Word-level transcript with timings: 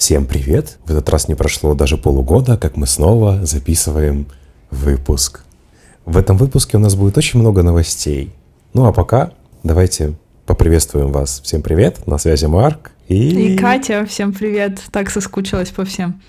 Всем 0.00 0.24
привет! 0.24 0.78
В 0.86 0.90
этот 0.90 1.10
раз 1.10 1.28
не 1.28 1.34
прошло 1.34 1.74
даже 1.74 1.98
полугода, 1.98 2.56
как 2.56 2.74
мы 2.78 2.86
снова 2.86 3.44
записываем 3.44 4.28
выпуск. 4.70 5.42
В 6.06 6.16
этом 6.16 6.38
выпуске 6.38 6.78
у 6.78 6.80
нас 6.80 6.94
будет 6.94 7.18
очень 7.18 7.38
много 7.38 7.62
новостей. 7.62 8.32
Ну 8.72 8.86
а 8.86 8.94
пока 8.94 9.32
давайте 9.62 10.14
поприветствуем 10.46 11.12
вас. 11.12 11.42
Всем 11.44 11.60
привет, 11.60 12.06
на 12.06 12.16
связи 12.16 12.46
Марк 12.46 12.92
и... 13.08 13.52
И 13.52 13.58
Катя, 13.58 14.06
всем 14.06 14.32
привет. 14.32 14.80
Так 14.90 15.10
соскучилась 15.10 15.68
по 15.68 15.84
всем. 15.84 16.22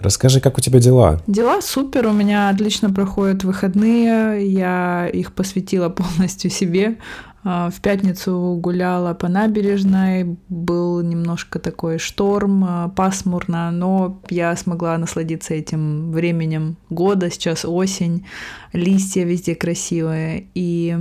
Расскажи, 0.00 0.40
как 0.40 0.56
у 0.56 0.60
тебя 0.62 0.80
дела? 0.80 1.20
Дела 1.26 1.60
супер, 1.60 2.06
у 2.06 2.12
меня 2.12 2.48
отлично 2.48 2.90
проходят 2.90 3.44
выходные, 3.44 4.46
я 4.50 5.06
их 5.12 5.32
посвятила 5.34 5.88
полностью 5.90 6.50
себе. 6.50 6.96
А, 7.42 7.70
в 7.70 7.80
пятницу 7.80 8.58
гуляла 8.60 9.14
по 9.14 9.28
набережной, 9.28 10.38
был 10.48 11.02
немножко 11.02 11.58
такой 11.58 11.98
шторм, 11.98 12.64
а, 12.64 12.88
пасмурно, 12.88 13.70
но 13.70 14.20
я 14.30 14.56
смогла 14.56 14.96
насладиться 14.98 15.54
этим 15.54 16.12
временем 16.12 16.76
года, 16.88 17.30
сейчас 17.30 17.64
осень, 17.64 18.26
листья 18.72 19.24
везде 19.24 19.54
красивые, 19.54 20.48
и 20.54 20.96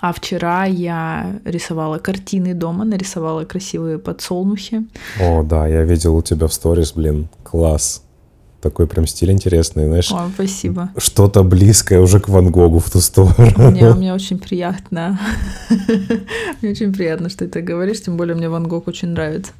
а 0.00 0.12
вчера 0.12 0.64
я 0.64 1.40
рисовала 1.44 1.98
картины 1.98 2.54
дома, 2.54 2.84
нарисовала 2.84 3.44
красивые 3.44 3.98
подсолнухи. 3.98 4.86
О, 5.20 5.42
да, 5.42 5.66
я 5.66 5.82
видел 5.82 6.16
у 6.16 6.22
тебя 6.22 6.46
в 6.46 6.52
сторис, 6.52 6.92
блин, 6.92 7.28
класс. 7.42 8.02
Такой 8.60 8.86
прям 8.86 9.06
стиль 9.06 9.30
интересный, 9.30 9.86
знаешь. 9.86 10.12
О, 10.12 10.30
спасибо. 10.34 10.90
Что-то 10.98 11.42
близкое 11.42 12.00
уже 12.00 12.20
к 12.20 12.28
Ван 12.28 12.50
Гогу 12.50 12.78
в 12.78 12.90
ту 12.90 13.00
сторону. 13.00 13.70
Мне, 13.70 13.94
мне 13.94 14.14
очень 14.14 14.38
приятно. 14.38 15.18
Мне 16.60 16.72
очень 16.72 16.92
приятно, 16.92 17.30
что 17.30 17.48
ты 17.48 17.62
говоришь, 17.62 18.02
тем 18.02 18.18
более 18.18 18.34
мне 18.34 18.50
Ван 18.50 18.68
Гог 18.68 18.86
очень 18.86 19.08
нравится. 19.08 19.52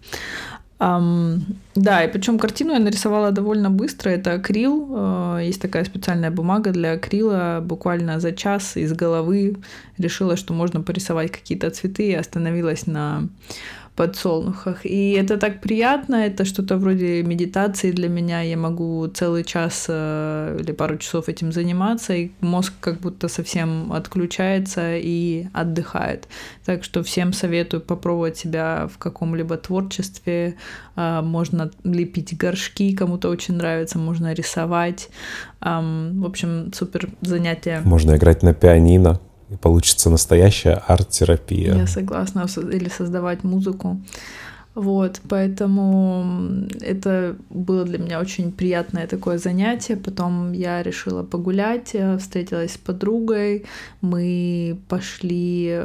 Да, 0.81 2.05
и 2.05 2.11
причем 2.11 2.39
картину 2.39 2.73
я 2.73 2.79
нарисовала 2.79 3.33
довольно 3.33 3.71
быстро. 3.71 4.09
Это 4.09 4.33
акрил. 4.33 4.87
Uh, 4.91 5.47
есть 5.47 5.61
такая 5.61 5.85
специальная 5.85 6.31
бумага 6.31 6.71
для 6.71 6.93
акрила. 6.93 7.61
Буквально 7.63 8.19
за 8.19 8.33
час 8.33 8.79
из 8.79 8.93
головы 8.95 9.57
решила, 9.99 10.37
что 10.37 10.55
можно 10.55 10.81
порисовать 10.81 11.33
какие-то 11.33 11.71
цветы 11.71 12.09
и 12.09 12.15
остановилась 12.15 12.87
на 12.87 13.29
подсолнухах. 13.97 14.87
И 14.87 15.13
это 15.13 15.37
так 15.37 15.61
приятно, 15.61 16.15
это 16.15 16.45
что-то 16.45 16.77
вроде 16.77 17.23
медитации 17.23 17.93
для 17.93 18.09
меня. 18.09 18.41
Я 18.43 18.57
могу 18.57 19.07
целый 19.09 19.45
час 19.45 19.87
э, 19.89 20.59
или 20.61 20.73
пару 20.73 20.97
часов 20.99 21.29
этим 21.29 21.53
заниматься, 21.53 22.15
и 22.15 22.31
мозг 22.41 22.73
как 22.81 23.01
будто 23.01 23.29
совсем 23.29 23.93
отключается 23.93 24.97
и 24.97 25.47
отдыхает. 25.53 26.29
Так 26.65 26.85
что 26.85 27.03
всем 27.03 27.33
советую 27.33 27.81
попробовать 27.81 28.37
себя 28.37 28.89
в 28.93 28.99
каком-либо 28.99 29.57
творчестве. 29.57 30.57
Э, 30.97 31.21
можно 31.23 31.71
лепить 31.85 32.37
горшки, 32.37 32.97
кому-то 32.97 33.29
очень 33.29 33.55
нравится, 33.55 33.99
можно 33.99 34.33
рисовать. 34.33 35.09
В 35.61 36.25
общем, 36.25 36.73
супер 36.73 37.11
занятие. 37.21 37.83
Можно 37.85 38.17
играть 38.17 38.43
на 38.43 38.55
пианино 38.55 39.21
и 39.51 39.57
получится 39.57 40.11
настоящая 40.11 40.83
арт-терапия. 40.87 41.75
Я 41.75 41.87
согласна. 41.87 42.47
Или 42.73 42.89
создавать 42.89 43.45
музыку. 43.45 44.01
Вот, 44.77 45.21
поэтому 45.29 46.69
это 46.81 47.37
было 47.51 47.85
для 47.85 47.99
меня 47.99 48.21
очень 48.21 48.53
приятное 48.53 49.09
такое 49.09 49.37
занятие. 49.37 49.97
Потом 49.97 50.53
я 50.53 50.83
решила 50.83 51.25
погулять, 51.25 51.91
э, 51.95 52.17
встретилась 52.19 52.75
с 52.75 52.79
подругой, 52.79 53.67
мы 54.01 54.79
пошли 54.89 55.81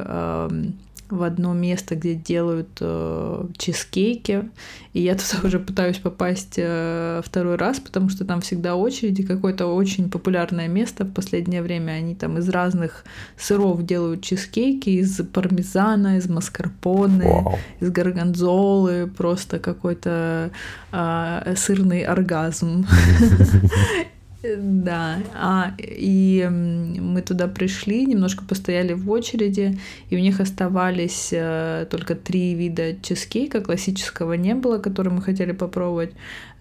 в 1.09 1.22
одно 1.23 1.53
место, 1.53 1.95
где 1.95 2.16
делают 2.16 2.70
э, 2.80 3.48
чизкейки. 3.58 4.50
И 4.94 5.02
я 5.02 5.16
туда 5.16 5.48
уже 5.48 5.60
пытаюсь 5.60 5.98
попасть 5.98 6.55
э, 6.58 7.21
второй 7.23 7.55
раз, 7.55 7.80
потому 7.80 8.10
что 8.10 8.26
там 8.26 8.42
всегда 8.42 8.76
очереди. 8.76 9.23
Какое-то 9.23 9.67
очень 9.67 10.10
популярное 10.10 10.67
место 10.67 11.05
в 11.05 11.14
последнее 11.14 11.61
время. 11.61 11.93
Они 11.93 12.16
там 12.16 12.38
из 12.38 12.49
разных 12.49 13.04
сыров 13.38 13.86
делают 13.86 14.23
чизкейки, 14.23 14.89
из 14.89 15.21
пармезана, 15.33 16.17
из 16.17 16.27
маскарпоне, 16.27 17.23
wow. 17.23 17.55
из 17.80 17.92
горгонзолы. 17.92 19.08
Просто 19.16 19.60
какой-то 19.60 20.52
э, 20.92 21.54
сырный 21.55 22.04
оргазм. 22.04 22.87
Да, 24.58 25.17
а, 25.33 25.73
и 25.78 26.48
мы 26.50 27.22
туда 27.22 27.48
пришли, 27.48 28.06
немножко 28.06 28.44
постояли 28.44 28.94
в 28.94 29.10
очереди, 29.10 29.80
и 30.10 30.16
у 30.16 30.20
них 30.20 30.39
оставались 30.39 31.30
э, 31.32 31.88
только 31.89 32.16
три 32.16 32.54
вида 32.54 32.95
чизкейка, 33.02 33.61
классического 33.61 34.34
не 34.34 34.55
было, 34.55 34.78
который 34.78 35.11
мы 35.11 35.22
хотели 35.22 35.52
попробовать, 35.52 36.11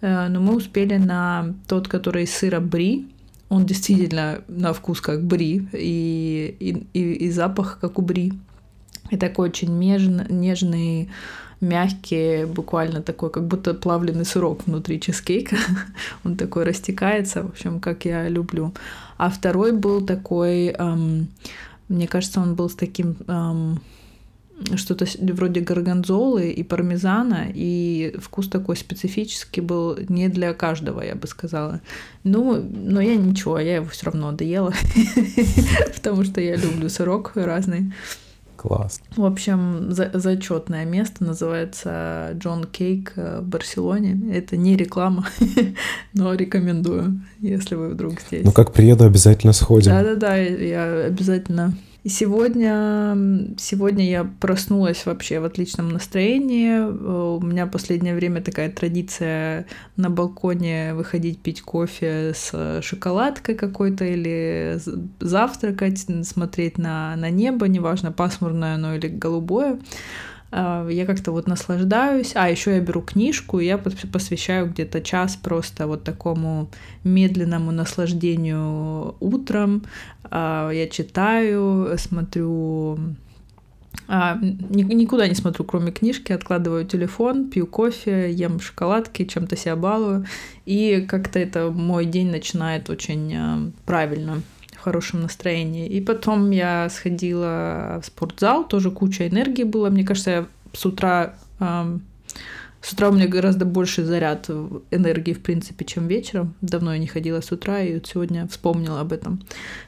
э, 0.01 0.27
но 0.27 0.39
мы 0.39 0.55
успели 0.55 0.97
на 0.97 1.53
тот, 1.67 1.87
который 1.87 2.23
из 2.23 2.33
сыра 2.33 2.59
бри, 2.59 3.07
он 3.49 3.65
действительно 3.65 4.41
на 4.47 4.73
вкус 4.73 5.01
как 5.01 5.23
бри, 5.23 5.67
и, 5.73 6.55
и, 6.59 6.87
и, 6.93 7.13
и 7.25 7.31
запах 7.31 7.79
как 7.79 7.99
у 7.99 8.01
бри. 8.01 8.33
И 9.11 9.17
такой 9.17 9.49
очень 9.49 9.77
нежный, 9.77 10.25
нежный 10.29 11.09
мягкий, 11.65 12.45
буквально 12.45 13.01
такой, 13.01 13.29
как 13.29 13.47
будто 13.47 13.73
плавленый 13.73 14.25
сырок 14.25 14.65
внутри 14.65 14.99
чизкейка. 14.99 15.57
Он 16.23 16.35
такой 16.35 16.63
растекается, 16.63 17.43
в 17.43 17.47
общем, 17.47 17.79
как 17.79 18.05
я 18.05 18.29
люблю. 18.29 18.73
А 19.17 19.29
второй 19.29 19.71
был 19.71 20.05
такой, 20.05 20.67
эм, 20.67 21.27
мне 21.87 22.07
кажется, 22.07 22.41
он 22.41 22.55
был 22.55 22.69
с 22.69 22.75
таким 22.75 23.15
эм, 23.27 23.79
что-то 24.75 25.05
вроде 25.33 25.59
горгонзолы 25.61 26.49
и 26.49 26.63
пармезана, 26.63 27.47
и 27.53 28.15
вкус 28.19 28.47
такой 28.47 28.77
специфический 28.77 29.61
был 29.61 29.97
не 30.09 30.29
для 30.29 30.53
каждого, 30.53 31.01
я 31.01 31.15
бы 31.15 31.27
сказала. 31.27 31.81
Ну, 32.23 32.61
но 32.61 33.01
я 33.01 33.15
ничего, 33.15 33.59
я 33.59 33.75
его 33.75 33.87
все 33.87 34.05
равно 34.05 34.31
доела, 34.31 34.73
потому 35.95 36.23
что 36.23 36.41
я 36.41 36.55
люблю 36.55 36.89
сырок 36.89 37.31
разный. 37.35 37.93
Класс. 38.65 38.99
В 39.15 39.25
общем, 39.25 39.91
за 39.91 40.09
зачетное 40.13 40.85
место 40.85 41.23
называется 41.23 42.31
Джон 42.33 42.63
Кейк 42.63 43.13
э, 43.15 43.41
в 43.41 43.47
Барселоне. 43.47 44.33
Это 44.33 44.57
не 44.57 44.75
реклама, 44.75 45.27
но 46.13 46.33
рекомендую, 46.33 47.21
если 47.39 47.75
вы 47.75 47.89
вдруг 47.89 48.19
здесь. 48.21 48.43
Ну, 48.43 48.51
как 48.51 48.73
приеду, 48.73 49.05
обязательно 49.05 49.53
сходим. 49.53 49.91
Да-да-да, 49.91 50.35
я 50.37 51.05
обязательно 51.05 51.73
и 52.05 52.09
сегодня, 52.09 53.17
сегодня 53.57 54.07
я 54.07 54.31
проснулась 54.39 55.07
вообще 55.07 55.39
в 55.39 55.45
отличном 55.45 55.89
настроении. 55.89 56.75
Э, 56.77 57.37
у 57.37 57.41
меня 57.41 57.65
последнее 57.65 58.13
время 58.13 58.43
такая 58.43 58.71
традиция 58.71 59.65
на 59.95 60.11
балконе 60.11 60.93
выходить 60.93 61.39
пить 61.39 61.63
кофе 61.63 62.33
с 62.35 62.79
шоколадкой 62.83 63.55
какой-то 63.55 64.05
или 64.05 64.77
завтракать, 65.19 66.05
смотреть 66.27 66.77
на, 66.77 67.15
на 67.15 67.31
небо, 67.31 67.67
неважно, 67.67 68.11
пасмурное 68.11 68.75
оно 68.75 68.93
или 68.93 69.07
голубое. 69.07 69.79
А, 70.57 70.87
я 70.87 71.05
как-то 71.05 71.33
вот 71.33 71.47
наслаждаюсь. 71.47 72.31
А 72.35 72.49
еще 72.49 72.71
я 72.71 72.79
беру 72.79 73.01
книжку, 73.01 73.59
и 73.59 73.65
я 73.65 73.77
посвящаю 73.77 74.69
где-то 74.69 75.01
час 75.01 75.35
просто 75.35 75.85
вот 75.85 76.03
такому 76.03 76.69
медленному 77.03 77.71
наслаждению 77.71 79.15
утром. 79.19 79.83
А, 80.23 80.69
я 80.71 80.87
читаю, 80.87 81.97
смотрю 81.97 82.97
а, 84.07 84.37
никуда 84.39 85.27
не 85.27 85.35
смотрю, 85.35 85.65
кроме 85.65 85.91
книжки, 85.91 86.31
откладываю 86.31 86.85
телефон, 86.85 87.49
пью 87.49 87.67
кофе, 87.67 88.31
ем 88.31 88.61
шоколадки, 88.61 89.25
чем-то 89.25 89.57
себя 89.57 89.75
балую. 89.75 90.25
И 90.65 91.05
как-то 91.09 91.37
это 91.37 91.69
мой 91.69 92.05
день 92.05 92.31
начинает 92.31 92.89
очень 92.89 93.73
правильно 93.85 94.41
хорошем 94.85 95.21
настроении. 95.21 95.87
И 95.87 95.99
потом 95.99 96.51
я 96.51 96.87
сходила 96.89 97.99
в 98.01 98.05
спортзал, 98.05 98.67
тоже 98.67 98.91
куча 98.91 99.27
энергии 99.27 99.63
было. 99.63 99.89
Мне 99.89 100.03
кажется, 100.03 100.31
я 100.31 100.45
с 100.73 100.85
утра 100.85 101.33
с 102.85 102.93
утра 102.93 103.09
у 103.09 103.13
меня 103.13 103.27
гораздо 103.27 103.65
больше 103.65 104.05
заряд 104.05 104.47
энергии, 104.91 105.33
в 105.33 105.41
принципе, 105.41 105.85
чем 105.85 106.07
вечером. 106.07 106.53
Давно 106.61 106.93
я 106.93 106.99
не 106.99 107.07
ходила 107.07 107.41
с 107.41 107.51
утра, 107.51 107.81
и 107.81 107.95
вот 107.95 108.05
сегодня 108.05 108.47
вспомнила 108.47 108.99
об 109.01 109.11
этом. 109.11 109.41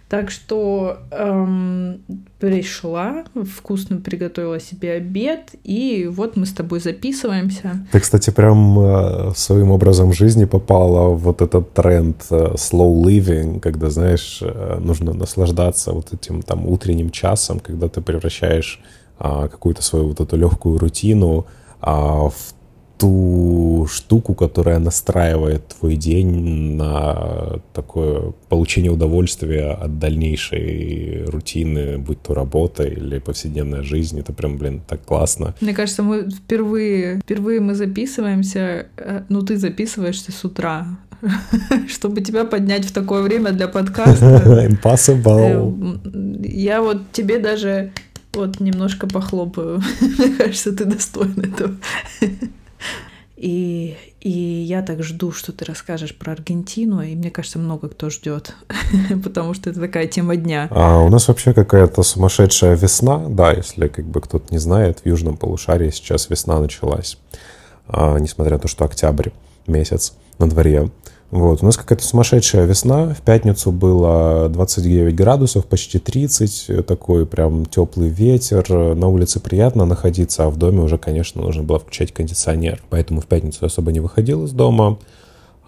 Так 0.10 0.32
что 0.32 0.98
эм, 1.12 2.02
пришла, 2.40 3.26
вкусно 3.56 3.98
приготовила 3.98 4.60
себе 4.60 4.94
обед, 4.94 5.54
и 5.64 6.10
вот 6.12 6.38
мы 6.38 6.48
с 6.48 6.54
тобой 6.54 6.80
записываемся. 6.80 7.86
Ты, 7.92 8.00
кстати, 8.00 8.32
прям 8.32 8.80
э, 8.80 9.32
своим 9.36 9.70
образом 9.70 10.12
жизни 10.12 10.46
попала 10.46 11.10
в 11.10 11.20
вот 11.20 11.44
этот 11.44 11.74
тренд 11.74 12.26
э, 12.32 12.56
slow 12.56 13.04
living, 13.04 13.60
когда, 13.60 13.92
знаешь, 13.92 14.40
э, 14.42 14.80
нужно 14.80 15.14
наслаждаться 15.14 15.92
вот 15.92 16.14
этим 16.14 16.42
там 16.42 16.66
утренним 16.66 17.12
часом, 17.12 17.60
когда 17.60 17.90
ты 17.90 18.02
превращаешь 18.02 18.82
э, 19.20 19.50
какую-то 19.52 19.84
свою 19.84 20.08
вот 20.08 20.20
эту 20.20 20.36
легкую 20.36 20.80
рутину 20.80 21.46
э, 21.82 21.86
в 21.92 22.34
ту 22.98 23.88
штуку, 23.90 24.34
которая 24.34 24.80
настраивает 24.80 25.68
твой 25.68 25.96
день 25.96 26.76
на 26.76 27.60
такое 27.74 28.34
получение 28.50 28.92
удовольствия 28.92 29.72
от 29.72 30.00
дальнейшей 30.00 31.26
рутины, 31.26 31.98
будь 31.98 32.22
то 32.22 32.34
работа 32.34 32.84
или 32.84 33.20
повседневная 33.20 33.84
жизнь. 33.84 34.20
Это 34.20 34.34
прям, 34.34 34.58
блин, 34.58 34.82
так 34.88 35.04
классно. 35.06 35.54
Мне 35.62 35.74
кажется, 35.74 36.04
мы 36.04 36.30
впервые, 36.30 37.20
впервые 37.20 37.60
мы 37.60 37.76
записываемся, 37.76 38.88
э, 38.98 39.24
ну 39.30 39.42
ты 39.42 39.58
записываешься 39.58 40.32
с 40.32 40.44
утра, 40.44 40.98
чтобы 41.88 42.22
тебя 42.22 42.46
поднять 42.46 42.86
в 42.86 42.92
такое 42.92 43.22
время 43.22 43.52
для 43.52 43.68
подкаста. 43.68 44.68
Impossible. 44.70 46.02
Э, 46.44 46.48
я 46.48 46.82
вот 46.82 47.12
тебе 47.12 47.40
даже 47.40 47.92
вот 48.34 48.60
немножко 48.60 49.08
похлопаю. 49.08 49.82
Мне 50.02 50.30
кажется, 50.30 50.76
ты 50.76 50.86
достоин 50.86 51.40
этого. 51.40 51.76
И, 53.38 53.96
и 54.20 54.32
я 54.32 54.82
так 54.82 55.04
жду, 55.04 55.32
что 55.32 55.52
ты 55.52 55.64
расскажешь 55.64 56.18
про 56.18 56.32
Аргентину, 56.32 57.02
и 57.02 57.16
мне 57.16 57.30
кажется, 57.30 57.60
много 57.60 57.88
кто 57.88 58.10
ждет, 58.10 58.56
потому 59.24 59.54
что 59.54 59.70
это 59.70 59.80
такая 59.80 60.08
тема 60.08 60.36
дня. 60.36 60.68
А 60.72 61.00
у 61.02 61.10
нас 61.10 61.28
вообще 61.28 61.54
какая-то 61.54 62.02
сумасшедшая 62.02 62.76
весна, 62.76 63.20
да, 63.30 63.52
если 63.52 63.90
как 63.90 64.06
бы 64.06 64.22
кто-то 64.22 64.52
не 64.52 64.58
знает, 64.58 65.02
в 65.02 65.06
южном 65.06 65.38
полушарии 65.38 65.92
сейчас 65.92 66.32
весна 66.32 66.60
началась, 66.60 67.20
а, 67.88 68.18
несмотря 68.18 68.54
на 68.54 68.60
то, 68.60 68.68
что 68.68 68.86
октябрь 68.86 69.30
месяц 69.68 70.14
на 70.40 70.50
дворе. 70.50 70.90
Вот. 71.30 71.62
У 71.62 71.66
нас 71.66 71.76
какая-то 71.76 72.06
сумасшедшая 72.06 72.66
весна. 72.66 73.14
В 73.14 73.22
пятницу 73.22 73.72
было 73.72 74.48
29 74.50 75.14
градусов, 75.14 75.66
почти 75.66 76.00
30. 76.00 76.86
Такой 76.86 77.26
прям 77.26 77.66
теплый 77.66 78.10
ветер. 78.10 78.96
На 78.96 79.08
улице 79.08 79.42
приятно 79.42 79.86
находиться, 79.86 80.46
а 80.46 80.50
в 80.50 80.58
доме 80.58 80.82
уже, 80.82 80.98
конечно, 80.98 81.42
нужно 81.42 81.64
было 81.64 81.80
включать 81.80 82.14
кондиционер. 82.14 82.82
Поэтому 82.90 83.20
в 83.20 83.26
пятницу 83.26 83.60
я 83.62 83.68
особо 83.68 83.92
не 83.92 84.00
выходил 84.00 84.46
из 84.46 84.52
дома. 84.52 85.00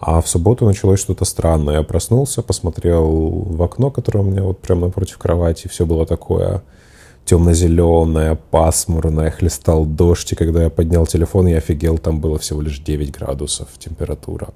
А 0.00 0.22
в 0.22 0.28
субботу 0.28 0.64
началось 0.64 0.98
что-то 0.98 1.26
странное. 1.26 1.76
Я 1.76 1.82
проснулся, 1.82 2.40
посмотрел 2.40 3.04
в 3.06 3.62
окно, 3.62 3.90
которое 3.90 4.20
у 4.20 4.24
меня 4.24 4.42
вот 4.42 4.60
прямо 4.60 4.86
напротив 4.86 5.18
кровати. 5.18 5.68
Все 5.68 5.84
было 5.84 6.06
такое 6.06 6.62
темно-зеленое, 7.26 8.38
пасмурное, 8.50 9.30
хлестал 9.30 9.84
дождь. 9.84 10.32
И 10.32 10.36
когда 10.36 10.62
я 10.62 10.70
поднял 10.70 11.06
телефон, 11.06 11.48
я 11.48 11.58
офигел, 11.58 11.98
там 11.98 12.18
было 12.18 12.38
всего 12.38 12.62
лишь 12.62 12.78
9 12.78 13.12
градусов 13.12 13.68
температура. 13.78 14.48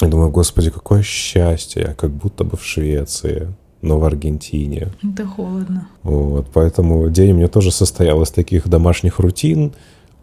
Я 0.00 0.08
думаю, 0.08 0.30
господи, 0.30 0.70
какое 0.70 1.02
счастье, 1.02 1.82
я 1.88 1.94
как 1.94 2.10
будто 2.10 2.44
бы 2.44 2.56
в 2.56 2.64
Швеции, 2.64 3.48
но 3.82 3.98
в 3.98 4.04
Аргентине. 4.04 4.88
Это 5.02 5.26
холодно. 5.26 5.88
Вот, 6.02 6.46
поэтому 6.52 7.08
день 7.10 7.32
у 7.32 7.34
меня 7.34 7.48
тоже 7.48 7.70
состоял 7.70 8.22
из 8.22 8.30
таких 8.30 8.68
домашних 8.68 9.18
рутин. 9.18 9.72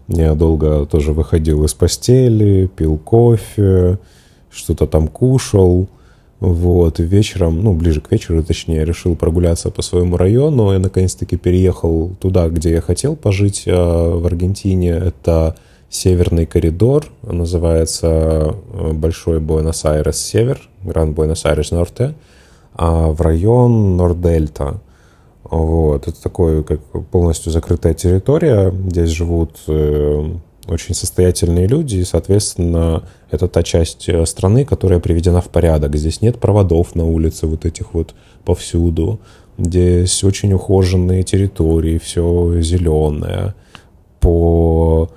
Я 0.07 0.35
долго 0.35 0.85
тоже 0.85 1.13
выходил 1.13 1.63
из 1.63 1.73
постели, 1.73 2.67
пил 2.67 2.97
кофе, 2.97 3.99
что-то 4.49 4.87
там 4.87 5.07
кушал. 5.07 5.87
Вот, 6.39 6.99
и 6.99 7.03
вечером, 7.03 7.63
ну, 7.63 7.73
ближе 7.73 7.99
к 7.99 8.11
вечеру, 8.11 8.43
точнее, 8.43 8.85
решил 8.85 9.15
прогуляться 9.15 9.71
по 9.71 9.81
своему 9.81 10.17
району. 10.17 10.71
Я 10.71 10.79
наконец-таки 10.79 11.35
переехал 11.35 12.11
туда, 12.19 12.47
где 12.49 12.71
я 12.71 12.81
хотел 12.81 13.15
пожить 13.15 13.63
э, 13.65 13.73
в 13.73 14.23
Аргентине. 14.25 14.89
Это 14.89 15.55
северный 15.89 16.45
коридор, 16.45 17.05
называется 17.23 18.55
э, 18.73 18.91
Большой 18.93 19.39
Буэнос-Айрес 19.39 20.17
Север, 20.17 20.59
Гранд 20.83 21.15
Буэнос-Айрес 21.15 21.71
Норте, 21.71 22.15
а 22.73 23.07
в 23.07 23.21
район 23.21 23.97
Нордельта. 23.97 24.81
Вот. 25.43 26.07
Это 26.07 26.21
такой 26.21 26.63
как 26.63 26.81
полностью 27.09 27.51
закрытая 27.51 27.93
территория. 27.93 28.71
Здесь 28.71 29.09
живут 29.09 29.57
э, 29.67 30.29
очень 30.67 30.93
состоятельные 30.93 31.67
люди, 31.67 31.97
и, 31.97 32.03
соответственно, 32.03 33.03
это 33.31 33.47
та 33.47 33.63
часть 33.63 34.09
э, 34.09 34.25
страны, 34.25 34.65
которая 34.65 34.99
приведена 34.99 35.41
в 35.41 35.49
порядок. 35.49 35.95
Здесь 35.95 36.21
нет 36.21 36.39
проводов 36.39 36.95
на 36.95 37.05
улице 37.05 37.47
вот 37.47 37.65
этих 37.65 37.93
вот 37.93 38.13
повсюду. 38.43 39.19
Здесь 39.57 40.23
очень 40.23 40.53
ухоженные 40.53 41.23
территории, 41.23 41.97
все 41.97 42.59
зеленое. 42.61 43.55
По 44.19 45.09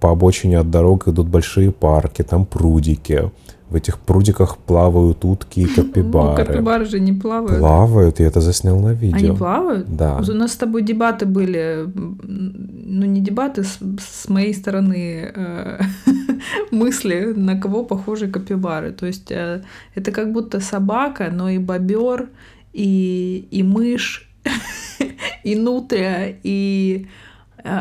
по 0.00 0.10
обочине 0.10 0.60
от 0.60 0.70
дорог 0.70 1.08
идут 1.08 1.28
большие 1.28 1.72
парки, 1.72 2.22
там 2.22 2.46
прудики. 2.46 3.30
В 3.68 3.76
этих 3.76 3.98
прудиках 3.98 4.56
плавают 4.58 5.24
утки 5.24 5.62
и 5.62 5.66
капибары. 5.76 6.38
Ну, 6.38 6.46
капибары 6.46 6.84
же 6.84 7.00
не 7.00 7.12
плавают. 7.12 7.58
Плавают, 7.58 8.20
я 8.20 8.26
это 8.26 8.40
заснял 8.40 8.78
на 8.78 8.92
видео. 8.92 9.18
Они 9.18 9.36
плавают? 9.36 9.88
Да. 9.88 10.18
У 10.18 10.32
нас 10.32 10.52
с 10.52 10.56
тобой 10.56 10.82
дебаты 10.82 11.26
были, 11.26 11.84
ну 11.94 13.06
не 13.06 13.20
дебаты, 13.20 13.64
с, 13.64 13.78
с 13.98 14.28
моей 14.28 14.54
стороны 14.54 15.32
э, 15.34 15.80
мысли, 16.70 17.32
на 17.34 17.60
кого 17.60 17.84
похожи 17.84 18.28
капибары. 18.28 18.92
То 18.92 19.06
есть 19.06 19.32
э, 19.32 19.64
это 19.96 20.12
как 20.12 20.32
будто 20.32 20.60
собака, 20.60 21.30
но 21.32 21.48
и 21.48 21.58
бобер, 21.58 22.28
и, 22.72 23.48
и 23.50 23.62
мышь, 23.64 24.30
и 25.42 25.56
нутрия, 25.56 26.36
и 26.44 27.08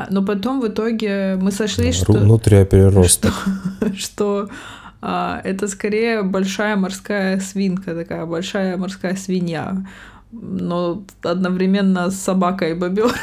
но 0.09 0.24
потом 0.24 0.62
в 0.62 0.68
итоге 0.68 1.38
мы 1.39 1.51
сошлись, 1.51 1.95
что... 1.95 2.13
Внутриопереросток. 2.13 3.33
Что, 3.80 3.94
что 3.97 4.50
а, 5.01 5.41
это 5.44 5.68
скорее 5.68 6.24
большая 6.24 6.77
морская 6.77 7.39
свинка, 7.41 7.94
такая 7.94 8.25
большая 8.25 8.77
морская 8.77 9.18
свинья. 9.18 9.85
Но 10.31 11.03
одновременно 11.21 12.09
с 12.09 12.15
собакой 12.15 12.71
и 12.71 12.74
бобер. 12.74 13.13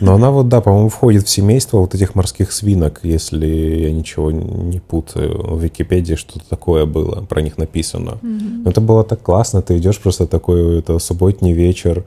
Но 0.00 0.14
она 0.14 0.30
вот, 0.30 0.48
да, 0.48 0.60
по-моему, 0.60 0.88
входит 0.88 1.26
в 1.26 1.30
семейство 1.30 1.78
вот 1.78 1.94
этих 1.94 2.14
морских 2.14 2.52
свинок, 2.52 3.00
если 3.02 3.46
я 3.46 3.92
ничего 3.92 4.30
не 4.30 4.78
путаю. 4.78 5.54
В 5.54 5.62
Википедии 5.62 6.14
что-то 6.14 6.48
такое 6.48 6.86
было, 6.86 7.22
про 7.22 7.42
них 7.42 7.58
написано. 7.58 8.18
Mm-hmm. 8.22 8.62
Но 8.64 8.70
это 8.70 8.80
было 8.80 9.04
так 9.04 9.22
классно, 9.22 9.62
ты 9.62 9.76
идешь 9.76 9.98
просто 9.98 10.26
такой, 10.26 10.78
это 10.78 10.98
субботний 10.98 11.52
вечер, 11.52 12.04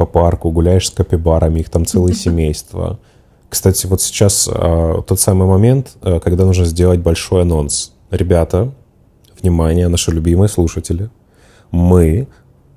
по 0.00 0.06
парку, 0.06 0.50
гуляешь 0.50 0.86
с 0.86 0.90
капибарами, 0.90 1.60
их 1.60 1.68
там 1.68 1.84
целое 1.84 2.14
семейство. 2.26 2.98
Кстати, 3.50 3.86
вот 3.86 4.00
сейчас 4.00 4.48
э, 4.50 5.02
тот 5.06 5.20
самый 5.20 5.46
момент, 5.46 5.98
э, 6.02 6.20
когда 6.20 6.46
нужно 6.46 6.64
сделать 6.64 7.00
большой 7.00 7.42
анонс. 7.42 7.92
Ребята, 8.10 8.72
внимание, 9.42 9.88
наши 9.88 10.10
любимые 10.10 10.48
слушатели, 10.48 11.10
мы 11.70 12.28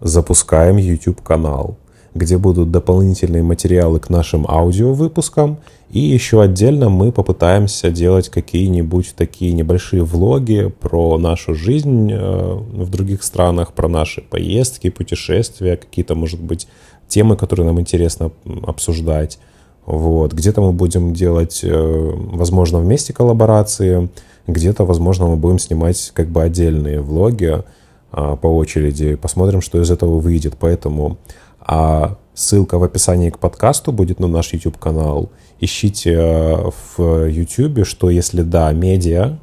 запускаем 0.02 0.76
YouTube-канал, 0.76 1.78
где 2.14 2.38
будут 2.38 2.72
дополнительные 2.72 3.42
материалы 3.42 4.02
к 4.02 4.10
нашим 4.10 4.46
аудиовыпускам, 4.46 5.60
и 5.92 6.00
еще 6.00 6.42
отдельно 6.42 6.90
мы 6.90 7.12
попытаемся 7.12 7.90
делать 7.90 8.28
какие-нибудь 8.28 9.14
такие 9.16 9.54
небольшие 9.54 10.04
влоги 10.04 10.74
про 10.82 11.18
нашу 11.18 11.56
жизнь 11.56 12.12
э, 12.12 12.18
в 12.18 12.90
других 12.90 13.24
странах, 13.24 13.72
про 13.74 13.88
наши 13.88 14.22
поездки, 14.22 14.90
путешествия, 14.90 15.78
какие-то, 15.78 16.16
может 16.16 16.42
быть, 16.42 16.68
темы, 17.08 17.36
которые 17.36 17.66
нам 17.66 17.80
интересно 17.80 18.32
обсуждать. 18.66 19.40
Вот. 19.86 20.34
Где-то 20.34 20.62
мы 20.62 20.72
будем 20.72 21.14
делать, 21.14 21.62
э, 21.64 22.12
возможно, 22.32 22.80
вместе 22.80 23.14
коллаборации, 23.14 24.10
где-то, 24.48 24.86
возможно, 24.86 25.28
мы 25.28 25.36
будем 25.36 25.60
снимать 25.60 26.12
как 26.14 26.28
бы 26.28 26.42
отдельные 26.42 27.02
влоги 27.02 27.64
а, 28.12 28.36
по 28.36 28.48
очереди. 28.48 29.16
Посмотрим, 29.16 29.62
что 29.62 29.82
из 29.82 29.90
этого 29.90 30.20
выйдет. 30.20 30.56
Поэтому 30.60 31.18
а 31.66 32.18
ссылка 32.34 32.78
в 32.78 32.84
описании 32.84 33.30
к 33.30 33.40
подкасту 33.40 33.92
будет 33.92 34.20
на 34.20 34.28
наш 34.28 34.54
YouTube-канал. 34.54 35.32
Ищите 35.60 36.14
э, 36.14 36.70
в 36.98 37.28
YouTube, 37.28 37.86
что 37.86 38.10
если 38.10 38.42
да, 38.42 38.72
медиа, 38.74 39.40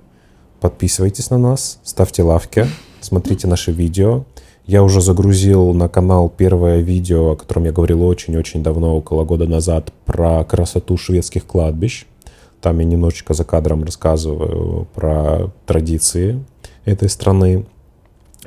подписывайтесь 0.60 1.30
на 1.30 1.38
нас, 1.38 1.80
ставьте 1.82 2.22
лавки, 2.22 2.66
смотрите 3.00 3.46
наши 3.46 3.72
видео. 3.72 4.24
Я 4.70 4.84
уже 4.84 5.00
загрузил 5.00 5.74
на 5.74 5.88
канал 5.88 6.28
первое 6.28 6.78
видео, 6.78 7.32
о 7.32 7.36
котором 7.36 7.64
я 7.64 7.72
говорил 7.72 8.04
очень-очень 8.04 8.62
давно, 8.62 8.96
около 8.96 9.24
года 9.24 9.48
назад, 9.48 9.92
про 10.04 10.44
красоту 10.44 10.96
шведских 10.96 11.44
кладбищ. 11.44 12.06
Там 12.60 12.78
я 12.78 12.84
немножечко 12.84 13.34
за 13.34 13.42
кадром 13.42 13.82
рассказываю 13.82 14.86
про 14.94 15.50
традиции 15.66 16.44
этой 16.84 17.08
страны. 17.08 17.66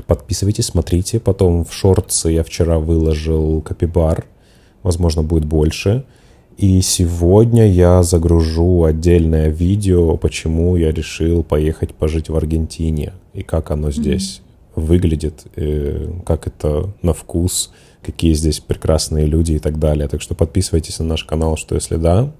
Подписывайтесь, 0.07 0.67
смотрите. 0.67 1.19
Потом 1.19 1.65
в 1.65 1.73
шортсы 1.73 2.29
я 2.29 2.45
вчера 2.45 2.79
выложил 2.79 3.61
капибар. 3.61 4.23
Возможно, 4.81 5.23
будет 5.23 5.43
больше. 5.43 6.05
И 6.55 6.79
сегодня 6.79 7.69
я 7.69 8.01
загружу 8.01 8.85
отдельное 8.85 9.49
видео, 9.49 10.15
почему 10.15 10.77
я 10.77 10.93
решил 10.93 11.43
поехать 11.43 11.93
пожить 11.93 12.29
в 12.29 12.35
Аргентине 12.37 13.11
и 13.33 13.43
как 13.43 13.71
оно 13.71 13.91
здесь 13.91 14.42
выглядит, 14.75 15.45
э, 15.55 16.11
как 16.25 16.47
это 16.47 16.93
на 17.01 17.13
вкус, 17.13 17.71
какие 18.01 18.33
здесь 18.33 18.59
прекрасные 18.59 19.25
люди 19.25 19.53
и 19.53 19.59
так 19.59 19.79
далее. 19.79 20.07
Так 20.07 20.21
что 20.21 20.35
подписывайтесь 20.35 20.99
на 20.99 21.05
наш 21.05 21.23
канал, 21.23 21.57
что 21.57 21.75
если 21.75 21.97
да. 21.97 22.31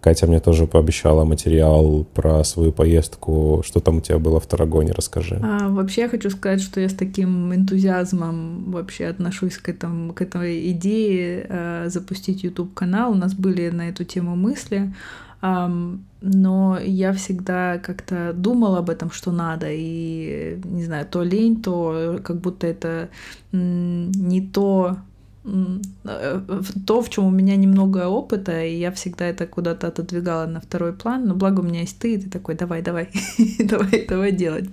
Катя 0.00 0.28
мне 0.28 0.38
тоже 0.38 0.66
пообещала 0.66 1.24
материал 1.24 2.06
про 2.14 2.44
свою 2.44 2.70
поездку. 2.70 3.62
Что 3.66 3.80
там 3.80 3.96
у 3.96 4.00
тебя 4.00 4.18
было 4.18 4.38
в 4.38 4.46
Тарагоне, 4.46 4.92
расскажи. 4.92 5.40
А, 5.42 5.68
вообще 5.68 6.02
я 6.02 6.08
хочу 6.08 6.30
сказать, 6.30 6.60
что 6.60 6.80
я 6.80 6.88
с 6.88 6.94
таким 6.94 7.52
энтузиазмом 7.52 8.70
вообще 8.70 9.06
отношусь 9.06 9.58
к, 9.58 9.68
этому, 9.68 10.12
к 10.12 10.22
этой 10.22 10.70
идее 10.70 11.46
э, 11.48 11.88
запустить 11.88 12.44
YouTube-канал. 12.44 13.12
У 13.12 13.14
нас 13.16 13.34
были 13.34 13.68
на 13.70 13.88
эту 13.88 14.04
тему 14.04 14.36
мысли. 14.36 14.94
Но 15.40 16.78
я 16.80 17.12
всегда 17.12 17.78
как-то 17.78 18.32
думала 18.32 18.78
об 18.78 18.90
этом, 18.90 19.10
что 19.10 19.32
надо, 19.32 19.66
и, 19.70 20.60
не 20.64 20.84
знаю, 20.84 21.06
то 21.06 21.22
лень, 21.22 21.62
то 21.62 22.20
как 22.24 22.40
будто 22.40 22.66
это 22.66 23.10
не 23.52 24.40
то, 24.40 24.96
Э, 24.96 25.15
то, 26.86 27.02
в 27.02 27.08
чем 27.08 27.24
у 27.26 27.30
меня 27.30 27.56
немного 27.56 28.08
опыта, 28.08 28.64
и 28.64 28.78
я 28.78 28.90
всегда 28.90 29.26
это 29.26 29.46
куда-то 29.46 29.88
отодвигала 29.88 30.46
на 30.46 30.60
второй 30.60 30.92
план, 30.92 31.26
но 31.26 31.34
благо 31.34 31.60
у 31.60 31.62
меня 31.62 31.80
есть 31.80 31.98
ты, 31.98 32.14
и 32.14 32.18
ты 32.18 32.28
такой, 32.28 32.54
давай, 32.54 32.82
давай, 32.82 33.08
давай, 33.60 34.06
давай 34.08 34.32
делать. 34.32 34.68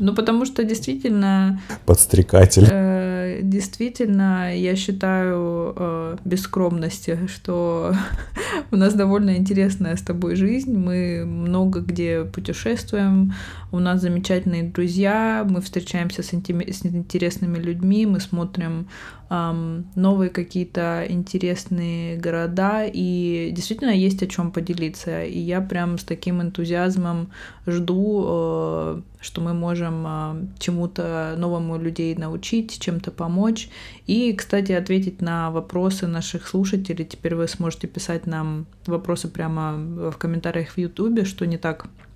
Ну, 0.00 0.14
потому 0.14 0.44
что 0.44 0.64
действительно... 0.64 1.60
Подстрекатель. 1.86 2.66
Э, 2.68 3.40
действительно, 3.42 4.56
я 4.56 4.76
считаю 4.76 5.74
э, 5.76 6.16
без 6.24 6.42
скромности, 6.42 7.18
что 7.28 7.94
у 8.72 8.76
нас 8.76 8.94
довольно 8.94 9.36
интересная 9.36 9.96
с 9.96 10.02
тобой 10.02 10.34
жизнь, 10.36 10.76
мы 10.76 11.24
много 11.26 11.80
где 11.80 12.24
путешествуем, 12.24 13.34
у 13.70 13.78
нас 13.78 14.00
замечательные 14.00 14.64
друзья, 14.64 15.46
мы 15.48 15.60
встречаемся 15.60 16.22
с, 16.22 16.34
интим... 16.34 16.60
с 16.60 16.84
интересными 16.86 17.58
людьми, 17.58 18.06
мы 18.06 18.20
смотрим 18.20 18.88
новые 19.30 20.30
какие-то 20.30 21.04
интересные 21.06 22.16
города, 22.16 22.84
и 22.86 23.50
действительно 23.52 23.90
есть 23.90 24.22
о 24.22 24.26
чем 24.26 24.52
поделиться. 24.52 25.22
И 25.24 25.38
я 25.38 25.60
прям 25.60 25.98
с 25.98 26.04
таким 26.04 26.40
энтузиазмом 26.40 27.30
жду, 27.66 28.24
э, 28.26 29.02
что 29.20 29.40
мы 29.42 29.52
можем 29.52 30.04
э, 30.06 30.46
чему-то 30.58 31.34
новому 31.36 31.78
людей 31.78 32.14
научить, 32.14 32.80
чем-то 32.80 33.10
помочь. 33.10 33.68
И, 34.06 34.32
кстати, 34.32 34.72
ответить 34.72 35.20
на 35.20 35.50
вопросы 35.50 36.06
наших 36.06 36.48
слушателей. 36.48 37.04
Теперь 37.04 37.34
вы 37.34 37.48
сможете 37.48 37.86
писать 37.86 38.26
нам 38.26 38.66
вопросы 38.86 39.28
прямо 39.28 39.74
в 40.10 40.16
комментариях 40.16 40.70
в 40.70 40.78
Ютубе, 40.78 41.24
что 41.24 41.46
не 41.46 41.58
так 41.58 41.86
а, 41.86 42.07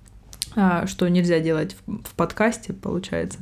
что 0.85 1.07
нельзя 1.07 1.39
делать 1.39 1.75
в, 1.87 2.15
подкасте, 2.15 2.73
получается. 2.73 3.39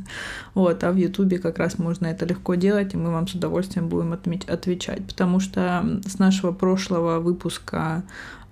Вот, 0.53 0.83
а 0.83 0.91
в 0.91 0.95
Ютубе 0.95 1.39
как 1.39 1.57
раз 1.57 1.77
можно 1.77 2.07
это 2.07 2.25
легко 2.25 2.55
делать, 2.55 2.93
и 2.93 2.97
мы 2.97 3.11
вам 3.11 3.27
с 3.27 3.33
удовольствием 3.33 3.89
будем 3.89 4.13
отвечать, 4.13 5.05
потому 5.05 5.39
что 5.39 6.01
с 6.05 6.19
нашего 6.19 6.51
прошлого 6.51 7.19
выпуска 7.19 8.03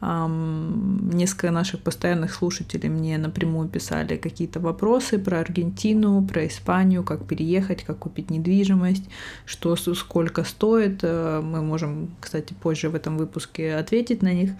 Несколько 0.01 1.51
наших 1.51 1.81
постоянных 1.81 2.33
слушателей 2.33 2.87
мне 2.87 3.17
напрямую 3.17 3.67
писали 3.67 4.15
какие-то 4.15 4.61
вопросы 4.61 5.19
про 5.19 5.39
Аргентину, 5.39 6.25
про 6.25 6.47
Испанию, 6.47 7.03
как 7.03 7.25
переехать, 7.25 7.83
как 7.83 7.99
купить 7.99 8.29
недвижимость, 8.29 9.03
что 9.45 9.75
сколько 9.75 10.45
стоит. 10.45 10.99
Э, 11.03 11.41
мы 11.43 11.61
можем, 11.61 12.11
кстати, 12.21 12.53
позже 12.53 12.89
в 12.89 12.95
этом 12.95 13.17
выпуске 13.17 13.75
ответить 13.75 14.21
на 14.21 14.33
них. 14.33 14.51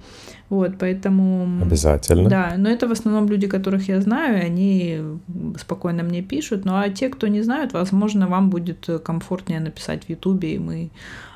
Вот, 0.50 0.74
поэтому... 0.78 1.64
Обязательно. 1.64 2.30
Да, 2.30 2.56
но 2.58 2.70
это 2.70 2.88
в 2.88 2.92
основном 2.92 3.30
люди, 3.30 3.48
которых 3.48 3.88
я 3.88 4.02
знаю, 4.02 4.44
они 4.46 5.02
спокойно 5.58 6.04
мне 6.04 6.22
пишут. 6.22 6.66
Ну 6.66 6.76
а 6.76 6.90
те, 6.90 7.08
кто 7.08 7.28
не 7.28 7.44
знают, 7.44 7.72
возможно, 7.72 8.28
вам 8.28 8.50
будет 8.50 8.90
комфортнее 9.06 9.62
написать 9.62 10.06
в 10.06 10.10
Ютубе, 10.10 10.56
и 10.56 10.60
мы 10.60 10.90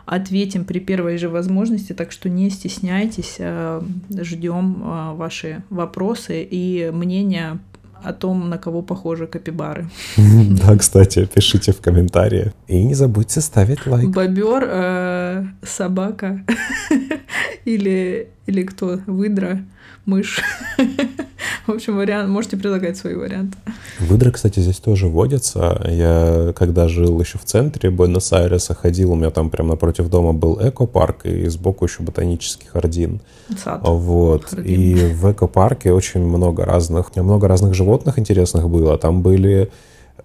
ответим 0.06 0.66
при 0.66 0.80
первой 0.80 1.18
же 1.18 1.30
возможности, 1.30 1.94
так 1.94 2.12
что 2.12 2.30
не 2.30 2.50
стесняйтесь, 2.50 3.36
э, 3.40 3.82
ждем 4.10 4.84
э, 4.84 5.14
ваши 5.16 5.64
вопросы 5.70 6.44
и 6.44 6.90
мнения 6.94 7.60
о 8.04 8.12
том, 8.12 8.50
на 8.50 8.58
кого 8.58 8.82
похожи 8.82 9.28
капибары. 9.28 9.90
Да, 10.18 10.78
кстати, 10.78 11.26
пишите 11.34 11.72
в 11.72 11.82
комментариях. 11.82 12.54
И 12.68 12.84
не 12.84 12.96
забудьте 12.96 13.42
ставить 13.42 13.88
лайк. 13.88 14.10
Бобер, 14.10 14.64
э, 14.68 15.46
собака 15.64 16.46
или, 17.66 18.30
или 18.46 18.64
кто? 18.64 19.00
Выдра 19.08 19.64
мышь. 20.06 20.42
В 21.68 21.72
общем, 21.72 21.96
вариант, 21.96 22.30
можете 22.30 22.58
предлагать 22.58 22.98
свои 22.98 23.16
варианты. 23.16 23.58
Выдры, 24.00 24.32
кстати, 24.32 24.60
здесь 24.60 24.80
тоже 24.80 25.08
водятся. 25.08 25.82
Я, 25.90 26.54
когда 26.56 26.88
жил 26.88 27.20
еще 27.22 27.38
в 27.38 27.46
центре 27.46 27.90
Буэнос-Айреса, 27.90 28.74
ходил, 28.74 29.14
у 29.14 29.16
меня 29.16 29.30
там 29.30 29.50
прямо 29.50 29.72
напротив 29.72 30.10
дома 30.10 30.34
был 30.34 30.60
экопарк, 30.62 31.26
и 31.26 31.48
сбоку 31.48 31.86
еще 31.86 32.04
ботанический 32.04 32.68
хардин. 32.68 33.22
Сад. 33.64 33.82
Вот. 33.84 34.46
Хардин. 34.46 34.66
И 34.66 34.96
в 35.14 35.32
экопарке 35.32 35.94
очень 35.94 36.22
много 36.22 36.66
разных, 36.66 37.16
много 37.16 37.48
разных 37.48 37.74
животных 37.74 38.20
интересных 38.20 38.70
было. 38.70 38.98
Там 38.98 39.22
были 39.22 39.72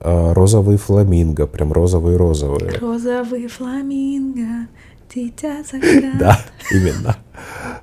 э, 0.00 0.32
розовые 0.32 0.78
фламинго, 0.78 1.46
прям 1.46 1.72
розовые-розовые. 1.72 2.78
Розовые 2.80 3.48
фламинго, 3.48 4.66
дитя 5.14 5.64
Да, 6.18 6.38
именно. 6.70 7.16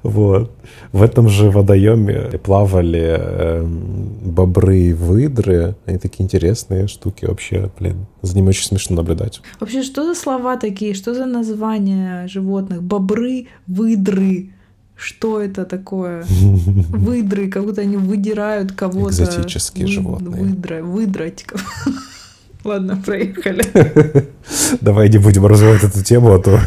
Вот. 0.03 0.51
В 0.91 1.01
этом 1.01 1.29
же 1.29 1.49
водоеме 1.49 2.39
плавали 2.43 3.17
э, 3.17 3.63
бобры 3.65 4.77
и 4.77 4.93
выдры. 4.93 5.75
Они 5.85 5.97
такие 5.97 6.23
интересные 6.23 6.87
штуки 6.87 7.25
вообще, 7.25 7.69
блин. 7.79 8.05
За 8.21 8.35
ними 8.35 8.49
очень 8.49 8.65
смешно 8.65 8.95
наблюдать. 8.95 9.41
Вообще, 9.59 9.83
что 9.83 10.05
за 10.05 10.19
слова 10.19 10.57
такие? 10.57 10.93
Что 10.93 11.13
за 11.13 11.25
названия 11.25 12.27
животных? 12.27 12.83
Бобры, 12.83 13.47
выдры. 13.67 14.51
Что 14.95 15.41
это 15.41 15.65
такое? 15.65 16.23
Выдры, 16.29 17.49
как 17.49 17.65
будто 17.65 17.81
они 17.81 17.97
выдирают 17.97 18.71
кого-то. 18.71 19.23
Экзотические 19.23 19.87
Вы, 19.87 19.91
животные. 19.91 20.43
Выдра, 20.43 20.81
выдрать. 20.83 21.45
Ладно, 22.65 22.99
проехали. 23.05 23.63
Давай 24.81 25.09
не 25.09 25.19
будем 25.19 25.45
развивать 25.45 25.83
эту 25.83 26.03
тему, 26.03 26.33
а 26.33 26.39
то 26.39 26.59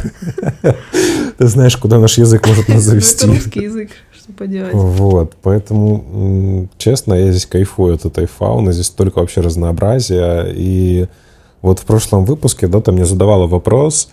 ты 1.38 1.47
знаешь, 1.49 1.76
куда 1.76 1.99
наш 1.99 2.19
язык 2.19 2.47
может 2.47 2.69
нас 2.69 2.83
завести. 2.83 3.26
Это 3.26 3.35
русский 3.35 3.62
язык, 3.62 3.90
что 4.17 4.33
поделать. 4.33 4.73
Вот, 4.73 5.35
поэтому, 5.43 6.69
честно, 6.78 7.14
я 7.14 7.33
здесь 7.33 7.47
кайфую 7.47 7.97
от 7.97 8.05
этой 8.05 8.26
фауны, 8.26 8.73
здесь 8.73 8.90
только 8.90 9.19
вообще 9.19 9.40
разнообразие. 9.40 10.52
И 10.55 11.09
вот 11.62 11.81
в 11.81 11.85
прошлом 11.85 12.25
выпуске 12.25 12.69
Дота 12.69 12.93
мне 12.93 13.05
задавала 13.05 13.49
вопрос, 13.49 14.11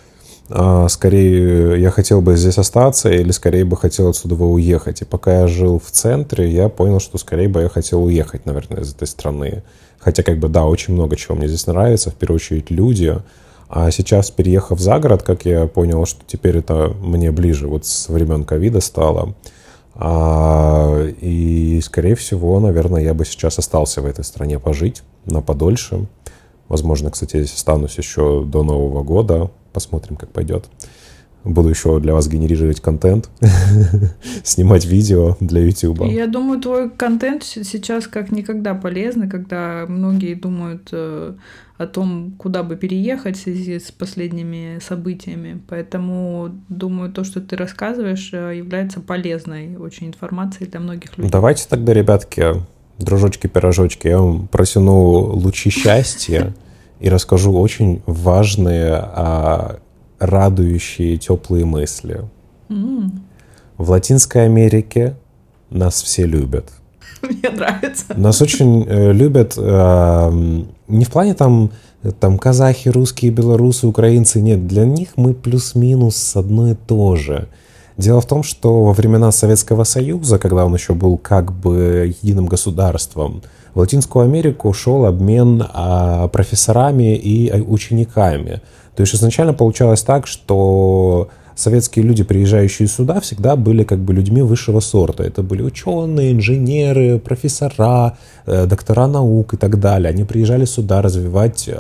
скорее 0.48 1.82
я 1.82 1.90
хотел 1.90 2.22
бы 2.22 2.36
здесь 2.38 2.58
остаться 2.58 3.10
или 3.10 3.32
скорее 3.32 3.66
бы 3.66 3.78
хотел 3.78 4.10
отсюда 4.10 4.36
уехать. 4.36 5.02
И 5.02 5.06
пока 5.06 5.42
я 5.42 5.48
жил 5.48 5.80
в 5.80 5.90
центре, 5.90 6.50
я 6.52 6.70
понял, 6.70 7.00
что 7.00 7.18
скорее 7.18 7.48
бы 7.48 7.62
я 7.62 7.70
хотел 7.70 8.04
уехать, 8.04 8.46
наверное, 8.46 8.82
из 8.82 8.94
этой 8.94 9.08
страны. 9.08 9.64
Хотя, 10.00 10.22
как 10.22 10.38
бы, 10.38 10.50
да, 10.50 10.66
очень 10.66 10.94
много 10.94 11.16
чего 11.16 11.36
мне 11.36 11.48
здесь 11.48 11.66
нравится, 11.66 12.12
в 12.12 12.16
первую 12.16 12.36
очередь 12.36 12.70
люди. 12.70 13.18
А 13.68 13.90
сейчас, 13.90 14.30
переехав 14.30 14.80
за 14.80 15.00
город, 15.00 15.24
как 15.24 15.46
я 15.46 15.66
понял, 15.66 16.06
что 16.06 16.22
теперь 16.28 16.58
это 16.58 16.94
мне 17.02 17.32
ближе, 17.32 17.68
вот 17.68 17.88
с 17.88 18.10
времен 18.10 18.44
ковида 18.44 18.82
стало. 18.82 19.34
А, 19.96 21.08
и, 21.22 21.82
скорее 21.82 22.16
всего, 22.16 22.60
наверное, 22.60 23.02
я 23.02 23.14
бы 23.14 23.26
сейчас 23.26 23.58
остался 23.58 24.02
в 24.02 24.06
этой 24.06 24.24
стране 24.24 24.60
пожить 24.60 25.02
на 25.26 25.42
подольше. 25.42 26.06
Возможно, 26.68 27.10
кстати, 27.10 27.38
здесь 27.38 27.56
останусь 27.56 27.98
еще 27.98 28.44
до 28.46 28.64
Нового 28.64 29.04
года. 29.04 29.50
Посмотрим, 29.76 30.16
как 30.16 30.30
пойдет. 30.30 30.70
Буду 31.44 31.68
еще 31.68 32.00
для 32.00 32.14
вас 32.14 32.30
генерировать 32.30 32.80
контент, 32.80 33.30
снимать 34.46 34.86
видео 34.86 35.36
для 35.42 35.66
YouTube. 35.66 36.06
Я 36.06 36.28
думаю, 36.28 36.62
твой 36.62 36.90
контент 36.90 37.44
сейчас 37.44 38.08
как 38.08 38.32
никогда 38.32 38.74
полезный, 38.74 39.30
когда 39.30 39.86
многие 39.90 40.34
думают 40.34 40.88
э, 40.94 41.34
о 41.78 41.88
том, 41.88 42.36
куда 42.38 42.64
бы 42.64 42.78
переехать 42.78 43.36
в 43.36 43.42
связи 43.42 43.80
с 43.80 43.92
последними 43.92 44.80
событиями. 44.82 45.62
Поэтому, 45.68 46.52
думаю, 46.70 47.12
то, 47.12 47.26
что 47.26 47.42
ты 47.42 47.58
рассказываешь, 47.58 48.30
э, 48.32 48.58
является 48.58 49.02
полезной 49.02 49.76
очень 49.76 50.08
информацией 50.08 50.70
для 50.70 50.80
многих 50.80 51.18
людей. 51.18 51.30
Давайте 51.30 51.66
тогда, 51.70 51.94
ребятки, 51.94 52.64
дружочки-пирожочки, 52.98 54.08
я 54.08 54.20
вам 54.20 54.48
протяну 54.48 55.34
лучи 55.36 55.70
счастья 55.70 56.54
и 57.00 57.10
расскажу 57.10 57.54
очень 57.54 58.02
важные 58.06 58.94
а, 58.94 59.78
радующие, 60.20 61.18
теплые 61.18 61.66
мысли. 61.66 62.24
Mm. 62.70 63.12
В 63.78 63.90
Латинской 63.90 64.46
Америке 64.46 65.16
нас 65.70 66.02
все 66.02 66.26
любят. 66.26 66.72
Мне 67.22 67.50
нравится. 67.50 68.06
Нас 68.16 68.42
очень 68.42 68.86
э, 68.88 69.12
любят 69.12 69.56
э, 69.58 70.32
не 70.88 71.06
в 71.06 71.10
плане 71.10 71.34
там, 71.34 71.72
там 72.20 72.38
казахи, 72.38 72.90
русские, 72.90 73.32
белорусы, 73.32 73.88
украинцы. 73.88 74.42
Нет, 74.42 74.68
для 74.68 74.86
них 74.86 75.10
мы 75.16 75.34
плюс-минус 75.34 76.36
одно 76.36 76.72
и 76.72 76.76
то 76.76 77.16
же. 77.16 77.48
Дело 77.98 78.20
в 78.20 78.26
том, 78.26 78.44
что 78.44 78.84
во 78.84 78.94
времена 78.94 79.32
Советского 79.32 79.86
Союза, 79.86 80.38
когда 80.38 80.66
он 80.66 80.74
еще 80.74 80.94
был 80.94 81.18
как 81.18 81.54
бы 81.54 82.14
единым 82.22 82.48
государством, 82.48 83.42
в 83.74 83.80
Латинскую 83.80 84.26
Америку 84.26 84.74
шел 84.74 85.06
обмен 85.06 85.64
а, 85.74 86.28
профессорами 86.28 87.16
и 87.16 87.50
а, 87.50 87.58
учениками. 87.58 88.62
То 88.96 89.02
есть 89.02 89.16
изначально 89.16 89.54
получалось 89.54 90.02
так, 90.02 90.28
что 90.28 91.30
советские 91.56 92.06
люди, 92.06 92.24
приезжающие 92.24 92.88
сюда, 92.88 93.20
всегда 93.22 93.56
были 93.56 93.84
как 93.84 94.00
бы 94.00 94.14
людьми 94.14 94.42
высшего 94.42 94.82
сорта. 94.82 95.24
Это 95.24 95.42
были 95.42 95.62
ученые, 95.62 96.34
инженеры, 96.34 97.20
профессора, 97.20 98.18
э, 98.46 98.66
доктора 98.66 99.08
наук 99.08 99.54
и 99.54 99.58
так 99.58 99.80
далее. 99.80 100.10
Они 100.10 100.24
приезжали 100.26 100.66
сюда 100.66 101.02
развивать 101.02 101.68
э, 101.68 101.74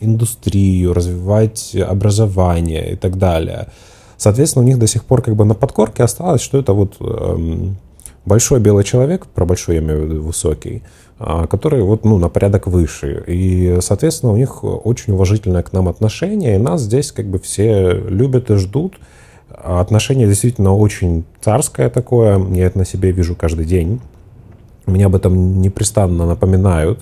индустрию, 0.00 0.92
развивать 0.92 1.74
образование 1.74 2.92
и 2.92 2.96
так 2.96 3.18
далее. 3.18 3.68
Соответственно, 4.16 4.64
у 4.64 4.68
них 4.68 4.78
до 4.78 4.86
сих 4.86 5.04
пор 5.04 5.22
как 5.22 5.36
бы 5.36 5.44
на 5.44 5.54
подкорке 5.54 6.02
осталось, 6.02 6.40
что 6.40 6.58
это 6.58 6.72
вот 6.72 6.96
э, 7.00 7.70
большой 8.26 8.60
белый 8.60 8.84
человек, 8.84 9.26
про 9.26 9.46
большой 9.46 9.76
я 9.76 9.80
имею 9.80 10.02
в 10.02 10.04
виду 10.04 10.22
высокий, 10.22 10.82
а, 11.18 11.46
который 11.46 11.82
вот, 11.82 12.04
ну, 12.04 12.18
на 12.18 12.28
порядок 12.28 12.66
выше. 12.66 13.24
И, 13.26 13.78
соответственно, 13.80 14.32
у 14.32 14.36
них 14.36 14.62
очень 14.64 15.14
уважительное 15.14 15.62
к 15.62 15.72
нам 15.72 15.88
отношение, 15.88 16.56
и 16.56 16.58
нас 16.58 16.82
здесь 16.82 17.12
как 17.12 17.26
бы 17.26 17.38
все 17.38 17.92
любят 17.92 18.50
и 18.50 18.56
ждут. 18.56 18.98
Отношение 19.48 20.26
действительно 20.26 20.74
очень 20.74 21.24
царское 21.40 21.88
такое, 21.88 22.38
я 22.52 22.66
это 22.66 22.78
на 22.78 22.84
себе 22.84 23.12
вижу 23.12 23.34
каждый 23.34 23.64
день. 23.64 24.00
Меня 24.86 25.06
об 25.06 25.14
этом 25.14 25.62
непрестанно 25.62 26.26
напоминают. 26.26 27.00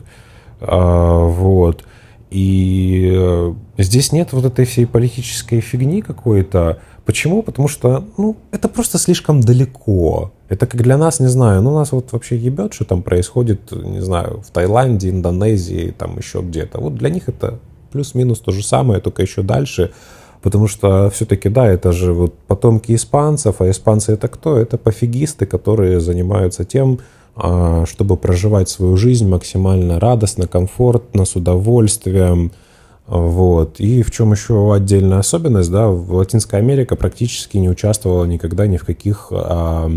А, 0.61 1.25
вот. 1.25 1.85
И 2.31 3.13
э, 3.15 3.55
здесь 3.79 4.13
нет 4.13 4.33
вот 4.33 4.45
этой 4.45 4.65
всей 4.65 4.87
политической 4.87 5.61
фигни 5.61 6.03
какой-то. 6.03 6.79
Почему? 7.05 7.43
Потому 7.43 7.69
что, 7.69 8.05
ну, 8.17 8.37
это 8.51 8.69
просто 8.69 8.99
слишком 8.99 9.41
далеко. 9.41 10.33
Это 10.49 10.67
как 10.67 10.83
для 10.83 10.97
нас, 10.97 11.21
не 11.21 11.29
знаю, 11.29 11.63
ну, 11.63 11.75
нас 11.75 11.93
вот 11.93 12.13
вообще 12.13 12.37
ебет, 12.37 12.75
что 12.75 12.85
там 12.85 13.03
происходит, 13.03 13.73
не 13.73 14.01
знаю, 14.01 14.43
в 14.47 14.51
Таиланде, 14.51 15.11
Индонезии, 15.11 15.95
там 15.97 16.19
еще 16.19 16.41
где-то. 16.41 16.81
Вот 16.81 16.95
для 16.95 17.11
них 17.11 17.29
это 17.29 17.59
плюс-минус 17.93 18.41
то 18.41 18.53
же 18.53 18.65
самое, 18.65 19.01
только 19.01 19.23
еще 19.23 19.43
дальше. 19.43 19.93
Потому 20.43 20.69
что 20.69 21.09
все-таки, 21.11 21.49
да, 21.49 21.67
это 21.67 21.93
же 21.93 22.13
вот 22.13 22.35
потомки 22.47 22.95
испанцев, 22.95 23.61
а 23.61 23.71
испанцы 23.71 24.13
это 24.13 24.29
кто? 24.29 24.59
Это 24.59 24.77
пофигисты, 24.77 25.47
которые 25.47 26.01
занимаются 26.01 26.65
тем, 26.65 26.99
чтобы 27.37 28.17
проживать 28.17 28.69
свою 28.69 28.97
жизнь 28.97 29.29
максимально 29.29 29.99
радостно, 29.99 30.47
комфортно, 30.47 31.25
с 31.25 31.35
удовольствием. 31.35 32.53
Вот. 33.07 33.81
И 33.81 34.03
в 34.03 34.11
чем 34.11 34.33
еще 34.33 34.75
отдельная 34.75 35.19
особенность, 35.19 35.71
да, 35.71 35.89
в 35.89 36.15
Латинской 36.15 36.59
Америке 36.59 36.97
практически 36.97 37.59
не 37.59 37.69
участвовала 37.69 38.25
никогда 38.25 38.67
ни 38.67 38.77
в 38.77 38.85
каких... 38.85 39.29
А, 39.31 39.91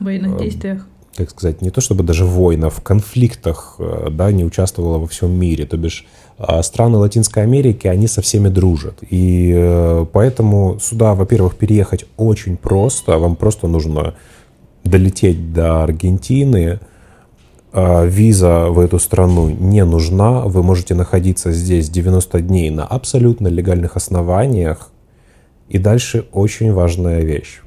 Военных 0.00 0.38
действиях. 0.38 0.86
Как 1.16 1.30
сказать, 1.30 1.60
не 1.60 1.70
то 1.70 1.80
чтобы 1.80 2.02
даже 2.02 2.24
войнах, 2.24 2.72
в 2.72 2.80
конфликтах, 2.82 3.76
э, 3.78 4.08
да, 4.10 4.32
не 4.32 4.44
участвовала 4.44 4.98
во 4.98 5.06
всем 5.06 5.32
мире. 5.32 5.66
То 5.66 5.76
бишь 5.76 6.06
а, 6.38 6.62
страны 6.62 6.96
Латинской 6.96 7.42
Америки, 7.42 7.86
они 7.86 8.06
со 8.06 8.22
всеми 8.22 8.48
дружат. 8.48 8.98
И 9.08 9.52
э, 9.54 10.06
поэтому 10.12 10.78
сюда, 10.80 11.14
во-первых, 11.14 11.56
переехать 11.56 12.06
очень 12.16 12.56
просто. 12.56 13.18
Вам 13.18 13.36
просто 13.36 13.68
нужно 13.68 14.14
долететь 14.84 15.52
до 15.52 15.82
Аргентины, 15.82 16.80
а, 17.72 18.04
виза 18.04 18.66
в 18.68 18.78
эту 18.80 18.98
страну 18.98 19.48
не 19.48 19.84
нужна, 19.84 20.42
вы 20.42 20.62
можете 20.62 20.94
находиться 20.94 21.52
здесь 21.52 21.88
90 21.88 22.40
дней 22.40 22.70
на 22.70 22.84
абсолютно 22.84 23.48
легальных 23.48 23.96
основаниях. 23.96 24.90
И 25.68 25.78
дальше 25.78 26.26
очень 26.32 26.72
важная 26.72 27.22
вещь. 27.22 27.60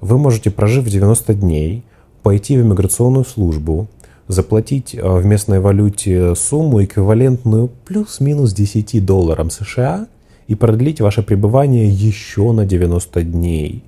Вы 0.00 0.16
можете, 0.16 0.50
прожив 0.50 0.86
90 0.86 1.34
дней, 1.34 1.84
пойти 2.22 2.56
в 2.56 2.62
иммиграционную 2.62 3.26
службу, 3.26 3.88
заплатить 4.26 4.96
а, 4.98 5.16
в 5.16 5.26
местной 5.26 5.60
валюте 5.60 6.34
сумму, 6.34 6.82
эквивалентную 6.82 7.70
плюс-минус 7.84 8.54
10 8.54 9.04
долларам 9.04 9.50
США, 9.50 10.06
и 10.46 10.54
продлить 10.54 11.02
ваше 11.02 11.22
пребывание 11.22 11.86
еще 11.86 12.52
на 12.52 12.64
90 12.64 13.22
дней 13.22 13.84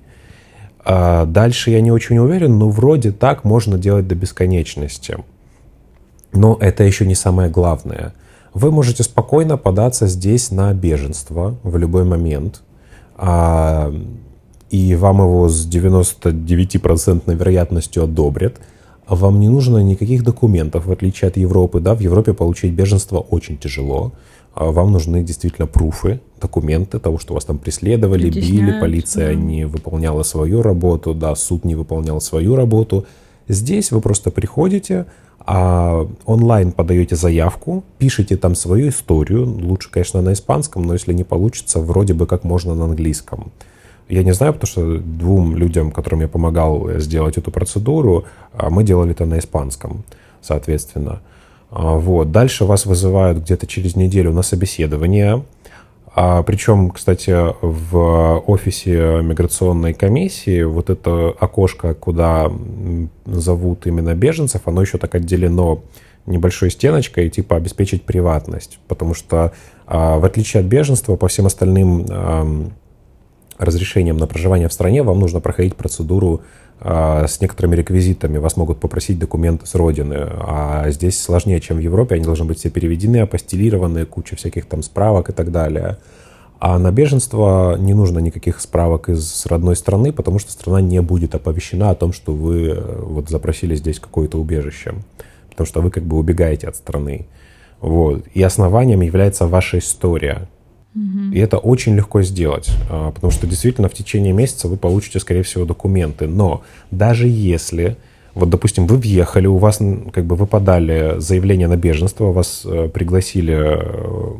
а 0.83 1.25
дальше 1.25 1.71
я 1.71 1.81
не 1.81 1.91
очень 1.91 2.17
уверен, 2.17 2.57
но 2.57 2.69
вроде 2.69 3.11
так 3.11 3.43
можно 3.43 3.77
делать 3.77 4.07
до 4.07 4.15
бесконечности. 4.15 5.17
Но 6.33 6.57
это 6.59 6.83
еще 6.83 7.05
не 7.05 7.15
самое 7.15 7.49
главное. 7.49 8.13
Вы 8.53 8.71
можете 8.71 9.03
спокойно 9.03 9.57
податься 9.57 10.07
здесь 10.07 10.51
на 10.51 10.73
беженство 10.73 11.55
в 11.63 11.77
любой 11.77 12.03
момент. 12.03 12.61
А, 13.15 13.93
и 14.69 14.95
вам 14.95 15.17
его 15.17 15.47
с 15.47 15.67
99% 15.67 17.35
вероятностью 17.35 18.03
одобрят. 18.03 18.55
Вам 19.07 19.39
не 19.39 19.49
нужно 19.49 19.79
никаких 19.79 20.23
документов, 20.23 20.85
в 20.85 20.91
отличие 20.91 21.27
от 21.27 21.37
Европы. 21.37 21.79
Да, 21.79 21.93
в 21.93 21.99
Европе 21.99 22.33
получить 22.33 22.73
беженство 22.73 23.19
очень 23.19 23.57
тяжело. 23.57 24.13
А 24.53 24.71
вам 24.71 24.91
нужны 24.91 25.23
действительно 25.23 25.65
пруфы, 25.65 26.19
документы 26.39 26.99
того, 26.99 27.17
что 27.19 27.33
вас 27.33 27.45
там 27.45 27.57
преследовали, 27.57 28.29
били, 28.29 28.79
полиция 28.79 29.29
да. 29.29 29.33
не 29.33 29.65
выполняла 29.65 30.23
свою 30.23 30.61
работу, 30.61 31.13
да, 31.13 31.35
суд 31.35 31.63
не 31.63 31.75
выполнял 31.75 32.19
свою 32.19 32.55
работу. 32.55 33.05
Здесь 33.47 33.91
вы 33.91 34.01
просто 34.01 34.29
приходите, 34.29 35.05
а 35.39 36.07
онлайн 36.25 36.71
подаете 36.71 37.15
заявку, 37.15 37.83
пишите 37.97 38.37
там 38.37 38.55
свою 38.55 38.89
историю, 38.89 39.45
лучше, 39.45 39.89
конечно, 39.89 40.21
на 40.21 40.33
испанском, 40.33 40.83
но 40.83 40.93
если 40.93 41.13
не 41.13 41.23
получится, 41.23 41.79
вроде 41.79 42.13
бы 42.13 42.27
как 42.27 42.43
можно 42.43 42.75
на 42.75 42.85
английском. 42.85 43.51
Я 44.09 44.23
не 44.23 44.33
знаю, 44.33 44.53
потому 44.53 44.67
что 44.67 44.97
двум 44.97 45.55
людям, 45.55 45.91
которым 45.91 46.21
я 46.21 46.27
помогал 46.27 46.99
сделать 46.99 47.37
эту 47.37 47.49
процедуру, 47.49 48.25
а, 48.53 48.69
мы 48.69 48.83
делали 48.83 49.11
это 49.11 49.25
на 49.25 49.39
испанском, 49.39 50.03
соответственно. 50.41 51.21
А, 51.71 51.95
вот. 51.95 52.31
Дальше 52.31 52.65
вас 52.65 52.85
вызывают 52.85 53.39
где-то 53.39 53.65
через 53.65 53.95
неделю 53.95 54.33
на 54.33 54.43
собеседование. 54.43 55.43
А, 56.13 56.43
причем, 56.43 56.91
кстати, 56.91 57.33
в 57.61 58.43
офисе 58.45 59.21
миграционной 59.21 59.93
комиссии 59.93 60.63
вот 60.63 60.89
это 60.89 61.33
окошко, 61.39 61.93
куда 61.93 62.51
зовут 63.25 63.87
именно 63.87 64.13
беженцев, 64.13 64.63
оно 64.65 64.81
еще 64.81 64.97
так 64.97 65.15
отделено 65.15 65.81
небольшой 66.25 66.69
стеночкой, 66.69 67.29
типа 67.29 67.55
обеспечить 67.55 68.03
приватность. 68.03 68.79
Потому 68.89 69.13
что 69.13 69.53
а, 69.87 70.19
в 70.19 70.25
отличие 70.25 70.61
от 70.61 70.67
беженства, 70.67 71.15
по 71.15 71.29
всем 71.29 71.45
остальным 71.45 72.05
разрешениям 73.61 74.17
на 74.17 74.27
проживание 74.27 74.67
в 74.67 74.73
стране 74.73 75.03
вам 75.03 75.19
нужно 75.19 75.39
проходить 75.39 75.75
процедуру 75.75 76.41
а, 76.79 77.27
с 77.27 77.39
некоторыми 77.41 77.75
реквизитами. 77.75 78.39
Вас 78.39 78.57
могут 78.57 78.79
попросить 78.79 79.19
документы 79.19 79.67
с 79.67 79.75
родины. 79.75 80.17
А 80.19 80.85
здесь 80.89 81.21
сложнее, 81.21 81.61
чем 81.61 81.77
в 81.77 81.79
Европе. 81.79 82.15
Они 82.15 82.23
должны 82.23 82.45
быть 82.45 82.57
все 82.57 82.71
переведены, 82.71 83.17
апостелированы, 83.17 84.05
куча 84.05 84.35
всяких 84.35 84.65
там 84.65 84.81
справок 84.81 85.29
и 85.29 85.33
так 85.33 85.51
далее. 85.51 85.97
А 86.59 86.77
на 86.79 86.91
беженство 86.91 87.75
не 87.77 87.93
нужно 87.93 88.19
никаких 88.19 88.59
справок 88.59 89.09
из 89.09 89.45
родной 89.45 89.75
страны, 89.75 90.11
потому 90.11 90.39
что 90.39 90.51
страна 90.51 90.81
не 90.81 91.01
будет 91.01 91.33
оповещена 91.35 91.89
о 91.91 91.95
том, 91.95 92.13
что 92.13 92.33
вы 92.33 92.69
э, 92.69 93.01
вот 93.01 93.29
запросили 93.29 93.75
здесь 93.75 93.99
какое-то 93.99 94.39
убежище. 94.39 94.93
Потому 95.49 95.67
что 95.67 95.81
вы 95.81 95.91
как 95.91 96.03
бы 96.03 96.17
убегаете 96.17 96.67
от 96.67 96.75
страны. 96.75 97.27
Вот. 97.79 98.25
И 98.33 98.41
основанием 98.43 99.01
является 99.01 99.47
ваша 99.47 99.79
история. 99.79 100.47
И 100.93 101.39
это 101.39 101.57
очень 101.57 101.95
легко 101.95 102.21
сделать, 102.21 102.69
а, 102.89 103.11
потому 103.11 103.31
что 103.31 103.47
действительно 103.47 103.87
в 103.87 103.93
течение 103.93 104.33
месяца 104.33 104.67
вы 104.67 104.75
получите, 104.75 105.19
скорее 105.19 105.43
всего, 105.43 105.63
документы. 105.63 106.27
Но 106.27 106.63
даже 106.91 107.27
если, 107.29 107.95
вот, 108.35 108.49
допустим, 108.49 108.87
вы 108.87 108.97
въехали, 108.97 109.47
у 109.47 109.57
вас, 109.57 109.79
как 110.11 110.25
бы, 110.25 110.35
вы 110.35 110.47
подали 110.47 111.15
заявление 111.19 111.69
на 111.69 111.77
беженство, 111.77 112.33
вас 112.33 112.63
э, 112.65 112.89
пригласили 112.89 113.55
э, 113.55 114.33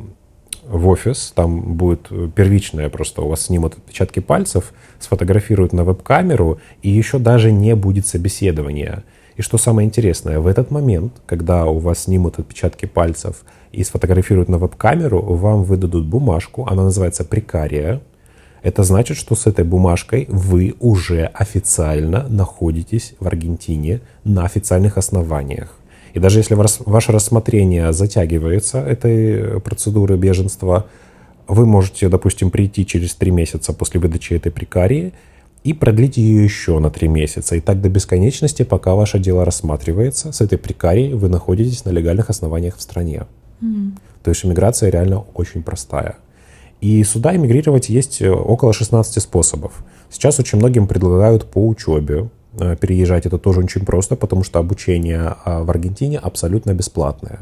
в 0.68 0.88
офис, 0.90 1.32
там 1.34 1.76
будет 1.76 2.10
первичное 2.36 2.90
просто, 2.90 3.22
у 3.22 3.30
вас 3.30 3.46
снимут 3.46 3.76
отпечатки 3.76 4.20
пальцев, 4.20 4.74
сфотографируют 5.00 5.72
на 5.72 5.86
веб-камеру, 5.86 6.60
и 6.82 6.90
еще 6.90 7.18
даже 7.18 7.54
не 7.54 7.76
будет 7.76 8.08
собеседования. 8.08 9.04
И 9.38 9.42
что 9.42 9.58
самое 9.58 9.88
интересное, 9.88 10.40
в 10.40 10.48
этот 10.48 10.70
момент, 10.70 11.14
когда 11.26 11.66
у 11.66 11.80
вас 11.80 12.04
снимут 12.04 12.40
отпечатки 12.40 12.86
пальцев 12.86 13.44
и 13.72 13.84
сфотографируют 13.84 14.50
на 14.50 14.58
веб-камеру, 14.58 15.22
вам 15.22 15.64
выдадут 15.64 16.06
бумажку, 16.06 16.66
она 16.70 16.84
называется 16.84 17.24
прикария. 17.24 18.02
Это 18.64 18.84
значит, 18.84 19.18
что 19.18 19.36
с 19.36 19.48
этой 19.48 19.66
бумажкой 19.66 20.28
вы 20.30 20.76
уже 20.80 21.26
официально 21.26 22.28
находитесь 22.28 23.16
в 23.20 23.28
Аргентине 23.28 24.02
на 24.24 24.46
официальных 24.46 24.98
основаниях. 24.98 25.78
И 26.14 26.20
даже 26.20 26.40
если 26.40 26.56
ваше 26.56 27.12
рассмотрение 27.12 27.94
затягивается 27.94 28.80
этой 28.80 29.60
процедуры 29.62 30.18
беженства, 30.18 30.86
вы 31.48 31.66
можете, 31.66 32.10
допустим, 32.10 32.52
прийти 32.52 32.86
через 32.86 33.16
три 33.16 33.32
месяца 33.32 33.74
после 33.74 34.00
выдачи 34.00 34.34
этой 34.34 34.52
прикарии 34.52 35.14
и 35.64 35.74
продлить 35.74 36.18
ее 36.18 36.44
еще 36.44 36.80
на 36.80 36.90
три 36.90 37.08
месяца. 37.08 37.56
И 37.56 37.62
так 37.62 37.82
до 37.82 37.90
бесконечности, 37.90 38.64
пока 38.64 38.96
ваше 38.96 39.20
дело 39.20 39.46
рассматривается. 39.46 40.32
С 40.32 40.42
этой 40.42 40.58
прикарией 40.58 41.14
вы 41.14 41.30
находитесь 41.30 41.86
на 41.86 41.90
легальных 41.90 42.30
основаниях 42.30 42.78
в 42.78 42.82
стране. 42.82 43.24
То 44.24 44.30
есть 44.30 44.46
иммиграция 44.46 44.90
реально 44.90 45.24
очень 45.34 45.64
простая. 45.64 46.18
И 46.82 47.04
сюда 47.04 47.36
эмигрировать 47.36 47.90
есть 47.90 48.22
э, 48.22 48.30
около 48.30 48.74
16 48.74 49.22
способов. 49.22 49.84
Сейчас 50.10 50.40
очень 50.40 50.58
многим 50.58 50.88
предлагают 50.88 51.46
по 51.46 51.66
учебе 51.68 52.30
э, 52.60 52.76
переезжать. 52.76 53.28
Это 53.28 53.38
тоже 53.38 53.60
очень 53.60 53.86
просто, 53.86 54.16
потому 54.16 54.44
что 54.44 54.58
обучение 54.60 55.36
а, 55.46 55.64
в 55.64 55.70
Аргентине 55.70 56.18
абсолютно 56.18 56.74
бесплатное. 56.74 57.42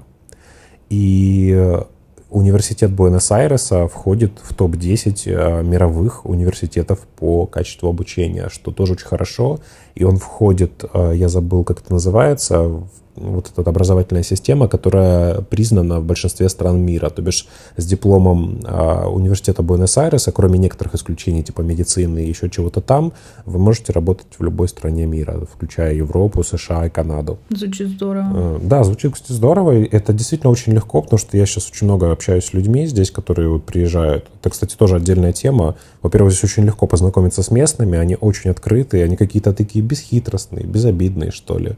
И 0.90 1.54
э, 1.56 1.84
университет 2.30 2.92
Буэнос-Айреса 2.92 3.88
входит 3.88 4.34
в 4.44 4.54
топ-10 4.54 5.64
мировых 5.64 6.26
университетов 6.26 7.00
по 7.16 7.46
качеству 7.46 7.88
обучения, 7.88 8.50
что 8.50 8.72
тоже 8.72 8.94
очень 8.94 9.08
хорошо. 9.08 9.62
И 9.96 10.04
он 10.04 10.18
входит, 10.18 10.84
я 10.94 11.30
забыл, 11.30 11.64
как 11.64 11.80
это 11.80 11.94
называется, 11.94 12.84
вот 13.20 13.52
эта 13.56 13.70
образовательная 13.70 14.24
система, 14.24 14.68
которая 14.68 15.42
признана 15.42 16.00
в 16.00 16.06
большинстве 16.06 16.50
стран 16.50 16.82
мира. 16.82 17.10
То 17.10 17.22
бишь 17.22 17.48
с 17.78 17.86
дипломом 17.86 18.60
э, 18.66 19.06
университета 19.08 19.62
Буэнос-Айреса, 19.62 20.32
кроме 20.32 20.60
некоторых 20.60 20.96
исключений 20.96 21.44
типа 21.44 21.62
медицины 21.62 22.26
и 22.26 22.30
еще 22.30 22.50
чего-то 22.50 22.82
там, 22.82 23.14
вы 23.46 23.60
можете 23.60 23.94
работать 23.94 24.28
в 24.38 24.44
любой 24.44 24.68
стране 24.68 25.06
мира, 25.06 25.42
включая 25.54 25.94
Европу, 25.94 26.44
США 26.44 26.86
и 26.86 26.90
Канаду. 26.90 27.40
Звучит 27.50 27.90
здорово. 27.90 28.32
Э, 28.34 28.60
да, 28.62 28.84
звучит 28.84 29.16
здорово. 29.28 29.80
И 29.80 29.84
это 29.84 30.14
действительно 30.14 30.52
очень 30.52 30.74
легко, 30.74 31.02
потому 31.02 31.20
что 31.20 31.38
я 31.38 31.46
сейчас 31.46 31.70
очень 31.70 31.88
много 31.88 32.12
общаюсь 32.12 32.46
с 32.46 32.54
людьми 32.54 32.86
здесь, 32.86 33.12
которые 33.12 33.50
вот 33.50 33.66
приезжают. 33.66 34.26
Это, 34.40 34.50
кстати, 34.50 34.76
тоже 34.76 34.96
отдельная 34.96 35.34
тема. 35.34 35.76
Во-первых, 36.02 36.32
здесь 36.32 36.44
очень 36.46 36.66
легко 36.66 36.88
познакомиться 36.88 37.44
с 37.44 37.52
местными, 37.52 37.98
они 37.98 38.18
очень 38.20 38.50
открытые, 38.52 39.04
они 39.04 39.16
какие-то 39.16 39.54
такие 39.54 39.84
бесхитростные, 39.84 40.66
безобидные, 40.66 41.32
что 41.32 41.58
ли. 41.58 41.76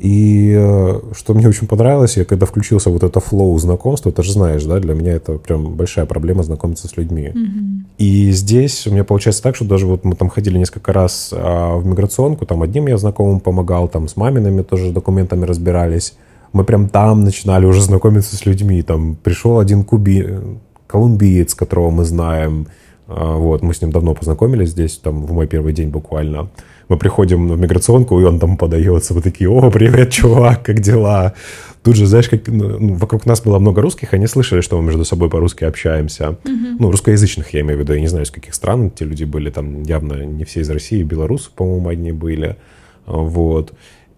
И 0.00 0.54
э, 0.56 1.00
что 1.12 1.34
мне 1.34 1.48
очень 1.48 1.66
понравилось, 1.66 2.16
я 2.16 2.24
когда 2.24 2.46
включился 2.46 2.90
вот 2.90 3.02
это 3.02 3.18
флоу 3.18 3.58
знакомства, 3.58 4.12
ты 4.12 4.22
же 4.22 4.32
знаешь, 4.32 4.62
да, 4.64 4.78
для 4.78 4.94
меня 4.94 5.14
это 5.14 5.38
прям 5.38 5.74
большая 5.74 6.06
проблема 6.06 6.44
знакомиться 6.44 6.86
с 6.86 6.96
людьми. 6.96 7.32
Mm-hmm. 7.34 7.78
И 7.98 8.30
здесь 8.30 8.86
у 8.86 8.92
меня 8.92 9.02
получается 9.02 9.42
так, 9.42 9.56
что 9.56 9.64
даже 9.64 9.86
вот 9.86 10.04
мы 10.04 10.14
там 10.14 10.28
ходили 10.28 10.56
несколько 10.56 10.92
раз 10.92 11.30
а, 11.32 11.76
в 11.76 11.84
миграционку, 11.84 12.46
там 12.46 12.62
одним 12.62 12.86
я 12.86 12.96
знакомым 12.96 13.40
помогал, 13.40 13.88
там 13.88 14.06
с 14.06 14.16
мамиными 14.16 14.62
тоже 14.62 14.92
документами 14.92 15.44
разбирались. 15.44 16.14
Мы 16.52 16.62
прям 16.62 16.88
там 16.88 17.24
начинали 17.24 17.66
уже 17.66 17.82
знакомиться 17.82 18.36
с 18.36 18.46
людьми. 18.46 18.82
Там 18.82 19.16
пришел 19.16 19.58
один 19.58 19.84
куби... 19.84 20.26
колумбиец, 20.86 21.54
которого 21.54 21.90
мы 21.90 22.04
знаем. 22.04 22.68
А, 23.08 23.36
вот, 23.36 23.62
мы 23.62 23.74
с 23.74 23.82
ним 23.82 23.90
давно 23.90 24.14
познакомились 24.14 24.70
здесь, 24.70 24.96
там, 24.98 25.26
в 25.26 25.32
мой 25.32 25.48
первый 25.48 25.72
день 25.72 25.88
буквально 25.88 26.50
мы 26.88 26.96
приходим 26.96 27.48
в 27.48 27.58
миграционку, 27.58 28.20
и 28.20 28.24
он 28.24 28.38
там 28.38 28.56
подается. 28.56 29.14
Мы 29.14 29.22
такие, 29.22 29.50
о, 29.50 29.70
привет, 29.70 30.10
чувак, 30.10 30.62
как 30.62 30.80
дела? 30.80 31.34
Тут 31.82 31.96
же, 31.96 32.06
знаешь, 32.06 32.28
как, 32.28 32.48
ну, 32.48 32.78
ну 32.78 32.94
вокруг 32.94 33.26
нас 33.26 33.40
было 33.40 33.58
много 33.58 33.82
русских, 33.82 34.14
они 34.14 34.26
слышали, 34.26 34.60
что 34.60 34.78
мы 34.78 34.84
между 34.84 35.04
собой 35.04 35.30
по-русски 35.30 35.64
общаемся. 35.64 36.36
Mm-hmm. 36.44 36.76
Ну, 36.78 36.90
русскоязычных, 36.90 37.54
я 37.54 37.60
имею 37.60 37.78
в 37.78 37.82
виду. 37.82 37.92
Я 37.92 38.00
не 38.00 38.08
знаю, 38.08 38.24
из 38.24 38.30
каких 38.30 38.54
стран 38.54 38.90
те 38.90 39.04
люди 39.04 39.24
были. 39.24 39.50
Там 39.50 39.82
явно 39.82 40.24
не 40.24 40.44
все 40.44 40.60
из 40.60 40.70
России, 40.70 41.02
белорусы, 41.02 41.50
по-моему, 41.54 41.88
одни 41.88 42.12
были. 42.12 42.56
Вот. 43.06 43.72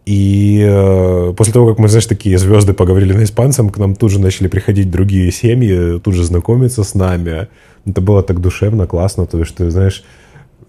И 0.06 0.64
э, 0.66 1.35
после 1.37 1.52
того, 1.52 1.68
как 1.68 1.78
мы, 1.78 1.88
знаешь, 1.88 2.06
такие 2.06 2.38
звезды 2.38 2.72
поговорили 2.72 3.12
на 3.12 3.24
испанцем, 3.24 3.70
к 3.70 3.78
нам 3.78 3.94
тут 3.94 4.11
же 4.11 4.20
начали 4.20 4.48
приходить 4.48 4.90
другие 4.90 5.30
семьи, 5.30 6.00
тут 6.00 6.14
же 6.14 6.24
знакомиться 6.24 6.83
с 6.83 6.94
нами. 6.94 7.48
Это 7.87 8.00
было 8.00 8.22
так 8.22 8.40
душевно, 8.40 8.87
классно, 8.87 9.26
то 9.26 9.38
есть 9.38 9.54
ты, 9.54 9.70
знаешь, 9.70 10.02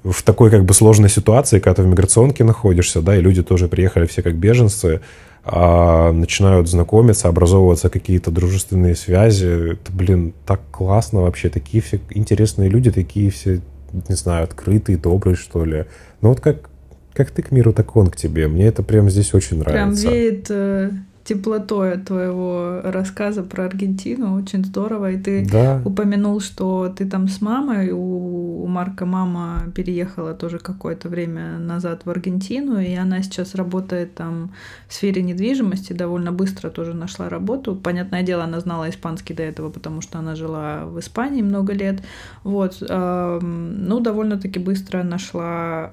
в 0.04 0.24
такой 0.24 0.50
как 0.50 0.66
бы 0.66 0.74
сложной 0.74 1.10
ситуации, 1.10 1.60
когда 1.60 1.76
ты 1.76 1.84
в 1.84 1.88
миграционке 1.88 2.44
находишься, 2.44 3.02
да, 3.02 3.16
и 3.16 3.22
люди 3.22 3.44
тоже 3.44 3.68
приехали 3.68 4.06
все 4.06 4.22
как 4.22 4.36
беженцы, 4.36 5.02
а, 5.44 6.12
начинают 6.12 6.70
знакомиться, 6.70 7.28
образовываться 7.28 7.90
какие-то 7.90 8.32
дружественные 8.32 8.96
связи. 8.96 9.74
Это, 9.74 9.92
блин, 9.92 10.34
так 10.46 10.62
классно 10.72 11.22
вообще. 11.22 11.50
Такие 11.50 11.82
все 11.82 12.00
интересные 12.12 12.70
люди, 12.70 12.92
такие 12.92 13.32
все, 13.32 13.62
не 14.08 14.16
знаю, 14.16 14.44
открытые, 14.44 14.98
добрые, 14.98 15.36
что 15.36 15.66
ли. 15.66 15.86
Ну 16.22 16.30
вот 16.30 16.42
как, 16.42 16.70
как 17.14 17.32
ты 17.32 17.42
к 17.42 17.52
миру, 17.52 17.74
так 17.74 17.96
он 17.96 18.08
к 18.08 18.16
тебе. 18.16 18.48
Мне 18.48 18.68
это 18.68 18.84
прям 18.84 19.10
здесь 19.10 19.34
очень 19.34 19.60
нравится. 19.60 20.02
Прям 20.02 20.14
веет 20.14 20.46
э, 20.50 20.92
теплотой 21.24 21.94
от 21.94 22.06
твоего 22.06 22.82
рассказа 22.84 23.44
про 23.44 23.66
Аргентину. 23.66 24.36
Очень 24.36 24.66
здорово. 24.66 25.12
И 25.12 25.18
ты 25.18 25.46
да. 25.46 25.82
упомянул, 25.86 26.40
что 26.40 26.90
ты 26.90 27.08
там 27.08 27.28
с 27.28 27.42
мамой. 27.42 27.92
У, 27.92 28.64
у 28.64 28.68
Марка 28.68 29.06
мама 29.06 29.64
переехала 29.76 30.34
тоже 30.34 30.58
какое-то 30.58 31.10
время 31.10 31.60
назад 31.60 32.06
в 32.06 32.10
Аргентину, 32.10 32.80
и 32.80 32.94
она 32.96 33.22
сейчас 33.22 33.56
работает 33.56 34.16
там 34.16 34.52
в 34.88 34.94
сфере 34.94 35.22
недвижимости. 35.22 35.94
Довольно 35.94 36.32
быстро 36.32 36.70
тоже 36.70 36.94
нашла 36.94 37.30
работу. 37.30 37.76
Понятное 37.76 38.24
дело, 38.24 38.44
она 38.44 38.60
знала 38.60 38.90
испанский 38.90 39.34
до 39.34 39.44
этого, 39.44 39.70
потому 39.70 40.02
что 40.02 40.20
она 40.20 40.36
жила 40.36 40.86
в 40.86 41.00
Испании 41.00 41.42
много 41.42 41.74
лет. 41.74 42.02
Вот. 42.44 42.78
Ну, 42.82 44.00
довольно-таки 44.00 44.60
быстро 44.60 45.04
нашла 45.04 45.92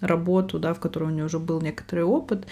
работу, 0.00 0.58
да, 0.58 0.72
в 0.72 0.80
которой 0.80 1.04
у 1.04 1.10
нее 1.12 1.24
уже 1.24 1.38
был 1.38 1.60
некоторый 1.60 2.04
опыт. 2.04 2.46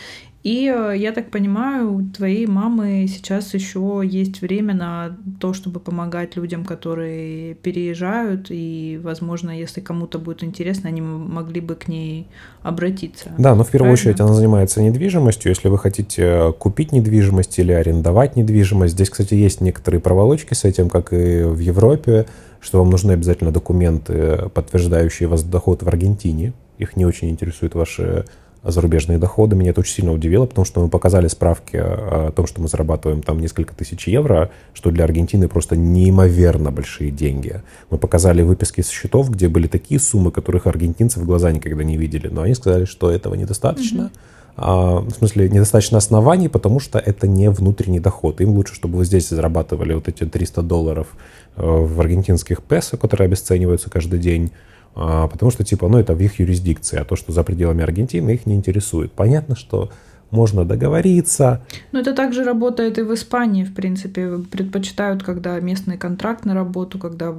И 0.44 0.70
э, 0.70 0.94
я 0.98 1.12
так 1.12 1.30
понимаю, 1.30 1.94
у 1.94 2.02
твоей 2.02 2.46
мамы 2.46 3.07
сейчас 3.09 3.54
еще 3.54 4.02
есть 4.04 4.42
время 4.42 4.74
на 4.74 5.16
то, 5.40 5.54
чтобы 5.54 5.80
помогать 5.80 6.37
людям, 6.37 6.66
которые 6.66 7.54
переезжают, 7.54 8.48
и, 8.50 9.00
возможно, 9.02 9.59
если 9.59 9.80
кому-то 9.80 10.18
будет 10.18 10.44
интересно, 10.44 10.90
они 10.90 11.00
могли 11.00 11.62
бы 11.62 11.76
к 11.76 11.88
ней 11.88 12.28
обратиться. 12.62 13.33
Да, 13.38 13.54
но 13.54 13.64
в 13.64 13.70
первую 13.70 13.94
Правильно? 13.94 14.11
очередь 14.11 14.20
она 14.20 14.35
занимается 14.35 14.83
недвижимостью. 14.83 15.48
Если 15.48 15.68
вы 15.68 15.78
хотите 15.78 16.52
купить 16.59 16.92
недвижимость 16.92 17.59
или 17.59 17.72
арендовать 17.72 18.37
недвижимость, 18.37 18.92
здесь, 18.92 19.09
кстати, 19.09 19.33
есть 19.33 19.62
некоторые 19.62 20.02
проволочки 20.02 20.52
с 20.52 20.64
этим, 20.64 20.90
как 20.90 21.14
и 21.14 21.42
в 21.42 21.59
Европе, 21.59 22.26
что 22.61 22.80
вам 22.80 22.90
нужны 22.90 23.12
обязательно 23.12 23.50
документы, 23.50 24.50
подтверждающие 24.52 25.26
вас 25.26 25.42
доход 25.42 25.83
в 25.83 25.88
Аргентине. 25.88 26.52
Их 26.76 26.96
не 26.96 27.07
очень 27.07 27.30
интересуют 27.30 27.74
ваши 27.74 28.26
зарубежные 28.64 29.18
доходы. 29.18 29.57
Меня 29.57 29.70
это 29.70 29.81
очень 29.81 29.94
сильно 29.94 30.12
удивило, 30.12 30.46
потому 30.46 30.64
что 30.64 30.81
мы 30.81 30.88
показали 30.88 31.29
справки 31.29 31.77
о 31.77 32.33
том, 32.35 32.46
что 32.46 32.62
мы 32.62 32.68
зарабатываем 32.68 33.22
там 33.22 33.40
несколько 33.40 33.74
тысяч 33.74 34.09
евро, 34.09 34.50
что 34.72 34.90
для 34.90 35.05
Аргентины 35.05 35.48
просто 35.48 35.77
неимоверно 35.77 36.70
большие 36.70 37.11
деньги. 37.11 37.62
Мы 37.90 37.98
показали 37.98 38.42
выписки 38.42 38.81
с 38.81 38.88
счетов, 38.88 39.31
где 39.31 39.48
были 39.48 39.66
такие 39.66 40.00
суммы, 40.00 40.31
которых 40.31 40.66
аргентинцы 40.66 41.20
в 41.20 41.24
глаза 41.24 41.53
никогда 41.53 41.85
не 41.85 41.96
видели. 41.96 42.29
Но 42.29 42.42
они 42.42 42.55
сказали, 42.55 42.85
что 42.87 43.11
этого 43.11 43.35
недостаточно. 43.35 44.03
Mm-hmm. 44.03 44.35
А, 44.57 45.00
в 45.00 45.11
смысле, 45.11 45.48
недостаточно 45.48 45.98
оснований, 45.98 46.48
потому 46.48 46.79
что 46.79 46.98
это 46.98 47.27
не 47.27 47.50
внутренний 47.50 48.00
доход. 48.00 48.40
Им 48.40 48.50
лучше, 48.50 48.74
чтобы 48.74 48.98
вы 48.98 49.05
здесь 49.05 49.29
зарабатывали 49.29 49.94
вот 49.94 50.09
эти 50.09 50.24
300 50.24 50.62
долларов 50.62 51.09
э, 51.57 51.62
в 51.66 52.00
аргентинских 52.00 52.62
песо, 52.62 52.96
которые 52.96 53.27
обесцениваются 53.27 53.90
каждый 53.90 54.20
день, 54.20 54.44
а, 54.46 54.73
потому 54.94 55.50
что, 55.50 55.64
типа, 55.64 55.88
ну, 55.88 55.98
это 55.98 56.14
в 56.14 56.20
их 56.20 56.38
юрисдикции, 56.40 56.98
а 56.98 57.04
то, 57.04 57.16
что 57.16 57.33
за 57.33 57.42
пределами 57.42 57.83
Аргентины, 57.83 58.30
их 58.30 58.46
не 58.46 58.54
интересует. 58.54 59.12
Понятно, 59.12 59.57
что 59.57 59.90
можно 60.30 60.64
договориться. 60.64 61.62
Но 61.92 62.00
это 62.00 62.12
также 62.12 62.42
работает 62.42 62.98
и 62.98 63.02
в 63.02 63.14
Испании, 63.14 63.62
в 63.62 63.72
принципе. 63.72 64.38
Предпочитают, 64.50 65.22
когда 65.22 65.61
местный 65.61 65.96
контракт 65.96 66.44
на 66.44 66.54
работу, 66.54 66.98
когда 66.98 67.35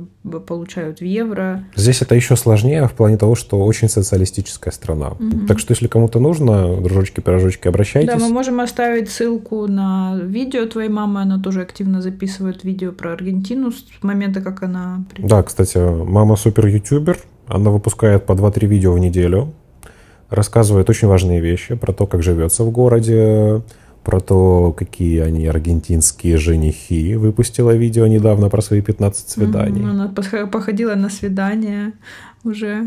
получают 0.47 0.99
в 0.99 1.03
евро. 1.03 1.65
Здесь 1.75 2.01
это 2.01 2.15
еще 2.15 2.37
сложнее 2.37 2.87
в 2.87 2.93
плане 2.93 3.17
того, 3.17 3.35
что 3.35 3.59
очень 3.65 3.89
социалистическая 3.89 4.71
страна. 4.71 5.09
Угу. 5.09 5.47
Так 5.47 5.59
что, 5.59 5.73
если 5.73 5.87
кому-то 5.87 6.19
нужно, 6.19 6.77
дружочки-пирожочки, 6.81 7.67
обращайтесь. 7.67 8.13
Да, 8.13 8.17
мы 8.17 8.29
можем 8.29 8.61
оставить 8.61 9.09
ссылку 9.09 9.67
на 9.67 10.17
видео 10.23 10.65
твоей 10.65 10.89
мамы. 10.89 11.21
Она 11.21 11.37
тоже 11.37 11.63
активно 11.63 12.01
записывает 12.01 12.63
видео 12.63 12.93
про 12.93 13.11
Аргентину 13.11 13.71
с 13.71 13.83
момента, 14.03 14.39
как 14.39 14.63
она... 14.63 15.03
Да, 15.17 15.43
кстати, 15.43 15.77
мама 15.77 16.37
супер-ютубер. 16.37 17.19
Она 17.47 17.69
выпускает 17.69 18.25
по 18.25 18.33
2-3 18.33 18.65
видео 18.67 18.93
в 18.93 18.99
неделю, 18.99 19.53
рассказывает 20.29 20.89
очень 20.89 21.07
важные 21.07 21.39
вещи 21.41 21.75
про 21.75 21.93
то, 21.93 22.07
как 22.07 22.23
живется 22.23 22.63
в 22.63 22.71
городе, 22.71 23.61
про 24.03 24.19
то, 24.19 24.71
какие 24.71 25.19
они 25.19 25.47
аргентинские 25.47 26.37
женихи. 26.37 27.15
Выпустила 27.15 27.71
видео 27.71 28.07
недавно 28.07 28.49
про 28.49 28.61
свои 28.61 28.81
15 28.81 29.29
свиданий. 29.29 29.83
Она 29.83 30.07
походила 30.47 30.95
на 30.95 31.09
свидание 31.09 31.93
уже. 32.43 32.83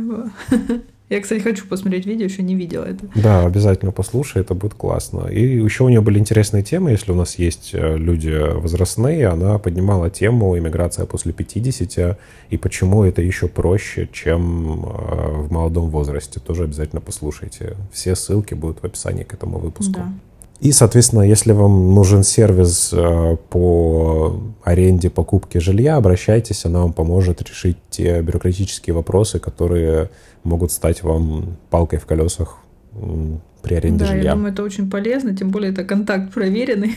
Я, 1.08 1.20
кстати, 1.20 1.40
хочу 1.40 1.66
посмотреть 1.66 2.04
видео, 2.04 2.24
еще 2.26 2.42
не 2.42 2.54
видела 2.54 2.84
это. 2.84 3.06
Да, 3.14 3.46
обязательно 3.46 3.92
послушай, 3.92 4.42
это 4.42 4.54
будет 4.54 4.74
классно. 4.74 5.26
И 5.28 5.40
еще 5.40 5.84
у 5.84 5.88
нее 5.88 6.02
были 6.02 6.18
интересные 6.18 6.62
темы, 6.62 6.90
если 6.90 7.12
у 7.12 7.14
нас 7.14 7.38
есть 7.38 7.70
э, 7.72 7.96
люди 7.96 8.30
возрастные, 8.30 9.28
она 9.28 9.58
поднимала 9.58 10.10
тему 10.10 10.58
иммиграция 10.58 11.06
после 11.06 11.32
50 11.32 12.18
и 12.50 12.56
почему 12.58 13.04
это 13.04 13.22
еще 13.22 13.48
проще, 13.48 14.08
чем 14.12 14.84
э, 14.84 15.42
в 15.42 15.52
молодом 15.52 15.88
возрасте. 15.88 16.40
Тоже 16.40 16.64
обязательно 16.64 17.00
послушайте. 17.00 17.76
Все 17.90 18.14
ссылки 18.14 18.52
будут 18.52 18.82
в 18.82 18.84
описании 18.84 19.24
к 19.24 19.32
этому 19.32 19.58
выпуску. 19.58 19.94
Да. 19.94 20.12
И, 20.60 20.72
соответственно, 20.72 21.22
если 21.22 21.52
вам 21.52 21.94
нужен 21.94 22.24
сервис 22.24 22.90
э, 22.92 23.36
по 23.48 24.40
аренде, 24.64 25.08
покупке 25.08 25.60
жилья, 25.60 25.96
обращайтесь, 25.96 26.64
она 26.64 26.80
вам 26.80 26.92
поможет 26.92 27.42
решить 27.42 27.76
те 27.90 28.20
бюрократические 28.22 28.94
вопросы, 28.94 29.38
которые 29.38 30.10
могут 30.42 30.72
стать 30.72 31.04
вам 31.04 31.56
палкой 31.70 32.00
в 32.00 32.06
колесах 32.06 32.58
при 33.62 33.74
аренде 33.74 34.00
да, 34.00 34.06
жилья. 34.06 34.22
я 34.22 34.32
думаю, 34.32 34.52
это 34.52 34.64
очень 34.64 34.90
полезно, 34.90 35.36
тем 35.36 35.50
более 35.50 35.72
это 35.72 35.84
контакт 35.84 36.32
проверенный. 36.32 36.96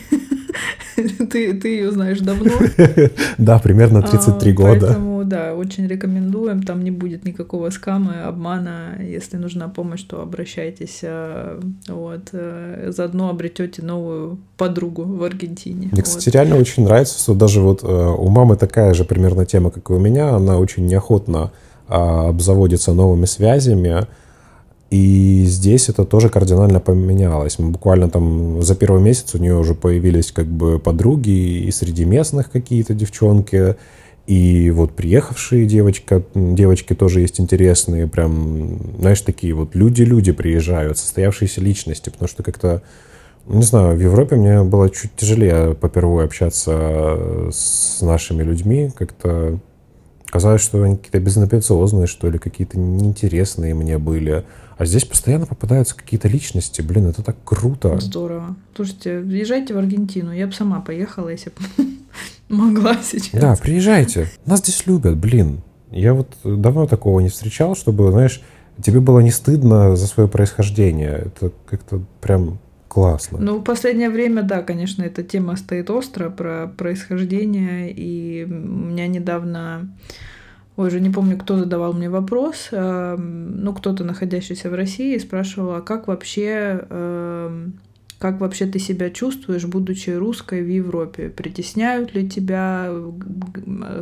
ты, 1.30 1.54
ты 1.54 1.68
ее 1.68 1.92
знаешь 1.92 2.18
давно. 2.18 2.50
да, 3.38 3.58
примерно 3.58 4.02
33 4.02 4.50
а, 4.50 4.54
года. 4.54 4.98
Да, 5.32 5.54
очень 5.54 5.86
рекомендуем. 5.86 6.62
Там 6.62 6.84
не 6.84 6.90
будет 6.90 7.24
никакого 7.24 7.70
скама, 7.70 8.28
обмана. 8.28 8.98
Если 9.00 9.38
нужна 9.38 9.68
помощь, 9.68 10.02
то 10.02 10.20
обращайтесь. 10.20 11.00
А, 11.02 11.58
вот. 11.88 12.28
Э, 12.32 12.90
заодно 12.94 13.30
обретете 13.30 13.80
новую 13.82 14.38
подругу 14.58 15.04
в 15.04 15.24
Аргентине. 15.24 15.88
Мне, 15.90 16.02
кстати, 16.02 16.28
реально 16.28 16.56
очень 16.56 16.84
нравится, 16.84 17.18
что 17.18 17.34
даже 17.34 17.62
вот 17.62 17.82
э, 17.82 17.86
у 17.86 18.28
мамы 18.28 18.56
такая 18.56 18.92
же 18.92 19.04
примерно 19.04 19.46
тема, 19.46 19.70
как 19.70 19.88
и 19.88 19.94
у 19.94 19.98
меня. 19.98 20.34
Она 20.34 20.58
очень 20.58 20.84
неохотно 20.84 21.50
а, 21.88 22.28
обзаводится 22.28 22.92
новыми 22.92 23.24
связями. 23.24 24.06
И 24.90 25.44
здесь 25.46 25.88
это 25.88 26.04
тоже 26.04 26.28
кардинально 26.28 26.78
поменялось. 26.78 27.56
Буквально 27.56 28.10
там 28.10 28.60
за 28.60 28.74
первый 28.74 29.00
месяц 29.00 29.34
у 29.34 29.38
нее 29.38 29.56
уже 29.56 29.74
появились 29.74 30.30
как 30.30 30.46
бы 30.46 30.78
подруги 30.78 31.64
и 31.66 31.70
среди 31.70 32.04
местных 32.04 32.50
какие-то 32.50 32.92
девчонки, 32.92 33.76
и 34.26 34.70
вот 34.70 34.94
приехавшие 34.94 35.66
девочка, 35.66 36.22
девочки 36.34 36.94
тоже 36.94 37.20
есть 37.20 37.40
интересные, 37.40 38.06
прям, 38.06 38.78
знаешь, 38.98 39.20
такие 39.20 39.52
вот 39.52 39.74
люди-люди 39.74 40.32
приезжают, 40.32 40.98
состоявшиеся 40.98 41.60
личности, 41.60 42.10
потому 42.10 42.28
что 42.28 42.42
как-то, 42.42 42.82
не 43.46 43.64
знаю, 43.64 43.96
в 43.96 44.00
Европе 44.00 44.36
мне 44.36 44.62
было 44.62 44.90
чуть 44.90 45.16
тяжелее 45.16 45.74
попервые 45.74 46.26
общаться 46.26 47.50
с 47.50 48.00
нашими 48.00 48.44
людьми, 48.44 48.92
как-то 48.96 49.58
казалось, 50.30 50.62
что 50.62 50.82
они 50.82 50.96
какие-то 50.96 51.20
безамбициозные, 51.20 52.06
что 52.06 52.30
ли, 52.30 52.38
какие-то 52.38 52.78
неинтересные 52.78 53.74
мне 53.74 53.98
были. 53.98 54.44
А 54.76 54.84
здесь 54.84 55.04
постоянно 55.04 55.46
попадаются 55.46 55.96
какие-то 55.96 56.28
личности. 56.28 56.82
Блин, 56.82 57.06
это 57.06 57.22
так 57.22 57.36
круто. 57.44 57.98
Здорово. 58.00 58.56
Слушайте, 58.74 59.22
езжайте 59.26 59.74
в 59.74 59.78
Аргентину. 59.78 60.32
Я 60.32 60.46
бы 60.46 60.52
сама 60.52 60.80
поехала, 60.80 61.28
если 61.28 61.50
бы 61.50 61.84
могла 62.48 62.96
сейчас. 63.02 63.40
Да, 63.40 63.56
приезжайте. 63.56 64.28
Нас 64.46 64.60
здесь 64.60 64.86
любят, 64.86 65.16
блин. 65.16 65.62
Я 65.90 66.14
вот 66.14 66.34
давно 66.44 66.86
такого 66.86 67.20
не 67.20 67.28
встречал, 67.28 67.76
чтобы, 67.76 68.10
знаешь, 68.10 68.42
тебе 68.82 69.00
было 69.00 69.20
не 69.20 69.30
стыдно 69.30 69.94
за 69.96 70.06
свое 70.06 70.28
происхождение. 70.28 71.24
Это 71.26 71.52
как-то 71.66 72.02
прям 72.20 72.58
классно. 72.88 73.38
Ну, 73.38 73.58
в 73.58 73.62
последнее 73.62 74.10
время, 74.10 74.42
да, 74.42 74.62
конечно, 74.62 75.02
эта 75.02 75.22
тема 75.22 75.56
стоит 75.56 75.90
остро 75.90 76.30
про 76.30 76.70
происхождение. 76.76 77.90
И 77.90 78.44
у 78.44 78.48
меня 78.48 79.06
недавно 79.06 79.88
Ой, 80.76 80.88
уже 80.88 81.00
не 81.00 81.10
помню, 81.10 81.36
кто 81.36 81.58
задавал 81.58 81.92
мне 81.92 82.08
вопрос, 82.08 82.68
э, 82.72 83.16
ну, 83.18 83.74
кто-то, 83.74 84.04
находящийся 84.04 84.70
в 84.70 84.74
России, 84.74 85.18
спрашивал, 85.18 85.74
а 85.74 85.82
как 85.82 86.08
вообще, 86.08 86.86
э, 86.88 87.68
как 88.18 88.40
вообще 88.40 88.64
ты 88.64 88.78
себя 88.78 89.10
чувствуешь, 89.10 89.66
будучи 89.66 90.08
русской 90.08 90.62
в 90.62 90.68
Европе? 90.68 91.28
Притесняют 91.28 92.14
ли 92.14 92.26
тебя, 92.26 92.88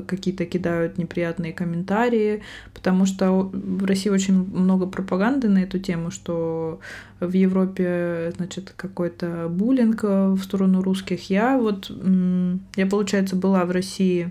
какие-то 0.07 0.45
кидают 0.45 0.97
неприятные 0.97 1.53
комментарии? 1.53 2.43
Потому 2.73 3.05
что 3.05 3.51
в 3.53 3.85
России 3.85 4.11
очень 4.11 4.35
много 4.35 4.87
пропаганды 4.87 5.49
на 5.49 5.59
эту 5.59 5.81
тему, 5.81 6.13
что 6.13 6.79
в 7.19 7.33
Европе, 7.33 8.33
значит, 8.37 8.75
какой-то 8.77 9.49
буллинг 9.49 10.05
в 10.05 10.39
сторону 10.41 10.83
русских. 10.83 11.31
Я 11.31 11.59
вот, 11.59 11.91
я, 12.77 12.87
получается, 12.87 13.35
была 13.35 13.65
в 13.65 13.73
России 13.73 14.31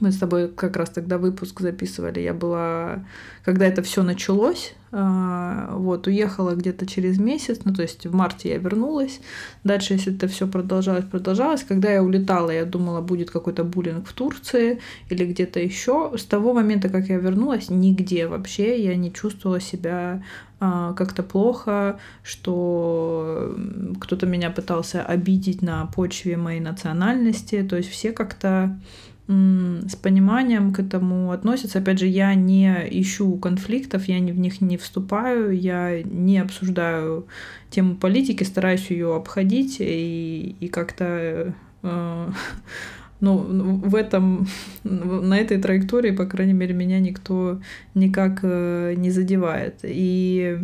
мы 0.00 0.12
с 0.12 0.18
тобой 0.18 0.48
как 0.48 0.76
раз 0.76 0.90
тогда 0.90 1.18
выпуск 1.18 1.60
записывали. 1.60 2.20
Я 2.20 2.34
была, 2.34 3.04
когда 3.44 3.66
это 3.66 3.82
все 3.82 4.02
началось, 4.02 4.74
а, 4.92 5.74
вот, 5.76 6.06
уехала 6.06 6.54
где-то 6.54 6.86
через 6.86 7.18
месяц, 7.18 7.60
ну, 7.64 7.74
то 7.74 7.82
есть 7.82 8.06
в 8.06 8.14
марте 8.14 8.50
я 8.50 8.58
вернулась. 8.58 9.20
Дальше, 9.64 9.94
если 9.94 10.14
это 10.14 10.28
все 10.28 10.46
продолжалось, 10.46 11.04
продолжалось, 11.04 11.62
когда 11.62 11.90
я 11.90 12.02
улетала, 12.02 12.50
я 12.50 12.64
думала, 12.64 13.00
будет 13.00 13.30
какой-то 13.30 13.64
буллинг 13.64 14.06
в 14.06 14.12
Турции 14.12 14.80
или 15.08 15.24
где-то 15.24 15.60
еще. 15.60 16.12
С 16.16 16.24
того 16.24 16.52
момента, 16.52 16.88
как 16.88 17.08
я 17.08 17.18
вернулась, 17.18 17.70
нигде 17.70 18.26
вообще 18.26 18.82
я 18.82 18.96
не 18.96 19.12
чувствовала 19.12 19.60
себя 19.60 20.22
а, 20.60 20.92
как-то 20.94 21.22
плохо, 21.22 21.98
что 22.22 23.54
кто-то 24.00 24.26
меня 24.26 24.50
пытался 24.50 25.02
обидеть 25.02 25.62
на 25.62 25.86
почве 25.86 26.36
моей 26.36 26.60
национальности. 26.60 27.66
То 27.68 27.76
есть 27.76 27.90
все 27.90 28.12
как-то 28.12 28.78
с 29.28 29.96
пониманием 29.96 30.72
к 30.72 30.78
этому 30.78 31.32
относятся. 31.32 31.80
Опять 31.80 31.98
же, 31.98 32.06
я 32.06 32.34
не 32.34 32.68
ищу 32.90 33.36
конфликтов, 33.38 34.06
я 34.06 34.18
в 34.18 34.38
них 34.38 34.60
не 34.60 34.76
вступаю, 34.76 35.50
я 35.50 36.02
не 36.02 36.38
обсуждаю 36.38 37.26
тему 37.70 37.96
политики, 37.96 38.44
стараюсь 38.44 38.88
ее 38.90 39.16
обходить 39.16 39.78
и, 39.80 40.54
и 40.60 40.68
как-то 40.68 41.54
э, 41.82 42.30
ну, 43.20 43.36
в 43.38 43.94
этом, 43.96 44.46
на 44.84 45.36
этой 45.38 45.60
траектории, 45.60 46.12
по 46.12 46.26
крайней 46.26 46.52
мере, 46.52 46.74
меня 46.74 47.00
никто 47.00 47.60
никак 47.94 48.40
э, 48.42 48.94
не 48.96 49.10
задевает. 49.10 49.80
И 49.82 50.60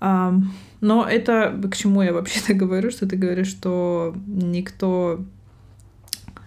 э, 0.00 0.32
но 0.80 1.08
это 1.08 1.58
к 1.70 1.76
чему 1.76 2.02
я 2.02 2.12
вообще-то 2.12 2.54
говорю, 2.62 2.90
что 2.90 3.08
ты 3.08 3.16
говоришь, 3.16 3.48
что 3.48 4.14
никто 4.26 5.24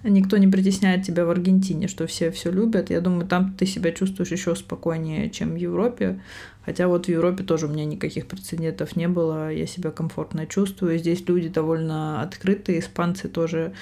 никто 0.04 0.38
не 0.38 0.48
притесняет 0.48 1.04
тебя 1.04 1.26
в 1.26 1.30
Аргентине, 1.30 1.88
что 1.88 2.08
все 2.08 2.32
все 2.32 2.52
любят. 2.52 2.90
Я 2.90 3.02
думаю, 3.02 3.28
там 3.28 3.54
ты 3.54 3.66
себя 3.66 3.92
чувствуешь 3.92 4.32
еще 4.32 4.56
спокойнее, 4.56 5.30
чем 5.30 5.54
в 5.54 5.56
Европе. 5.56 6.20
Хотя 6.66 6.88
вот 6.88 7.08
в 7.08 7.10
Европе 7.10 7.44
тоже 7.44 7.66
у 7.66 7.70
меня 7.70 7.86
никаких 7.86 8.28
прецедентов 8.28 8.96
не 8.96 9.08
было, 9.08 9.52
я 9.52 9.66
себя 9.66 9.92
комфортно 9.92 10.46
чувствую. 10.46 11.00
Здесь 11.00 11.28
люди 11.28 11.50
довольно 11.50 12.22
открытые, 12.22 12.80
испанцы 12.80 13.28
тоже 13.28 13.74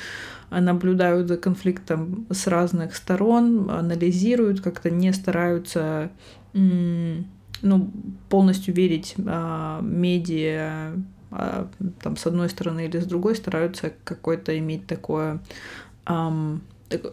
наблюдают 0.49 1.27
за 1.27 1.37
конфликтом 1.37 2.25
с 2.29 2.47
разных 2.47 2.95
сторон, 2.95 3.69
анализируют, 3.69 4.61
как-то 4.61 4.89
не 4.89 5.11
стараются 5.11 6.11
ну, 6.53 7.91
полностью 8.29 8.73
верить 8.73 9.15
а, 9.25 9.81
медиа, 9.81 10.93
а, 11.31 11.67
там 12.01 12.15
с 12.15 12.25
одной 12.25 12.49
стороны 12.49 12.85
или 12.85 12.99
с 12.99 13.05
другой 13.05 13.35
стараются 13.35 13.91
какой-то 14.03 14.57
иметь 14.57 14.87
такое 14.87 15.39
эм, 16.07 16.61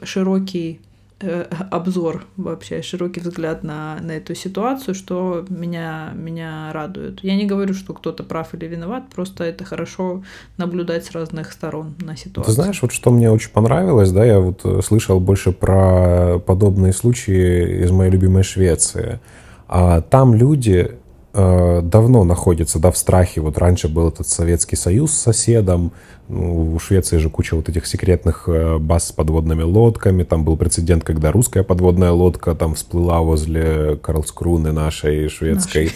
широкий 0.02 0.80
э, 1.20 1.42
обзор 1.70 2.24
вообще, 2.36 2.82
широкий 2.82 3.20
взгляд 3.20 3.62
на, 3.62 3.98
на 4.00 4.12
эту 4.12 4.34
ситуацию, 4.34 4.94
что 4.94 5.44
меня, 5.48 6.12
меня 6.14 6.72
радует. 6.72 7.22
Я 7.22 7.36
не 7.36 7.46
говорю, 7.46 7.74
что 7.74 7.94
кто-то 7.94 8.22
прав 8.22 8.54
или 8.54 8.66
виноват, 8.66 9.04
просто 9.14 9.44
это 9.44 9.64
хорошо 9.64 10.22
наблюдать 10.56 11.04
с 11.04 11.12
разных 11.12 11.52
сторон 11.52 11.94
на 12.00 12.16
ситуацию. 12.16 12.44
Ты 12.44 12.52
знаешь, 12.52 12.82
вот 12.82 12.92
что 12.92 13.10
мне 13.10 13.30
очень 13.30 13.50
понравилось, 13.50 14.10
да, 14.12 14.24
я 14.24 14.40
вот 14.40 14.60
э, 14.64 14.80
слышал 14.82 15.20
больше 15.20 15.52
про 15.52 16.38
подобные 16.38 16.92
случаи 16.92 17.84
из 17.84 17.90
моей 17.90 18.10
любимой 18.10 18.42
Швеции. 18.42 19.20
А 19.66 20.02
там 20.02 20.34
люди 20.34 20.98
э, 21.34 21.80
давно 21.82 22.24
находятся, 22.24 22.78
да, 22.78 22.90
в 22.90 22.96
страхе. 22.96 23.40
Вот 23.40 23.58
раньше 23.58 23.88
был 23.88 24.08
этот 24.08 24.28
Советский 24.28 24.76
Союз 24.76 25.12
с 25.12 25.20
соседом, 25.20 25.92
ну, 26.28 26.74
у 26.74 26.78
Швеции 26.78 27.18
же 27.18 27.28
куча 27.28 27.54
вот 27.54 27.68
этих 27.68 27.86
секретных 27.86 28.48
э, 28.48 28.78
баз 28.78 29.08
с 29.08 29.12
подводными 29.12 29.62
лодками. 29.62 30.22
Там 30.22 30.44
был 30.44 30.56
прецедент, 30.56 31.04
когда 31.04 31.32
русская 31.32 31.62
подводная 31.62 32.12
лодка 32.12 32.54
там 32.54 32.74
всплыла 32.74 33.20
возле 33.20 33.96
Карлскруны 33.96 34.72
нашей 34.72 35.28
шведской. 35.28 35.90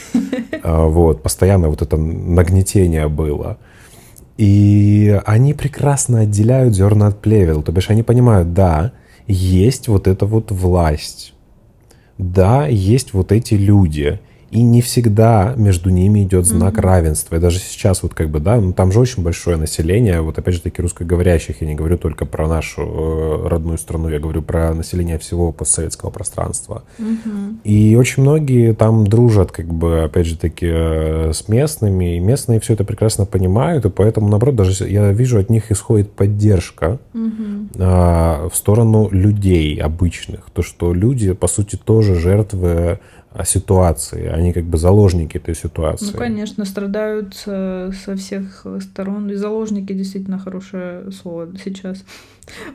А, 0.62 0.86
вот, 0.86 1.22
постоянно 1.22 1.68
вот 1.68 1.82
это 1.82 1.96
нагнетение 1.96 3.08
было. 3.08 3.58
И 4.36 5.20
они 5.24 5.54
прекрасно 5.54 6.20
отделяют 6.20 6.74
зерна 6.74 7.08
от 7.08 7.20
плевел. 7.20 7.62
То 7.62 7.72
бишь 7.72 7.90
они 7.90 8.02
понимают, 8.02 8.54
да, 8.54 8.92
есть 9.26 9.88
вот 9.88 10.08
эта 10.08 10.26
вот 10.26 10.50
власть. 10.50 11.34
Да, 12.18 12.66
есть 12.66 13.14
вот 13.14 13.30
эти 13.32 13.54
люди 13.54 14.20
и 14.50 14.62
не 14.62 14.80
всегда 14.80 15.54
между 15.56 15.90
ними 15.90 16.24
идет 16.24 16.46
знак 16.46 16.74
mm-hmm. 16.74 16.80
равенства. 16.80 17.36
И 17.36 17.38
даже 17.38 17.58
сейчас 17.58 18.02
вот 18.02 18.14
как 18.14 18.30
бы, 18.30 18.40
да, 18.40 18.56
ну 18.56 18.72
там 18.72 18.92
же 18.92 19.00
очень 19.00 19.22
большое 19.22 19.56
население, 19.56 20.22
вот 20.22 20.38
опять 20.38 20.54
же 20.54 20.62
таки 20.62 20.80
русскоговорящих, 20.80 21.60
я 21.60 21.66
не 21.66 21.74
говорю 21.74 21.98
только 21.98 22.24
про 22.24 22.48
нашу 22.48 22.82
э, 22.82 23.48
родную 23.48 23.76
страну, 23.76 24.08
я 24.08 24.18
говорю 24.18 24.42
про 24.42 24.72
население 24.74 25.18
всего 25.18 25.52
постсоветского 25.52 26.10
пространства. 26.10 26.82
Mm-hmm. 26.98 27.56
И 27.64 27.96
очень 27.96 28.22
многие 28.22 28.72
там 28.72 29.06
дружат, 29.06 29.52
как 29.52 29.66
бы, 29.66 30.04
опять 30.04 30.26
же 30.26 30.38
таки, 30.38 30.66
э, 30.70 31.32
с 31.34 31.48
местными, 31.48 32.16
и 32.16 32.20
местные 32.20 32.58
все 32.60 32.72
это 32.72 32.84
прекрасно 32.84 33.26
понимают, 33.26 33.84
и 33.84 33.90
поэтому, 33.90 34.28
наоборот, 34.28 34.56
даже 34.56 34.88
я 34.88 35.12
вижу, 35.12 35.38
от 35.38 35.50
них 35.50 35.70
исходит 35.70 36.10
поддержка 36.12 36.98
mm-hmm. 37.12 37.68
э, 37.74 38.48
в 38.48 38.56
сторону 38.56 39.08
людей 39.10 39.76
обычных, 39.76 40.48
то, 40.54 40.62
что 40.62 40.94
люди, 40.94 41.32
по 41.32 41.48
сути, 41.48 41.76
тоже 41.76 42.14
жертвы 42.14 42.98
ситуации, 43.44 44.26
они 44.26 44.52
как 44.52 44.64
бы 44.64 44.78
заложники 44.78 45.36
этой 45.36 45.54
ситуации. 45.54 46.12
Ну, 46.12 46.18
конечно, 46.18 46.64
страдают 46.64 47.34
со, 47.34 47.92
со 48.04 48.16
всех 48.16 48.66
сторон. 48.80 49.30
И 49.30 49.34
заложники 49.34 49.92
действительно 49.92 50.38
хорошее 50.38 51.10
слово 51.12 51.48
сейчас. 51.62 52.04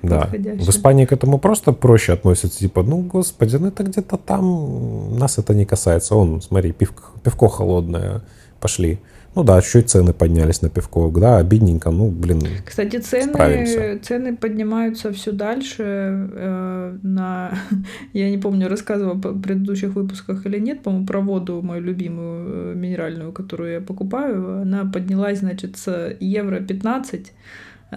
Да. 0.02 0.30
В 0.32 0.69
Испании 0.69 1.06
к 1.06 1.12
этому 1.12 1.39
просто 1.39 1.71
проще 1.71 2.13
относятся. 2.13 2.60
Типа, 2.60 2.84
ну, 2.84 3.02
господи, 3.02 3.56
ну 3.58 3.67
это 3.67 3.84
где-то 3.84 4.17
там, 4.17 5.17
нас 5.17 5.38
это 5.38 5.54
не 5.54 5.65
касается. 5.65 6.15
Он, 6.15 6.41
смотри, 6.41 6.71
пивко, 6.71 7.04
пивко 7.23 7.47
холодное, 7.47 8.21
пошли. 8.60 8.99
Ну 9.36 9.43
да, 9.43 9.62
чуть 9.62 9.89
цены 9.89 10.13
поднялись 10.13 10.62
на 10.62 10.69
пивко, 10.69 11.10
да, 11.10 11.38
обидненько, 11.38 11.89
ну, 11.89 12.10
блин, 12.10 12.41
Кстати, 12.65 12.98
цены, 12.98 13.98
цены 13.98 14.38
поднимаются 14.38 15.12
все 15.12 15.32
дальше 15.32 15.84
э, 15.84 16.98
на... 17.02 17.58
Я 18.13 18.30
не 18.30 18.38
помню, 18.38 18.69
рассказывала 18.69 19.15
в 19.15 19.41
предыдущих 19.41 19.96
выпусках 19.96 20.46
или 20.46 20.60
нет, 20.60 20.84
по-моему, 20.84 21.08
про 21.08 21.22
воду 21.22 21.62
мою 21.63 21.82
любимую 21.82 22.74
э, 22.74 22.76
минеральную, 22.76 23.32
которую 23.32 23.74
я 23.74 23.82
покупаю, 23.82 24.62
она 24.62 24.86
поднялась, 24.86 25.39
значит, 25.39 25.78
с 25.78 26.15
евро 26.19 26.60
15 26.60 27.34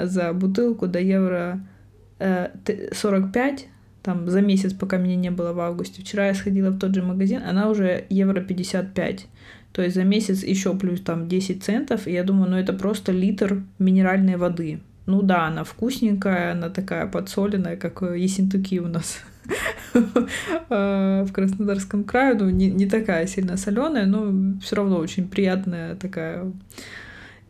за 0.02 0.32
бутылку 0.32 0.86
до 0.86 1.00
евро 1.00 1.60
э, 2.18 2.48
45, 2.92 3.66
там 4.02 4.30
за 4.30 4.40
месяц, 4.40 4.72
пока 4.72 4.96
меня 4.96 5.16
не 5.16 5.30
было 5.30 5.52
в 5.52 5.60
августе. 5.60 6.00
Вчера 6.00 6.28
я 6.28 6.34
сходила 6.34 6.70
в 6.70 6.78
тот 6.78 6.94
же 6.94 7.02
магазин, 7.02 7.42
она 7.46 7.68
уже 7.68 8.04
евро 8.08 8.40
55. 8.40 9.26
То 9.76 9.82
есть 9.82 9.94
за 9.94 10.04
месяц 10.04 10.42
еще 10.42 10.74
плюс 10.74 11.02
там 11.02 11.28
10 11.28 11.62
центов. 11.62 12.06
И 12.06 12.12
я 12.12 12.24
думаю, 12.24 12.50
ну 12.50 12.56
это 12.56 12.72
просто 12.72 13.12
литр 13.12 13.62
минеральной 13.78 14.36
воды. 14.36 14.80
Ну 15.04 15.20
да, 15.20 15.48
она 15.48 15.64
вкусненькая, 15.64 16.52
она 16.52 16.70
такая 16.70 17.06
подсоленная, 17.06 17.76
как 17.76 18.00
Есентуки 18.00 18.80
у 18.80 18.88
нас 18.88 19.20
в 19.92 21.28
Краснодарском 21.30 22.04
крае. 22.04 22.36
Ну, 22.36 22.48
не, 22.48 22.70
не 22.70 22.86
такая 22.86 23.26
сильно 23.26 23.58
соленая, 23.58 24.06
но 24.06 24.58
все 24.62 24.76
равно 24.76 24.96
очень 24.96 25.28
приятная 25.28 25.94
такая. 25.96 26.50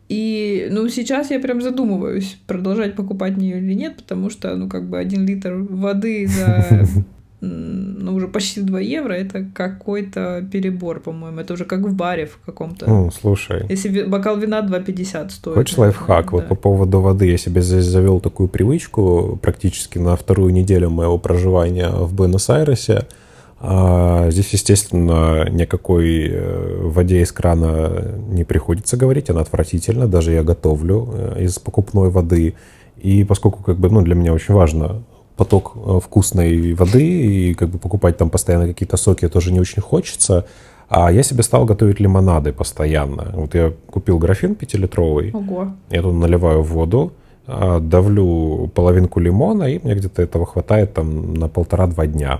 И, 0.09 0.67
ну, 0.69 0.89
сейчас 0.89 1.31
я 1.31 1.39
прям 1.39 1.61
задумываюсь, 1.61 2.37
продолжать 2.45 2.97
покупать 2.97 3.37
нее 3.37 3.59
или 3.59 3.73
нет, 3.73 3.95
потому 3.95 4.29
что, 4.29 4.53
ну, 4.57 4.67
как 4.67 4.89
бы 4.89 4.97
один 4.97 5.25
литр 5.25 5.53
воды 5.53 6.27
за 6.27 6.85
ну, 7.39 8.15
уже 8.15 8.27
почти 8.27 8.61
2 8.61 8.79
евро, 8.79 9.13
это 9.13 9.45
какой-то 9.53 10.43
перебор, 10.51 10.99
по-моему. 10.99 11.39
Это 11.39 11.53
уже 11.53 11.65
как 11.65 11.81
в 11.81 11.93
баре 11.93 12.25
в 12.25 12.39
каком-то. 12.43 12.89
Ну, 12.89 13.11
слушай. 13.11 13.65
Если 13.69 14.03
бокал 14.03 14.37
вина 14.37 14.61
2,50 14.61 15.29
стоит. 15.29 15.55
Хочешь 15.55 15.77
лайфхак? 15.77 16.25
Да. 16.25 16.31
Вот 16.31 16.47
по 16.47 16.55
поводу 16.55 16.99
воды. 16.99 17.27
Я 17.29 17.37
себе 17.37 17.61
здесь 17.61 17.85
завел 17.85 18.19
такую 18.19 18.49
привычку 18.49 19.37
практически 19.41 19.99
на 19.99 20.15
вторую 20.15 20.51
неделю 20.51 20.89
моего 20.89 21.19
проживания 21.19 21.89
в 21.89 22.13
Буэнос-Айресе. 22.13 23.05
А 23.59 24.29
здесь, 24.31 24.49
естественно, 24.53 25.47
никакой 25.49 26.27
э, 26.29 26.81
воде 26.83 27.21
из 27.21 27.31
крана 27.31 28.15
не 28.29 28.43
приходится 28.43 28.97
говорить, 28.97 29.29
она 29.29 29.41
отвратительна. 29.41 30.07
Даже 30.07 30.31
я 30.31 30.43
готовлю 30.43 31.09
э, 31.13 31.43
из 31.43 31.57
покупной 31.59 32.09
воды. 32.09 32.55
И 32.97 33.23
поскольку 33.23 33.63
как 33.63 33.77
бы, 33.77 33.89
ну, 33.89 34.01
для 34.01 34.15
меня 34.15 34.33
очень 34.33 34.53
важно 34.53 35.03
поток 35.37 35.73
э, 35.75 35.99
вкусной 36.03 36.73
воды, 36.73 37.05
и 37.05 37.53
как 37.53 37.69
бы 37.69 37.77
покупать 37.77 38.17
там 38.17 38.29
постоянно 38.29 38.67
какие-то 38.67 38.97
соки 38.97 39.29
тоже 39.29 39.53
не 39.53 39.59
очень 39.59 39.81
хочется. 39.81 40.45
А 40.89 41.11
я 41.11 41.23
себе 41.23 41.43
стал 41.43 41.65
готовить 41.65 41.99
лимонады 41.99 42.53
постоянно. 42.53 43.31
Вот 43.33 43.53
я 43.55 43.73
купил 43.89 44.17
графин 44.19 44.55
пятилитровый. 44.55 45.31
Ого. 45.33 45.73
Я 45.89 46.01
тут 46.01 46.15
наливаю 46.15 46.63
воду, 46.63 47.13
а, 47.45 47.79
давлю 47.79 48.71
половинку 48.73 49.19
лимона, 49.19 49.65
и 49.65 49.79
мне 49.83 49.95
где-то 49.95 50.21
этого 50.21 50.45
хватает 50.45 50.93
там 50.93 51.33
на 51.33 51.49
полтора-два 51.49 52.07
дня. 52.07 52.39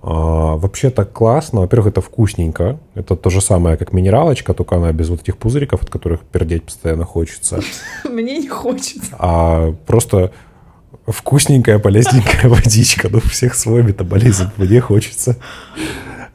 А, 0.00 0.56
вообще 0.56 0.90
так 0.90 1.12
классно. 1.12 1.60
Во-первых, 1.60 1.88
это 1.88 2.00
вкусненько. 2.00 2.78
Это 2.94 3.16
то 3.16 3.30
же 3.30 3.40
самое, 3.40 3.76
как 3.76 3.92
минералочка, 3.92 4.54
только 4.54 4.76
она 4.76 4.92
без 4.92 5.10
вот 5.10 5.20
этих 5.20 5.36
пузыриков, 5.36 5.82
от 5.82 5.90
которых 5.90 6.20
пердеть 6.20 6.64
постоянно 6.64 7.04
хочется. 7.04 7.60
Мне 8.04 8.38
не 8.38 8.48
хочется. 8.48 9.14
А 9.18 9.74
просто 9.86 10.32
вкусненькая, 11.12 11.78
полезненькая 11.78 12.48
водичка. 12.50 13.08
Ну, 13.10 13.20
всех 13.20 13.54
свой 13.54 13.82
метаболизм, 13.82 14.50
мне 14.56 14.80
хочется. 14.80 15.36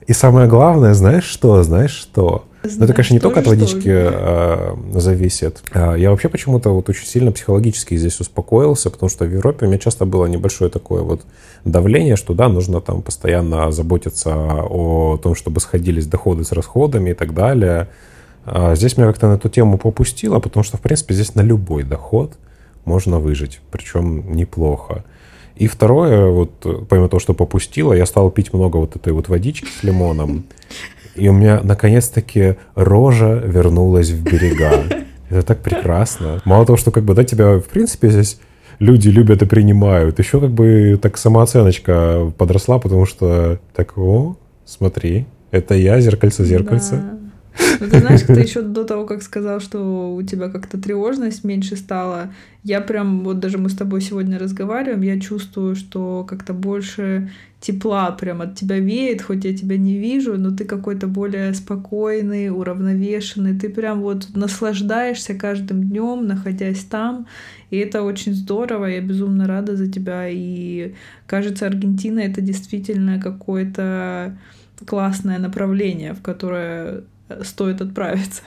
И 0.07 0.13
самое 0.13 0.47
главное, 0.47 0.93
знаешь 0.93 1.25
что? 1.25 1.63
Знаешь 1.63 1.91
что? 1.91 2.45
Знаешь, 2.63 2.77
Но 2.79 2.85
это, 2.85 2.93
конечно, 2.93 3.13
не 3.13 3.19
только 3.19 3.41
от 3.41 3.47
водички 3.47 3.89
а, 3.89 4.77
зависит. 4.93 5.61
А, 5.73 5.95
я 5.95 6.11
вообще 6.11 6.29
почему-то 6.29 6.69
вот 6.69 6.89
очень 6.89 7.05
сильно 7.05 7.31
психологически 7.31 7.95
здесь 7.97 8.19
успокоился, 8.19 8.89
потому 8.89 9.09
что 9.09 9.25
в 9.25 9.33
Европе 9.33 9.65
у 9.65 9.69
меня 9.69 9.79
часто 9.79 10.05
было 10.05 10.27
небольшое 10.27 10.71
такое 10.71 11.01
вот 11.03 11.21
давление, 11.65 12.15
что 12.15 12.33
да, 12.33 12.47
нужно 12.47 12.79
там 12.79 13.01
постоянно 13.01 13.71
заботиться 13.71 14.33
о 14.33 15.17
том, 15.21 15.35
чтобы 15.35 15.59
сходились 15.59 16.07
доходы 16.07 16.45
с 16.45 16.53
расходами 16.53 17.11
и 17.11 17.13
так 17.13 17.33
далее. 17.33 17.89
А 18.45 18.75
здесь 18.75 18.97
меня 18.97 19.07
как-то 19.07 19.27
на 19.27 19.33
эту 19.33 19.49
тему 19.49 19.77
попустило, 19.77 20.39
потому 20.39 20.63
что, 20.63 20.77
в 20.77 20.81
принципе, 20.81 21.13
здесь 21.13 21.35
на 21.35 21.41
любой 21.41 21.83
доход 21.83 22.33
можно 22.85 23.19
выжить, 23.19 23.61
причем 23.71 24.35
неплохо. 24.35 25.03
И 25.55 25.67
второе, 25.67 26.29
вот 26.29 26.87
помимо 26.89 27.09
того, 27.09 27.19
что 27.19 27.33
попустило, 27.33 27.93
я 27.93 28.05
стал 28.05 28.31
пить 28.31 28.53
много 28.53 28.77
вот 28.77 28.95
этой 28.95 29.13
вот 29.13 29.29
водички 29.29 29.67
с 29.67 29.83
лимоном. 29.83 30.45
И 31.15 31.29
у 31.29 31.33
меня 31.33 31.61
наконец-таки 31.63 32.55
рожа 32.75 33.41
вернулась 33.45 34.09
в 34.09 34.23
берега. 34.23 34.83
Это 35.29 35.43
так 35.43 35.61
прекрасно. 35.61 36.41
Мало 36.45 36.65
того, 36.65 36.77
что 36.77 36.91
как 36.91 37.03
бы, 37.03 37.13
да, 37.13 37.23
тебя, 37.23 37.59
в 37.59 37.65
принципе, 37.65 38.09
здесь 38.09 38.39
люди 38.79 39.09
любят 39.09 39.41
и 39.41 39.45
принимают. 39.45 40.19
Еще 40.19 40.39
как 40.39 40.51
бы 40.51 40.99
так 41.01 41.17
самооценочка 41.17 42.31
подросла, 42.37 42.79
потому 42.79 43.05
что 43.05 43.59
так, 43.75 43.97
о, 43.97 44.35
смотри, 44.65 45.27
это 45.51 45.75
я, 45.75 45.99
зеркальце-зеркальце. 46.01 46.95
Да. 46.95 47.22
Ну, 47.79 47.89
ты 47.89 47.99
знаешь, 47.99 48.21
ты 48.21 48.39
еще 48.39 48.61
до 48.61 48.83
того, 48.83 49.05
как 49.05 49.21
сказал, 49.21 49.59
что 49.59 50.13
у 50.15 50.21
тебя 50.23 50.49
как-то 50.49 50.79
тревожность 50.79 51.43
меньше 51.43 51.75
стала, 51.75 52.33
я 52.63 52.81
прям, 52.81 53.23
вот 53.23 53.39
даже 53.39 53.57
мы 53.57 53.69
с 53.69 53.75
тобой 53.75 54.01
сегодня 54.01 54.39
разговариваем, 54.39 55.01
я 55.01 55.19
чувствую, 55.19 55.75
что 55.75 56.25
как-то 56.27 56.53
больше 56.53 57.29
тепла 57.59 58.11
прям 58.11 58.41
от 58.41 58.55
тебя 58.55 58.79
веет, 58.79 59.21
хоть 59.21 59.45
я 59.45 59.55
тебя 59.55 59.77
не 59.77 59.97
вижу, 59.97 60.37
но 60.37 60.51
ты 60.51 60.65
какой-то 60.65 61.07
более 61.07 61.53
спокойный, 61.53 62.49
уравновешенный, 62.49 63.57
ты 63.57 63.69
прям 63.69 64.01
вот 64.01 64.27
наслаждаешься 64.35 65.35
каждым 65.35 65.83
днем, 65.83 66.27
находясь 66.27 66.83
там, 66.83 67.27
и 67.69 67.77
это 67.77 68.03
очень 68.03 68.33
здорово, 68.33 68.85
я 68.85 69.01
безумно 69.01 69.47
рада 69.47 69.75
за 69.75 69.91
тебя, 69.91 70.27
и 70.29 70.93
кажется, 71.25 71.65
Аргентина 71.65 72.19
это 72.19 72.41
действительно 72.41 73.19
какое-то 73.19 74.37
классное 74.85 75.39
направление, 75.39 76.13
в 76.13 76.21
которое 76.21 77.03
стоит 77.43 77.81
отправиться. 77.81 78.41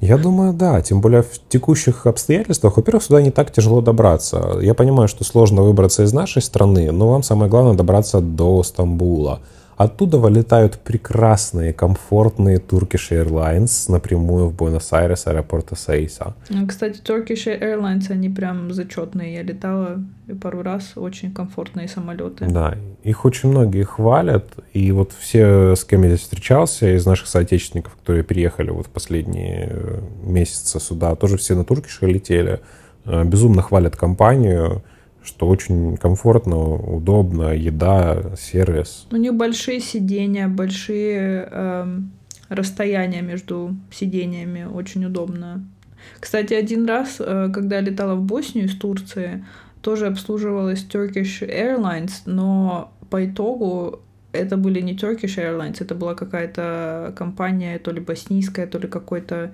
Я 0.00 0.18
думаю, 0.18 0.52
да. 0.52 0.80
Тем 0.80 1.00
более 1.00 1.22
в 1.22 1.48
текущих 1.48 2.06
обстоятельствах, 2.06 2.76
во-первых, 2.76 3.02
сюда 3.02 3.22
не 3.22 3.30
так 3.30 3.52
тяжело 3.52 3.80
добраться. 3.80 4.58
Я 4.60 4.74
понимаю, 4.74 5.08
что 5.08 5.24
сложно 5.24 5.62
выбраться 5.62 6.02
из 6.02 6.12
нашей 6.12 6.42
страны, 6.42 6.90
но 6.92 7.08
вам 7.08 7.22
самое 7.22 7.50
главное 7.50 7.74
добраться 7.74 8.20
до 8.20 8.62
Стамбула. 8.62 9.40
Оттуда 9.82 10.18
вылетают 10.18 10.78
прекрасные, 10.78 11.72
комфортные 11.72 12.58
Turkish 12.58 13.10
Airlines 13.10 13.90
напрямую 13.90 14.46
в 14.46 14.54
Буэнос-Айрес, 14.54 15.26
аэропорта 15.26 15.74
Саиса. 15.74 16.36
Ну, 16.50 16.68
кстати, 16.68 17.00
Turkish 17.02 17.46
Airlines, 17.46 18.08
они 18.08 18.28
прям 18.28 18.72
зачетные. 18.72 19.34
Я 19.34 19.42
летала 19.42 19.98
пару 20.40 20.62
раз, 20.62 20.92
очень 20.94 21.34
комфортные 21.34 21.88
самолеты. 21.88 22.46
Да, 22.46 22.76
их 23.02 23.24
очень 23.24 23.48
многие 23.48 23.82
хвалят. 23.82 24.54
И 24.72 24.92
вот 24.92 25.10
все, 25.18 25.74
с 25.74 25.84
кем 25.84 26.04
я 26.04 26.10
здесь 26.10 26.20
встречался, 26.20 26.94
из 26.94 27.04
наших 27.04 27.26
соотечественников, 27.26 27.96
которые 27.96 28.22
приехали 28.22 28.70
вот 28.70 28.86
в 28.86 28.90
последние 28.90 29.68
э, 29.68 30.00
месяцы 30.22 30.78
сюда, 30.78 31.16
тоже 31.16 31.38
все 31.38 31.56
на 31.56 31.62
Turkish 31.62 32.06
летели. 32.06 32.60
Э, 33.04 33.24
безумно 33.24 33.62
хвалят 33.62 33.96
компанию 33.96 34.84
что 35.24 35.46
очень 35.46 35.96
комфортно, 35.96 36.58
удобно, 36.74 37.54
еда, 37.54 38.34
сервис. 38.36 39.06
У 39.10 39.16
них 39.16 39.34
большие 39.34 39.80
сидения, 39.80 40.48
большие 40.48 41.48
э, 41.50 41.98
расстояния 42.48 43.22
между 43.22 43.76
сидениями, 43.90 44.64
очень 44.64 45.04
удобно. 45.04 45.64
Кстати, 46.18 46.54
один 46.54 46.86
раз, 46.86 47.16
э, 47.20 47.50
когда 47.52 47.76
я 47.76 47.82
летала 47.82 48.14
в 48.14 48.22
Боснию 48.22 48.66
из 48.66 48.76
Турции, 48.76 49.44
тоже 49.80 50.06
обслуживалась 50.06 50.86
Turkish 50.88 51.40
Airlines, 51.40 52.22
но 52.26 52.92
по 53.10 53.24
итогу 53.24 54.00
это 54.32 54.56
были 54.56 54.80
не 54.80 54.94
Turkish 54.94 55.36
Airlines, 55.36 55.76
это 55.80 55.94
была 55.94 56.14
какая-то 56.14 57.12
компания, 57.16 57.78
то 57.78 57.90
ли 57.90 58.00
боснийская, 58.00 58.66
то 58.66 58.78
ли 58.78 58.88
какой-то 58.88 59.52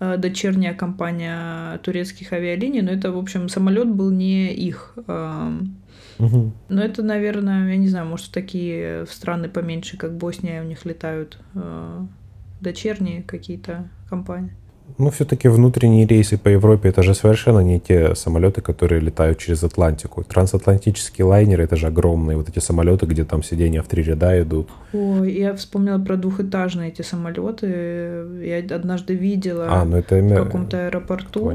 дочерняя 0.00 0.74
компания 0.74 1.78
турецких 1.78 2.32
авиалиний, 2.32 2.82
но 2.82 2.90
это, 2.90 3.12
в 3.12 3.18
общем, 3.18 3.48
самолет 3.48 3.88
был 3.88 4.10
не 4.10 4.54
их. 4.54 4.94
Угу. 6.18 6.52
Но 6.68 6.82
это, 6.82 7.02
наверное, 7.02 7.70
я 7.70 7.76
не 7.76 7.88
знаю, 7.88 8.06
может, 8.06 8.32
такие 8.32 9.06
страны 9.06 9.48
поменьше, 9.48 9.96
как 9.96 10.16
Босния, 10.16 10.62
у 10.62 10.64
них 10.64 10.84
летают 10.84 11.38
э, 11.54 12.06
дочерние 12.60 13.22
какие-то 13.22 13.88
компании. 14.08 14.52
Ну, 14.96 15.10
все-таки 15.10 15.48
внутренние 15.48 16.06
рейсы 16.06 16.38
по 16.38 16.48
Европе 16.48 16.88
это 16.88 17.02
же 17.02 17.14
совершенно 17.14 17.60
не 17.60 17.78
те 17.78 18.14
самолеты, 18.14 18.60
которые 18.60 19.00
летают 19.00 19.38
через 19.38 19.62
Атлантику. 19.62 20.24
Трансатлантические 20.24 21.26
лайнеры 21.26 21.64
это 21.64 21.76
же 21.76 21.86
огромные 21.86 22.36
вот 22.36 22.48
эти 22.48 22.58
самолеты, 22.58 23.06
где 23.06 23.24
там 23.24 23.42
сиденья 23.42 23.82
в 23.82 23.86
три 23.86 24.02
ряда 24.02 24.40
идут. 24.42 24.70
Ой, 24.92 25.32
я 25.32 25.54
вспомнила 25.54 25.98
про 25.98 26.16
двухэтажные 26.16 26.90
эти 26.90 27.02
самолеты. 27.02 27.66
Я 28.42 28.58
однажды 28.74 29.14
видела 29.14 29.66
а, 29.68 29.84
ну 29.84 29.98
это 29.98 30.16
в 30.16 30.44
каком-то 30.44 30.86
аэропорту. 30.86 31.52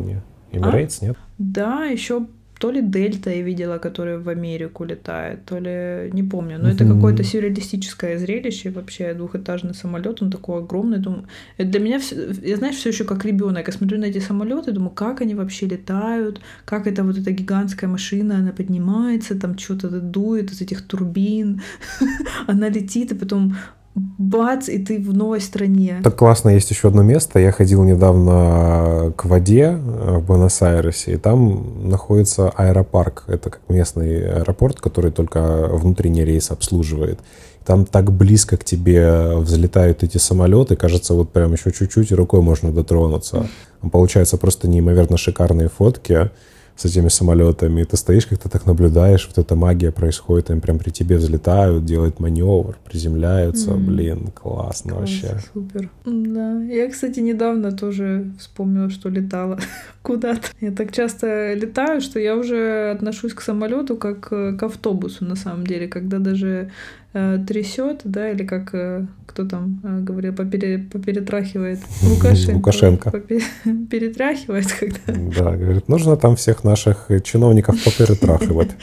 Emirates, 0.51 0.99
а? 1.01 1.05
нет? 1.05 1.17
Да, 1.37 1.85
еще 1.85 2.27
то 2.63 2.71
ли 2.71 2.81
Дельта 2.81 3.29
я 3.29 3.41
видела, 3.41 3.77
который 3.77 4.17
в 4.17 4.29
Америку 4.29 4.85
летает, 4.85 5.43
то 5.45 5.59
ли 5.59 6.09
не 6.13 6.23
помню. 6.23 6.57
Но 6.59 6.69
это 6.69 6.85
какое-то 6.85 7.21
сюрреалистическое 7.21 8.17
зрелище. 8.17 8.69
Вообще 8.69 9.13
двухэтажный 9.13 9.73
самолет, 9.73 10.21
он 10.21 10.31
такой 10.31 10.59
огромный. 10.59 10.99
Думаю, 10.99 11.25
это 11.57 11.69
для 11.69 11.79
меня, 11.81 11.99
я 12.41 12.55
знаешь, 12.55 12.75
все 12.75 12.89
еще 12.89 13.03
как 13.03 13.25
ребенок. 13.25 13.67
Я 13.67 13.73
смотрю 13.73 13.99
на 13.99 14.05
эти 14.05 14.19
самолеты, 14.19 14.71
думаю, 14.71 14.91
как 14.91 15.21
они 15.21 15.35
вообще 15.35 15.67
летают, 15.67 16.39
как 16.63 16.87
это 16.87 17.03
вот 17.03 17.17
эта 17.17 17.31
гигантская 17.31 17.89
машина, 17.89 18.37
она 18.37 18.53
поднимается, 18.53 19.37
там 19.37 19.57
что-то 19.57 19.89
дует 19.89 20.51
из 20.51 20.61
этих 20.61 20.87
турбин, 20.87 21.61
она 22.47 22.69
летит, 22.69 23.11
и 23.11 23.15
потом 23.15 23.57
бац, 23.95 24.69
и 24.69 24.79
ты 24.79 24.99
в 24.99 25.13
новой 25.13 25.39
стране. 25.39 25.99
Так 26.03 26.15
классно, 26.15 26.49
есть 26.49 26.71
еще 26.71 26.87
одно 26.87 27.03
место. 27.03 27.39
Я 27.39 27.51
ходил 27.51 27.83
недавно 27.83 29.13
к 29.15 29.25
воде 29.25 29.79
э, 29.79 30.17
в 30.17 30.25
Буэнос-Айресе, 30.25 31.13
и 31.13 31.17
там 31.17 31.87
находится 31.89 32.49
аэропарк. 32.49 33.25
Это 33.27 33.49
как 33.49 33.61
местный 33.69 34.39
аэропорт, 34.39 34.79
который 34.79 35.11
только 35.11 35.67
внутренний 35.71 36.23
рейс 36.23 36.49
обслуживает. 36.51 37.19
там 37.65 37.85
так 37.85 38.11
близко 38.11 38.57
к 38.57 38.63
тебе 38.63 39.35
взлетают 39.37 40.03
эти 40.03 40.17
самолеты, 40.17 40.75
кажется, 40.75 41.13
вот 41.13 41.31
прям 41.31 41.53
еще 41.53 41.71
чуть-чуть 41.71 42.11
и 42.11 42.15
рукой 42.15 42.41
можно 42.41 42.71
дотронуться. 42.71 43.47
Получаются 43.91 44.37
просто 44.37 44.67
неимоверно 44.67 45.17
шикарные 45.17 45.69
фотки 45.69 46.31
с 46.75 46.85
этими 46.85 47.07
самолетами. 47.07 47.83
ты 47.83 47.97
стоишь, 47.97 48.25
как-то 48.25 48.49
так 48.49 48.65
наблюдаешь, 48.65 49.27
вот 49.27 49.37
эта 49.37 49.55
магия 49.55 49.91
происходит, 49.91 50.49
они 50.49 50.59
прям 50.59 50.79
при 50.79 50.89
тебе 50.89 51.17
взлетают, 51.17 51.85
делают 51.85 52.19
маневр, 52.19 52.77
приземляются. 52.83 53.71
Mm. 53.71 53.77
Блин, 53.77 54.27
классно 54.33 54.93
Класс, 54.93 55.01
вообще. 55.01 55.37
Супер. 55.53 55.89
Да. 56.05 56.63
Я, 56.63 56.89
кстати, 56.89 57.19
недавно 57.19 57.71
тоже 57.71 58.31
вспомнила, 58.39 58.89
что 58.89 59.09
летала 59.09 59.59
куда-то. 60.01 60.47
Я 60.61 60.71
так 60.71 60.91
часто 60.91 61.53
летаю, 61.53 62.01
что 62.01 62.19
я 62.19 62.35
уже 62.35 62.91
отношусь 62.91 63.33
к 63.33 63.41
самолету 63.41 63.95
как 63.95 64.29
к 64.29 64.63
автобусу, 64.63 65.25
на 65.25 65.35
самом 65.35 65.67
деле, 65.67 65.87
когда 65.87 66.17
даже 66.17 66.47
э, 66.47 66.69
трясет, 67.13 68.01
да, 68.05 68.31
или 68.31 68.43
как 68.43 68.73
э, 68.73 69.05
кто 69.27 69.45
там 69.45 69.79
э, 69.83 69.99
говорил, 69.99 70.33
попере, 70.33 70.79
поперетрахивает 70.79 71.79
Лукашенко. 72.01 72.55
Лукашенко. 72.55 73.11
перетряхивает, 73.91 74.71
когда... 74.71 74.97
Да, 75.07 75.55
говорит, 75.55 75.87
нужно 75.87 76.17
там 76.17 76.35
всех 76.35 76.63
наших 76.63 77.09
чиновников 77.23 77.83
поперетрахивать. 77.83 78.71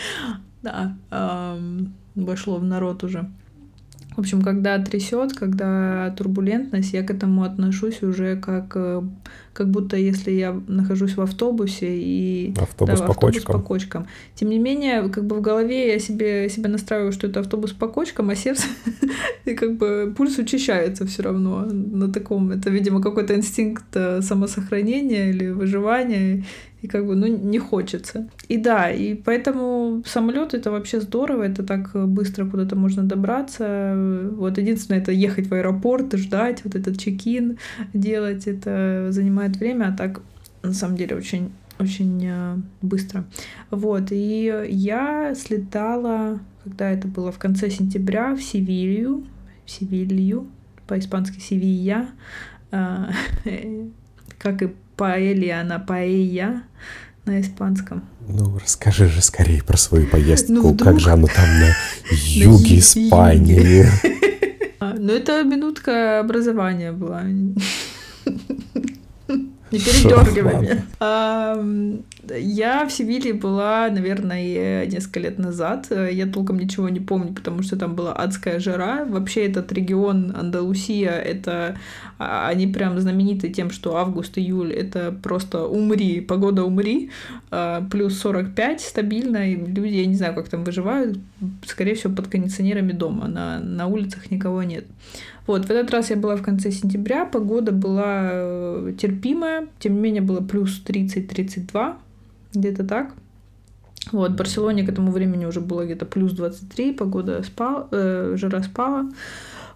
Да, 0.62 0.94
вошло 2.14 2.58
в 2.58 2.64
народ 2.64 3.02
уже. 3.02 3.30
В 4.20 4.22
общем, 4.22 4.42
когда 4.42 4.78
трясет, 4.78 5.32
когда 5.32 6.14
турбулентность, 6.14 6.92
я 6.92 7.02
к 7.02 7.10
этому 7.10 7.42
отношусь 7.42 8.02
уже 8.02 8.36
как, 8.36 8.70
э, 8.74 9.00
как 9.54 9.70
будто 9.70 9.96
если 9.96 10.30
я 10.30 10.60
нахожусь 10.68 11.16
в 11.16 11.22
автобусе 11.22 11.86
и 11.88 12.54
автобус, 12.60 13.00
да, 13.00 13.06
по, 13.06 13.12
автобус 13.12 13.36
кочкам. 13.36 13.54
по 13.54 13.66
кочкам. 13.66 14.06
Тем 14.34 14.50
не 14.50 14.58
менее, 14.58 15.08
как 15.08 15.24
бы 15.24 15.36
в 15.36 15.40
голове 15.40 15.90
я 15.90 15.98
себе, 15.98 16.50
себя 16.50 16.68
настраиваю, 16.68 17.12
что 17.12 17.28
это 17.28 17.40
автобус 17.40 17.72
по 17.72 17.88
кочкам, 17.88 18.28
а 18.28 18.34
сердце 18.34 18.66
и 19.46 19.54
как 19.54 19.78
бы 19.78 20.12
пульс 20.14 20.36
учащается 20.36 21.06
все 21.06 21.22
равно 21.22 21.64
на 21.64 22.12
таком. 22.12 22.50
Это, 22.50 22.68
видимо, 22.68 23.00
какой-то 23.00 23.34
инстинкт 23.34 23.86
э, 23.94 24.20
самосохранения 24.20 25.30
или 25.30 25.48
выживания 25.48 26.44
и 26.82 26.88
как 26.88 27.06
бы, 27.06 27.14
ну, 27.14 27.26
не 27.26 27.58
хочется. 27.58 28.28
И 28.48 28.56
да, 28.56 28.90
и 28.90 29.14
поэтому 29.14 30.02
самолет 30.06 30.54
это 30.54 30.70
вообще 30.70 31.00
здорово, 31.00 31.44
это 31.44 31.62
так 31.62 31.90
быстро 32.08 32.46
куда-то 32.46 32.76
можно 32.76 33.02
добраться. 33.02 33.94
Вот 34.36 34.58
единственное, 34.58 35.00
это 35.00 35.12
ехать 35.12 35.48
в 35.48 35.54
аэропорт 35.54 36.14
ждать, 36.16 36.64
вот 36.64 36.74
этот 36.74 36.98
чекин 36.98 37.58
делать, 37.92 38.46
это 38.46 39.08
занимает 39.10 39.56
время, 39.56 39.88
а 39.88 39.96
так 39.96 40.20
на 40.62 40.72
самом 40.72 40.96
деле 40.96 41.16
очень 41.16 41.50
очень 41.78 42.22
э, 42.26 42.56
быстро. 42.82 43.24
Вот, 43.70 44.12
и 44.12 44.66
я 44.68 45.34
слетала, 45.34 46.38
когда 46.62 46.90
это 46.90 47.08
было 47.08 47.32
в 47.32 47.38
конце 47.38 47.70
сентября, 47.70 48.34
в 48.34 48.42
Севилью, 48.42 49.26
в 49.64 49.70
Севилью, 49.70 50.46
по-испански 50.86 51.40
Севилья, 51.40 52.10
э, 52.70 53.06
как 54.38 54.62
и 54.62 54.74
паэлья 55.00 55.64
на 55.64 55.78
паэя 55.78 56.62
на 57.24 57.40
испанском. 57.40 58.04
Ну, 58.28 58.58
расскажи 58.58 59.06
же 59.08 59.22
скорее 59.22 59.62
про 59.62 59.78
свою 59.78 60.06
поездку. 60.06 60.52
Ну, 60.52 60.60
вдруг... 60.72 60.88
Как 60.90 61.00
же 61.00 61.10
оно 61.10 61.26
там 61.26 61.46
на 61.58 61.74
юге 62.10 62.78
Испании? 62.78 63.86
А, 64.78 64.94
ну, 64.98 65.14
это 65.14 65.42
минутка 65.42 66.20
образования 66.20 66.92
была. 66.92 67.22
Не 67.24 67.56
передергивай 69.78 70.56
меня. 70.60 70.84
Я 72.38 72.86
в 72.86 72.92
Севиле 72.92 73.32
была, 73.32 73.88
наверное, 73.90 74.86
несколько 74.86 75.20
лет 75.20 75.38
назад. 75.38 75.88
Я 75.90 76.26
толком 76.26 76.58
ничего 76.58 76.88
не 76.88 77.00
помню, 77.00 77.34
потому 77.34 77.62
что 77.62 77.76
там 77.76 77.94
была 77.94 78.12
адская 78.12 78.60
жара. 78.60 79.04
Вообще 79.04 79.46
этот 79.46 79.72
регион 79.72 80.34
Андалусия, 80.36 81.12
это 81.12 81.76
а, 82.22 82.48
они 82.48 82.66
прям 82.66 83.00
знамениты 83.00 83.48
тем, 83.48 83.70
что 83.70 83.96
август-июль 83.96 84.74
это 84.74 85.10
просто 85.22 85.64
умри, 85.64 86.20
погода 86.20 86.64
умри, 86.64 87.10
а, 87.50 87.82
плюс 87.90 88.18
45 88.18 88.82
стабильно, 88.82 89.50
и 89.50 89.56
люди, 89.56 89.94
я 89.94 90.06
не 90.06 90.16
знаю, 90.16 90.34
как 90.34 90.50
там 90.50 90.62
выживают, 90.62 91.18
скорее 91.64 91.94
всего, 91.94 92.14
под 92.14 92.28
кондиционерами 92.28 92.92
дома, 92.92 93.26
на, 93.26 93.60
на 93.60 93.86
улицах 93.86 94.30
никого 94.30 94.62
нет. 94.62 94.84
Вот, 95.46 95.64
в 95.64 95.70
этот 95.70 95.90
раз 95.90 96.10
я 96.10 96.16
была 96.16 96.36
в 96.36 96.42
конце 96.42 96.70
сентября, 96.70 97.24
погода 97.24 97.72
была 97.72 98.28
э, 98.32 98.92
терпимая, 99.00 99.68
тем 99.78 99.94
не 99.94 100.00
менее 100.00 100.22
было 100.22 100.42
плюс 100.42 100.82
30-32, 100.86 101.94
где-то 102.54 102.84
так. 102.84 103.14
Вот, 104.12 104.32
в 104.32 104.36
Барселоне 104.36 104.84
к 104.84 104.88
этому 104.88 105.12
времени 105.12 105.44
уже 105.44 105.60
было 105.60 105.84
где-то 105.84 106.06
плюс 106.06 106.32
23, 106.32 106.92
погода 106.92 107.42
спала, 107.42 107.88
э, 107.90 108.34
жара 108.36 108.62
спала. 108.62 109.10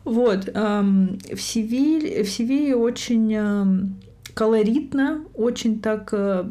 Вот, 0.04 0.48
эм, 0.52 1.18
в, 1.32 1.40
Севиль, 1.40 2.22
в 2.24 2.28
Севиле 2.28 2.74
очень 2.74 3.32
эм, 3.34 3.96
колоритно, 4.34 5.24
очень 5.34 5.80
так... 5.80 6.10
Э, 6.12 6.44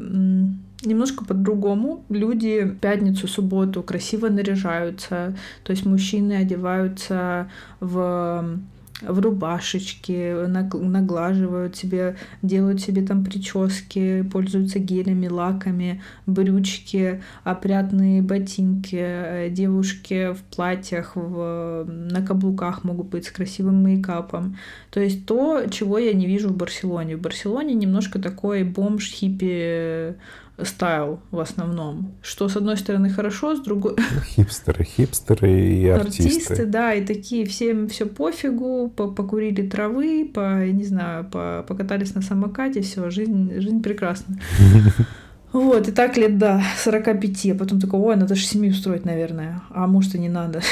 немножко 0.86 1.26
по-другому. 1.26 2.03
Люди 2.09 2.63
в 2.63 2.76
пятницу, 2.80 3.28
субботу 3.28 3.84
красиво 3.84 4.30
наряжаются, 4.30 5.36
то 5.63 5.71
есть 5.71 5.86
мужчины 5.86 6.34
одеваются 6.34 7.49
в 7.80 8.59
в 9.02 9.20
рубашечке, 9.20 10.46
наглаживают 10.48 11.76
себе, 11.76 12.16
делают 12.41 12.82
себе 12.82 13.02
там 13.02 13.24
прически, 13.24 14.24
пользуются 14.24 14.80
гелями, 14.80 15.28
лаками, 15.28 16.02
брючки, 16.26 17.22
опрятные 17.44 18.22
ботинки, 18.22 19.00
э, 19.00 19.50
девушки 19.50 20.34
в 20.34 20.41
платьях, 20.56 21.16
в, 21.16 21.86
на 21.88 22.26
каблуках 22.26 22.84
могут 22.84 23.08
быть 23.08 23.26
с 23.26 23.32
красивым 23.32 23.84
мейкапом. 23.84 24.58
То 24.89 25.00
есть 25.00 25.26
то, 25.26 25.66
чего 25.70 25.98
я 25.98 26.14
не 26.14 26.28
вижу 26.28 26.50
в 26.50 26.58
Барселоне. 26.58 27.18
В 27.18 27.22
Барселоне 27.22 27.74
немножко 27.74 28.20
такой 28.20 28.64
бомж-хиппи 28.64 30.16
стайл 30.62 31.20
в 31.32 31.39
основном. 31.39 32.16
Что, 32.22 32.47
с 32.47 32.56
одной 32.56 32.78
стороны, 32.78 33.10
хорошо, 33.10 33.56
с 33.56 33.62
другой... 33.62 33.95
Хипстеры, 34.36 34.84
хипстеры 34.84 35.51
и 35.51 35.88
артисты. 35.88 36.24
Артисты, 36.24 36.66
да, 36.66 36.93
и 36.93 37.06
такие, 37.06 37.45
всем 37.45 37.88
все 37.88 38.06
пофигу, 38.06 38.89
покурили 38.89 39.68
травы, 39.68 40.30
по, 40.32 40.66
не 40.66 40.84
знаю, 40.84 41.26
по, 41.26 41.66
покатались 41.68 42.14
на 42.16 42.22
самокате, 42.22 42.82
все, 42.82 43.10
жизнь, 43.10 43.60
жизнь 43.60 43.82
прекрасна. 43.82 44.39
Вот, 45.54 45.88
и 45.88 45.91
так 45.91 46.18
лет 46.18 46.39
до 46.39 46.62
45, 46.78 47.51
а 47.51 47.56
потом 47.56 47.80
такой, 47.80 47.99
ой, 47.99 48.16
надо 48.16 48.34
же 48.34 48.43
семью 48.43 48.74
строить, 48.74 49.06
наверное, 49.06 49.62
а 49.70 49.86
может 49.86 50.16
и 50.16 50.20
не 50.20 50.30
надо. 50.30 50.62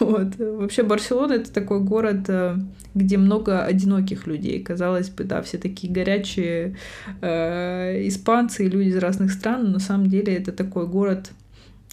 Вот. 0.00 0.36
Вообще 0.38 0.82
Барселона— 0.82 1.32
это 1.34 1.52
такой 1.52 1.80
город, 1.80 2.24
э, 2.28 2.56
где 2.94 3.16
много 3.16 3.64
одиноких 3.64 4.26
людей. 4.26 4.60
Казалось 4.62 5.08
бы, 5.08 5.24
да, 5.24 5.40
все 5.40 5.56
такие 5.56 5.90
горячие 5.90 6.76
э, 7.22 8.06
испанцы 8.08 8.66
и 8.66 8.68
люди 8.68 8.88
из 8.88 8.96
разных 8.98 9.32
стран, 9.32 9.64
но 9.64 9.70
на 9.70 9.78
самом 9.78 10.08
деле 10.08 10.34
это 10.34 10.52
такой 10.52 10.86
город, 10.88 11.30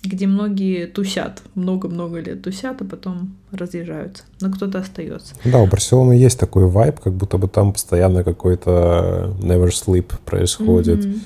где 0.03 0.25
многие 0.25 0.87
тусят, 0.87 1.41
много-много 1.53 2.19
лет 2.19 2.41
тусят, 2.41 2.81
а 2.81 2.85
потом 2.85 3.35
разъезжаются. 3.51 4.23
Но 4.39 4.51
кто-то 4.51 4.79
остается. 4.79 5.35
Да, 5.45 5.59
у 5.59 5.67
Барселоны 5.67 6.13
есть 6.13 6.39
такой 6.39 6.65
вайб, 6.65 6.99
как 6.99 7.13
будто 7.13 7.37
бы 7.37 7.47
там 7.47 7.73
постоянно 7.73 8.23
какой-то 8.23 9.35
never 9.39 9.69
sleep 9.69 10.11
происходит. 10.25 11.05
Mm-hmm. 11.05 11.19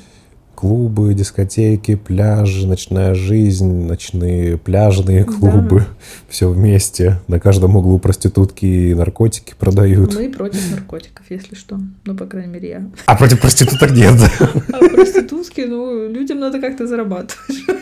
Клубы, 0.56 1.14
дискотеки, 1.14 1.96
пляжи, 1.96 2.66
ночная 2.66 3.14
жизнь, 3.14 3.86
ночные 3.86 4.58
пляжные 4.58 5.26
клубы, 5.26 5.80
да. 5.80 5.88
все 6.30 6.50
вместе. 6.50 7.20
На 7.28 7.42
каждом 7.42 7.76
углу 7.76 8.00
проститутки 8.00 8.66
и 8.66 8.94
наркотики 8.94 9.54
продают. 9.58 10.16
Мы 10.16 10.30
против 10.30 10.72
наркотиков, 10.72 11.26
если 11.30 11.56
что. 11.56 11.78
Ну, 12.06 12.16
по 12.16 12.26
крайней 12.26 12.54
мере, 12.54 12.70
я. 12.70 12.90
А 13.06 13.16
против 13.18 13.42
проституток 13.42 13.92
нет. 13.92 14.14
А 14.40 14.78
проститутки, 14.90 15.62
ну, 15.62 16.10
людям 16.10 16.40
надо 16.40 16.62
как-то 16.62 16.88
зарабатывать. 16.88 17.75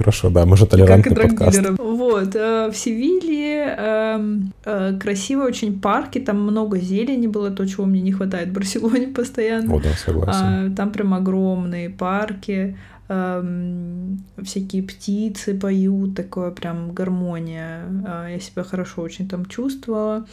Хорошо, 0.00 0.30
да, 0.30 0.46
мы 0.46 0.56
же 0.56 0.64
толерантный 0.66 1.14
как 1.14 1.28
подкаст. 1.28 1.60
Вот, 1.78 2.34
э, 2.34 2.70
в 2.70 2.74
Севилье 2.74 3.76
эм, 3.78 4.52
э, 4.64 4.98
красиво 4.98 5.44
очень 5.44 5.78
парки, 5.78 6.18
там 6.18 6.42
много 6.42 6.78
зелени 6.78 7.26
было, 7.26 7.50
то, 7.50 7.66
чего 7.66 7.84
мне 7.84 8.00
не 8.00 8.10
хватает 8.10 8.48
в 8.48 8.52
Барселоне 8.52 9.08
постоянно. 9.14 9.74
О, 9.74 9.78
да, 9.78 9.90
согласен. 9.90 10.72
А, 10.72 10.74
там 10.74 10.90
прям 10.90 11.12
огромные 11.12 11.90
парки, 11.90 12.78
эм, 13.08 14.24
всякие 14.42 14.84
птицы 14.84 15.52
поют, 15.52 16.16
такое 16.16 16.50
прям 16.50 16.92
гармония. 16.94 17.84
А, 18.06 18.28
я 18.30 18.40
себя 18.40 18.64
хорошо 18.64 19.02
очень 19.02 19.28
там 19.28 19.44
чувствовала 19.44 20.26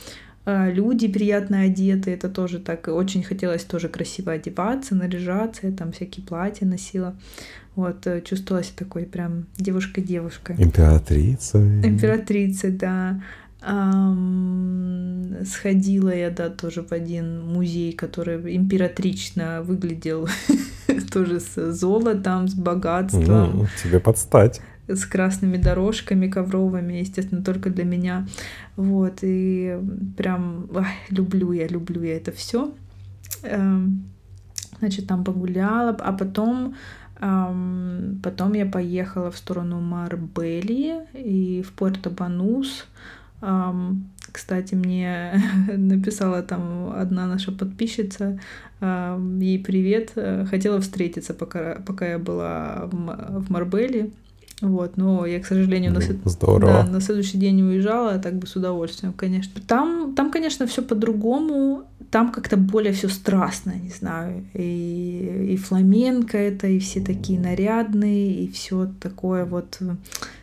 люди 0.45 1.09
приятно 1.09 1.63
одеты, 1.63 2.11
это 2.11 2.29
тоже 2.29 2.59
так, 2.59 2.87
очень 2.87 3.21
хотелось 3.21 3.65
тоже 3.65 3.89
красиво 3.89 4.31
одеваться, 4.31 4.95
наряжаться, 4.95 5.67
я 5.67 5.73
там 5.73 5.91
всякие 5.91 6.25
платья 6.25 6.65
носила. 6.65 7.17
Вот, 7.77 8.07
э, 8.07 8.21
чувствовалась 8.21 8.69
такой 8.69 9.03
прям 9.03 9.45
девушка-девушка. 9.55 10.55
Императрица. 10.57 11.59
Императрица, 11.59 12.71
да. 12.71 13.21
Um, 13.61 15.45
сходила 15.45 16.09
я, 16.09 16.31
да, 16.31 16.49
тоже 16.49 16.81
в 16.81 16.91
один 16.91 17.45
музей, 17.45 17.93
который 17.93 18.55
императрично 18.55 19.61
выглядел, 19.61 20.27
тоже 21.13 21.39
с 21.39 21.71
золотом, 21.71 22.47
с 22.47 22.55
богатством. 22.55 23.57
Ну, 23.57 23.67
тебе 23.83 23.99
подстать. 23.99 24.59
с 24.87 25.05
красными 25.05 25.57
дорожками 25.57 26.27
ковровыми, 26.27 26.93
естественно, 26.93 27.43
только 27.43 27.69
для 27.69 27.83
меня. 27.83 28.25
Вот, 28.75 29.19
и 29.21 29.77
прям 30.17 30.67
ой, 30.73 30.87
люблю 31.11 31.51
я, 31.51 31.67
люблю 31.67 32.01
я 32.01 32.17
это 32.17 32.31
все. 32.31 32.73
Эм, 33.43 34.03
значит, 34.79 35.05
там 35.05 35.23
погуляла, 35.23 35.91
а 35.91 36.11
потом 36.11 36.75
Потом 37.19 38.53
я 38.53 38.65
поехала 38.65 39.31
в 39.31 39.37
сторону 39.37 39.79
Марбелии 39.79 41.01
и 41.13 41.63
в 41.63 41.73
Пуэрто-Банус. 41.73 42.85
Кстати, 44.31 44.75
мне 44.75 45.41
написала 45.77 46.43
там 46.43 46.91
одна 46.95 47.25
наша 47.25 47.51
подписчица, 47.51 48.39
ей 48.81 49.63
привет, 49.63 50.11
э, 50.15 50.45
хотела 50.45 50.79
встретиться, 50.79 51.33
пока, 51.33 51.81
пока 51.85 52.07
я 52.07 52.19
была 52.19 52.87
в 52.91 53.51
Марбелии. 53.51 54.11
Вот, 54.61 54.97
но 54.97 55.25
я, 55.27 55.39
к 55.39 55.45
сожалению, 55.45 55.93
на, 55.93 56.01
Здорово. 56.01 56.83
Да, 56.83 56.91
на 56.91 56.99
следующий 56.99 57.37
день 57.37 57.61
уезжала, 57.61 58.13
а 58.13 58.19
так 58.19 58.35
бы 58.39 58.47
с 58.47 58.55
удовольствием, 58.55 59.13
конечно. 59.13 59.61
Там, 59.67 60.15
там 60.15 60.31
конечно, 60.31 60.65
все 60.65 60.81
по-другому, 60.81 61.83
там 62.09 62.31
как-то 62.31 62.57
более 62.57 62.93
все 62.93 63.07
страстно, 63.07 63.73
не 63.75 63.91
знаю. 63.91 64.45
И, 64.55 65.49
и 65.51 65.57
фламенко 65.57 66.39
это, 66.39 66.65
и 66.67 66.79
все 66.79 67.01
такие 67.01 67.39
нарядные, 67.39 68.45
и 68.45 68.51
все 68.51 68.89
такое 68.99 69.45
вот 69.45 69.79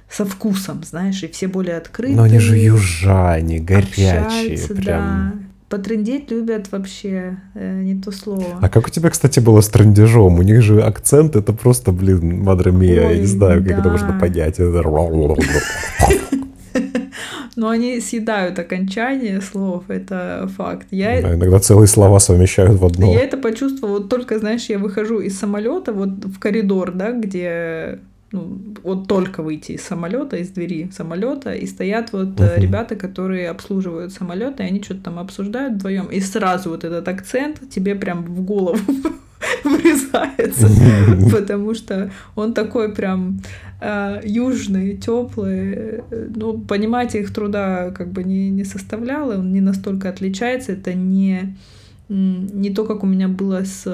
со 0.08 0.24
вкусом, 0.24 0.84
знаешь, 0.84 1.20
и 1.24 1.28
все 1.28 1.48
более 1.48 1.76
открытые. 1.76 2.16
Но 2.16 2.22
они 2.22 2.38
же 2.38 2.56
южане, 2.56 3.58
горячие, 3.58 4.76
прям. 4.76 5.43
Потрындеть 5.68 6.30
любят 6.30 6.70
вообще, 6.70 7.38
э, 7.54 7.82
не 7.82 8.00
то 8.00 8.12
слово. 8.12 8.58
А 8.60 8.68
как 8.68 8.86
у 8.86 8.90
тебя, 8.90 9.10
кстати, 9.10 9.40
было 9.40 9.60
с 9.60 9.68
трындежом? 9.68 10.38
У 10.38 10.42
них 10.42 10.62
же 10.62 10.82
акцент, 10.82 11.36
это 11.36 11.52
просто, 11.52 11.90
блин, 11.90 12.42
мадре 12.42 12.70
мия, 12.70 13.10
я 13.10 13.18
не 13.18 13.26
знаю, 13.26 13.62
да. 13.62 13.70
как 13.70 13.80
это 13.80 13.90
можно 13.90 14.20
понять. 14.20 14.58
Но 17.56 17.68
они 17.68 18.00
съедают 18.00 18.58
окончание 18.58 19.40
слов, 19.40 19.84
это 19.88 20.48
факт. 20.56 20.88
Я... 20.90 21.22
Да, 21.22 21.34
иногда 21.34 21.58
целые 21.60 21.86
слова 21.86 22.18
совмещают 22.18 22.80
в 22.80 22.84
одно. 22.84 23.12
Я 23.12 23.20
это 23.20 23.36
почувствовала, 23.36 23.98
вот 23.98 24.08
только, 24.08 24.38
знаешь, 24.38 24.66
я 24.66 24.78
выхожу 24.78 25.20
из 25.20 25.38
самолета 25.38 25.92
вот 25.92 26.24
в 26.24 26.38
коридор, 26.38 26.92
да, 26.92 27.12
где 27.12 28.00
ну, 28.34 28.58
вот 28.82 29.06
только 29.06 29.42
выйти 29.42 29.72
из 29.72 29.82
самолета, 29.82 30.36
из 30.36 30.50
двери 30.50 30.90
самолета, 30.92 31.54
и 31.54 31.66
стоят 31.66 32.12
вот 32.12 32.40
uh-huh. 32.40 32.58
ребята, 32.60 32.96
которые 32.96 33.48
обслуживают 33.48 34.12
самолеты, 34.12 34.64
и 34.64 34.66
они 34.66 34.82
что-то 34.82 35.04
там 35.04 35.18
обсуждают 35.20 35.74
вдвоем, 35.74 36.06
и 36.06 36.20
сразу 36.20 36.70
вот 36.70 36.82
этот 36.82 37.06
акцент 37.06 37.60
тебе 37.70 37.94
прям 37.94 38.24
в 38.24 38.44
голову 38.44 38.78
врезается, 39.64 40.68
потому 41.30 41.74
что 41.74 42.10
он 42.34 42.54
такой 42.54 42.92
прям 42.92 43.40
э, 43.80 44.20
южный, 44.24 44.96
теплый. 44.96 46.02
Ну, 46.10 46.58
понимать 46.58 47.14
их 47.14 47.32
труда 47.32 47.92
как 47.92 48.08
бы 48.08 48.24
не, 48.24 48.50
не 48.50 48.64
составляло, 48.64 49.38
он 49.38 49.52
не 49.52 49.60
настолько 49.60 50.08
отличается, 50.08 50.72
это 50.72 50.92
не 50.92 51.56
не 52.08 52.70
то, 52.70 52.84
как 52.84 53.02
у 53.02 53.06
меня 53.06 53.28
было 53.28 53.64
с 53.64 53.86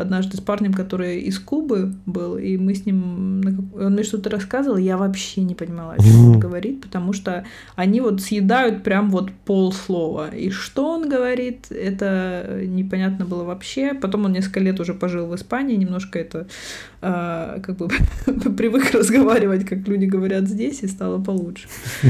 однажды 0.00 0.38
с 0.38 0.40
парнем, 0.40 0.72
который 0.72 1.20
из 1.20 1.38
Кубы 1.38 1.94
был, 2.06 2.38
и 2.38 2.56
мы 2.56 2.74
с 2.74 2.86
ним, 2.86 3.42
он 3.74 3.92
мне 3.92 4.04
что-то 4.04 4.30
рассказывал, 4.30 4.78
я 4.78 4.96
вообще 4.96 5.42
не 5.42 5.54
понимала, 5.54 5.92
о 5.92 6.02
чем 6.02 6.32
он 6.32 6.40
говорит, 6.40 6.80
потому 6.80 7.12
что 7.12 7.44
они 7.76 8.00
вот 8.00 8.22
съедают 8.22 8.82
прям 8.82 9.10
вот 9.10 9.30
полслова. 9.44 10.34
И 10.34 10.50
что 10.50 10.88
он 10.88 11.10
говорит, 11.10 11.66
это 11.70 12.62
непонятно 12.64 13.26
было 13.26 13.44
вообще. 13.44 13.92
Потом 13.92 14.24
он 14.24 14.32
несколько 14.32 14.60
лет 14.60 14.80
уже 14.80 14.94
пожил 14.94 15.26
в 15.26 15.34
Испании, 15.34 15.76
немножко 15.76 16.18
это 16.18 16.46
э, 17.02 17.60
как 17.62 17.76
бы 17.76 17.88
привык 18.56 18.92
разговаривать, 18.92 19.66
как 19.66 19.86
люди 19.86 20.06
говорят 20.06 20.48
здесь, 20.48 20.82
и 20.82 20.88
стало 20.88 21.22
получше. 21.22 21.68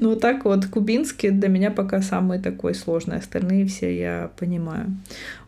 Ну 0.00 0.16
так 0.16 0.44
вот, 0.44 0.66
кубинский 0.66 1.30
для 1.30 1.48
меня 1.48 1.70
пока 1.70 2.00
самый 2.02 2.38
такой 2.38 2.74
сложный, 2.74 3.18
остальные 3.18 3.66
все 3.66 3.96
я 3.96 4.30
понимаю. 4.38 4.83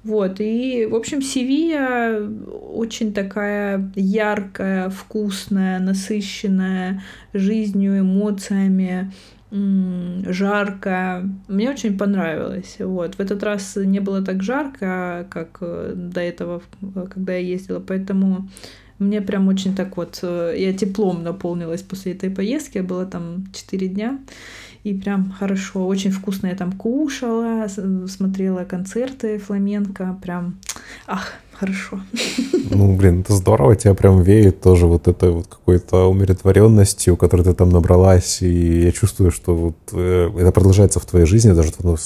Вот, 0.04 0.40
и, 0.40 0.86
в 0.86 0.94
общем, 0.94 1.20
Севия 1.20 2.20
очень 2.20 3.12
такая 3.12 3.92
яркая, 3.96 4.88
вкусная, 4.90 5.80
насыщенная 5.80 7.02
жизнью, 7.32 8.00
эмоциями, 8.00 9.12
жарко. 9.50 11.28
Мне 11.48 11.70
очень 11.70 11.96
понравилось. 11.96 12.76
Вот. 12.78 13.14
В 13.14 13.20
этот 13.20 13.42
раз 13.42 13.76
не 13.76 14.00
было 14.00 14.22
так 14.22 14.42
жарко, 14.42 15.26
как 15.30 15.58
э, 15.60 15.92
до 15.94 16.20
этого, 16.20 16.62
когда 17.14 17.32
я 17.34 17.38
ездила, 17.38 17.80
поэтому 17.80 18.48
мне 18.98 19.20
прям 19.20 19.48
очень 19.48 19.74
так 19.74 19.96
вот, 19.96 20.20
э, 20.22 20.54
я 20.56 20.72
теплом 20.72 21.22
наполнилась 21.22 21.82
после 21.82 22.12
этой 22.12 22.30
поездки, 22.30 22.78
я 22.78 22.82
была 22.82 23.04
там 23.04 23.44
4 23.52 23.88
дня, 23.88 24.18
и 24.86 24.94
прям 24.94 25.32
хорошо, 25.32 25.84
очень 25.84 26.12
вкусно 26.12 26.46
я 26.46 26.54
там 26.54 26.70
кушала, 26.70 27.66
смотрела 28.06 28.62
концерты 28.64 29.38
фламенко, 29.38 30.16
прям, 30.22 30.60
ах, 31.08 31.32
хорошо. 31.52 32.00
Ну, 32.70 32.96
блин, 32.96 33.20
это 33.20 33.32
здорово, 33.32 33.74
тебя 33.74 33.94
прям 33.94 34.22
веет 34.22 34.60
тоже 34.60 34.86
вот 34.86 35.08
этой 35.08 35.32
вот 35.32 35.48
какой-то 35.48 36.08
умиротворенностью, 36.08 37.16
которой 37.16 37.42
ты 37.42 37.52
там 37.54 37.70
набралась, 37.70 38.42
и 38.42 38.82
я 38.82 38.92
чувствую, 38.92 39.32
что 39.32 39.56
вот 39.56 39.76
э, 39.92 40.30
это 40.38 40.52
продолжается 40.52 41.00
в 41.00 41.04
твоей 41.04 41.26
жизни, 41.26 41.50
даже 41.50 41.72
то, 41.72 41.96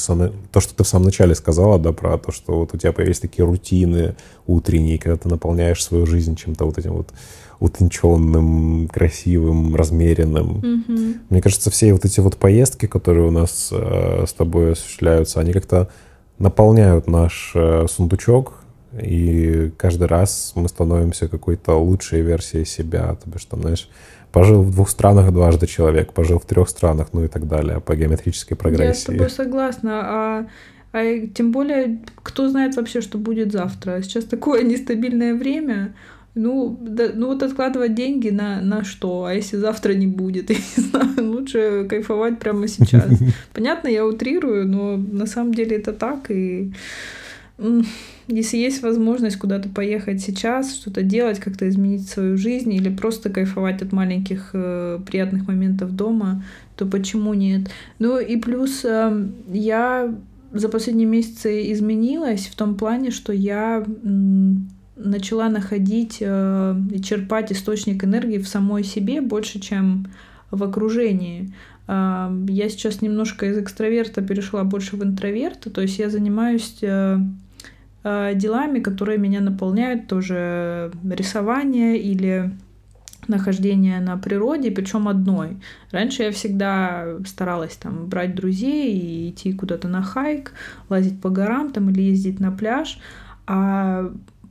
то, 0.50 0.60
что 0.60 0.74
ты 0.74 0.82
в 0.82 0.88
самом 0.88 1.04
начале 1.04 1.34
сказала, 1.34 1.78
да, 1.78 1.92
про 1.92 2.16
то, 2.16 2.32
что 2.32 2.60
вот 2.60 2.72
у 2.72 2.78
тебя 2.78 2.92
появились 2.92 3.20
такие 3.20 3.44
рутины 3.44 4.16
утренние, 4.46 4.98
когда 4.98 5.18
ты 5.18 5.28
наполняешь 5.28 5.84
свою 5.84 6.06
жизнь 6.06 6.34
чем-то 6.34 6.64
вот 6.64 6.78
этим 6.78 6.92
вот 6.92 7.08
утонченным, 7.60 8.88
красивым, 8.88 9.76
размеренным. 9.76 10.60
Mm-hmm. 10.60 11.18
Мне 11.28 11.42
кажется, 11.42 11.70
все 11.70 11.92
вот 11.92 12.04
эти 12.04 12.20
вот 12.20 12.36
поездки, 12.36 12.86
которые 12.86 13.28
у 13.28 13.30
нас 13.30 13.68
э, 13.70 14.24
с 14.26 14.32
тобой 14.32 14.72
осуществляются, 14.72 15.40
они 15.40 15.52
как-то 15.52 15.90
наполняют 16.38 17.06
наш 17.06 17.52
э, 17.54 17.86
сундучок, 17.88 18.54
и 18.98 19.70
каждый 19.76 20.08
раз 20.08 20.52
мы 20.56 20.68
становимся 20.68 21.28
какой-то 21.28 21.74
лучшей 21.74 22.22
версией 22.22 22.64
себя. 22.64 23.14
То 23.22 23.30
бишь, 23.30 23.44
там, 23.44 23.60
знаешь, 23.60 23.88
пожил 24.32 24.62
в 24.62 24.72
двух 24.72 24.88
странах 24.88 25.32
дважды 25.32 25.66
человек, 25.66 26.12
пожил 26.12 26.38
в 26.38 26.44
трех 26.44 26.68
странах, 26.68 27.08
ну 27.12 27.24
и 27.24 27.28
так 27.28 27.46
далее, 27.46 27.80
по 27.80 27.94
геометрической 27.94 28.56
прогрессии. 28.56 28.86
Я 28.86 28.94
с 28.94 29.04
тобой 29.04 29.30
согласна. 29.30 30.00
А, 30.02 30.46
а 30.92 31.26
тем 31.26 31.52
более, 31.52 32.00
кто 32.22 32.48
знает 32.48 32.76
вообще, 32.76 33.00
что 33.00 33.18
будет 33.18 33.52
завтра. 33.52 34.02
Сейчас 34.02 34.24
такое 34.24 34.62
нестабильное 34.62 35.34
время. 35.34 35.94
Ну, 36.34 36.78
да, 36.80 37.10
ну 37.12 37.26
вот 37.26 37.42
откладывать 37.42 37.94
деньги 37.94 38.28
на, 38.28 38.60
на 38.60 38.84
что? 38.84 39.24
А 39.24 39.34
если 39.34 39.56
завтра 39.56 39.94
не 39.94 40.06
будет? 40.06 40.50
Я 40.50 40.56
не 40.56 40.82
знаю, 40.82 41.30
лучше 41.32 41.86
кайфовать 41.88 42.38
прямо 42.38 42.68
сейчас. 42.68 43.08
Понятно, 43.52 43.88
я 43.88 44.06
утрирую, 44.06 44.66
но 44.66 44.96
на 44.96 45.26
самом 45.26 45.54
деле 45.54 45.76
это 45.76 45.92
так. 45.92 46.30
И 46.30 46.72
если 48.28 48.56
есть 48.56 48.82
возможность 48.82 49.36
куда-то 49.36 49.68
поехать 49.68 50.20
сейчас, 50.20 50.74
что-то 50.74 51.02
делать, 51.02 51.40
как-то 51.40 51.68
изменить 51.68 52.08
свою 52.08 52.36
жизнь 52.36 52.72
или 52.72 52.88
просто 52.88 53.28
кайфовать 53.28 53.82
от 53.82 53.92
маленьких 53.92 54.50
э, 54.52 54.98
приятных 55.04 55.48
моментов 55.48 55.94
дома, 55.94 56.44
то 56.76 56.86
почему 56.86 57.34
нет? 57.34 57.70
Ну 57.98 58.18
и 58.18 58.36
плюс 58.36 58.84
э, 58.84 59.26
я 59.52 60.14
за 60.52 60.68
последние 60.68 61.06
месяцы 61.06 61.70
изменилась 61.72 62.46
в 62.46 62.56
том 62.56 62.76
плане, 62.76 63.10
что 63.10 63.32
я 63.32 63.84
начала 65.04 65.48
находить 65.48 66.18
э, 66.20 66.76
и 66.92 67.02
черпать 67.02 67.52
источник 67.52 68.04
энергии 68.04 68.38
в 68.38 68.48
самой 68.48 68.84
себе 68.84 69.20
больше, 69.20 69.60
чем 69.60 70.06
в 70.50 70.62
окружении. 70.62 71.52
Э, 71.88 72.30
я 72.48 72.68
сейчас 72.68 73.02
немножко 73.02 73.46
из 73.46 73.58
экстраверта 73.58 74.22
перешла 74.22 74.64
больше 74.64 74.96
в 74.96 75.04
интроверта, 75.04 75.70
то 75.70 75.80
есть 75.80 75.98
я 75.98 76.10
занимаюсь 76.10 76.78
э, 76.82 77.18
Э, 78.02 78.32
делами, 78.34 78.80
которые 78.80 79.18
меня 79.18 79.40
наполняют, 79.40 80.06
тоже 80.06 80.90
рисование 81.04 81.98
или 81.98 82.50
нахождение 83.28 84.00
на 84.00 84.16
природе, 84.16 84.70
причем 84.70 85.06
одной. 85.06 85.58
Раньше 85.90 86.22
я 86.22 86.32
всегда 86.32 87.18
старалась 87.26 87.76
там 87.76 88.06
брать 88.06 88.34
друзей 88.34 88.96
и 88.98 89.30
идти 89.30 89.52
куда-то 89.52 89.88
на 89.88 90.02
хайк, 90.02 90.52
лазить 90.88 91.20
по 91.20 91.28
горам 91.28 91.70
там 91.70 91.90
или 91.90 92.02
ездить 92.02 92.40
на 92.40 92.50
пляж. 92.50 92.98
А 93.46 94.10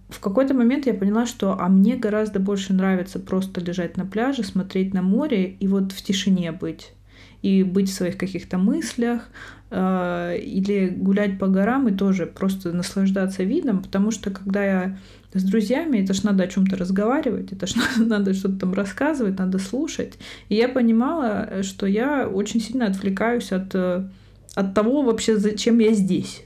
в 0.10 0.20
какой-то 0.20 0.54
момент 0.54 0.88
я 0.88 0.94
поняла, 0.94 1.26
что 1.26 1.58
а 1.60 1.70
мне 1.70 1.96
гораздо 1.96 2.40
больше 2.40 2.74
нравится 2.74 3.20
просто 3.20 3.62
лежать 3.62 3.96
на 3.96 4.06
пляже, 4.06 4.44
смотреть 4.44 4.94
на 4.94 5.02
море 5.02 5.56
и 5.60 5.68
вот 5.68 5.92
в 5.92 6.02
тишине 6.02 6.52
быть 6.52 6.94
и 7.42 7.64
быть 7.64 7.90
в 7.90 7.94
своих 7.94 8.18
каких-то 8.18 8.58
мыслях, 8.58 9.30
э, 9.72 10.38
или 10.42 10.90
гулять 10.90 11.40
по 11.40 11.48
горам 11.48 11.88
и 11.88 11.96
тоже 11.96 12.26
просто 12.26 12.74
наслаждаться 12.74 13.44
видом, 13.44 13.82
потому 13.82 14.12
что 14.12 14.30
когда 14.30 14.64
я 14.64 14.98
с 15.34 15.44
друзьями, 15.44 16.00
это 16.00 16.14
ж 16.14 16.24
надо 16.24 16.44
о 16.44 16.48
чем-то 16.48 16.76
разговаривать, 16.76 17.54
это 17.54 17.68
ж 17.68 17.76
надо 17.98 18.34
что-то 18.34 18.60
там 18.60 18.74
рассказывать, 18.74 19.38
надо 19.38 19.60
слушать. 19.60 20.16
И 20.50 20.56
я 20.56 20.68
понимала, 20.68 21.64
что 21.64 21.86
я 21.86 22.28
очень 22.28 22.60
сильно 22.60 22.88
отвлекаюсь 22.88 23.52
от, 23.52 23.74
э, 23.74 24.10
от 24.56 24.74
того 24.74 25.04
вообще, 25.04 25.38
зачем 25.38 25.80
я 25.80 25.94
здесь. 25.94 26.44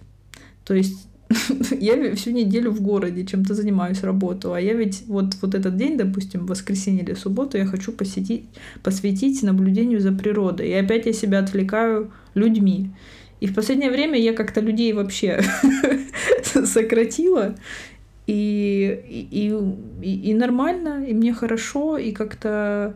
То 0.63 0.75
есть 0.75 1.07
я 1.79 2.15
всю 2.15 2.31
неделю 2.31 2.71
в 2.71 2.81
городе 2.81 3.25
чем-то 3.25 3.53
занимаюсь, 3.53 4.03
работу, 4.03 4.53
а 4.53 4.59
я 4.59 4.73
ведь 4.73 5.03
вот, 5.07 5.35
вот 5.41 5.55
этот 5.55 5.75
день, 5.75 5.97
допустим, 5.97 6.45
воскресенье 6.45 7.03
или 7.03 7.13
субботу, 7.13 7.57
я 7.57 7.65
хочу 7.65 7.91
посетить, 7.91 8.45
посвятить 8.83 9.43
наблюдению 9.43 9.99
за 9.99 10.11
природой. 10.11 10.69
И 10.69 10.73
опять 10.73 11.05
я 11.05 11.13
себя 11.13 11.39
отвлекаю 11.39 12.11
людьми. 12.35 12.91
И 13.39 13.47
в 13.47 13.55
последнее 13.55 13.91
время 13.91 14.19
я 14.19 14.33
как-то 14.33 14.61
людей 14.61 14.93
вообще 14.93 15.41
сократила. 16.65 17.55
И, 18.25 19.27
и, 19.31 19.53
и, 20.01 20.29
и 20.29 20.33
нормально, 20.33 21.05
и 21.05 21.13
мне 21.13 21.33
хорошо, 21.33 21.97
и 21.97 22.11
как-то 22.13 22.95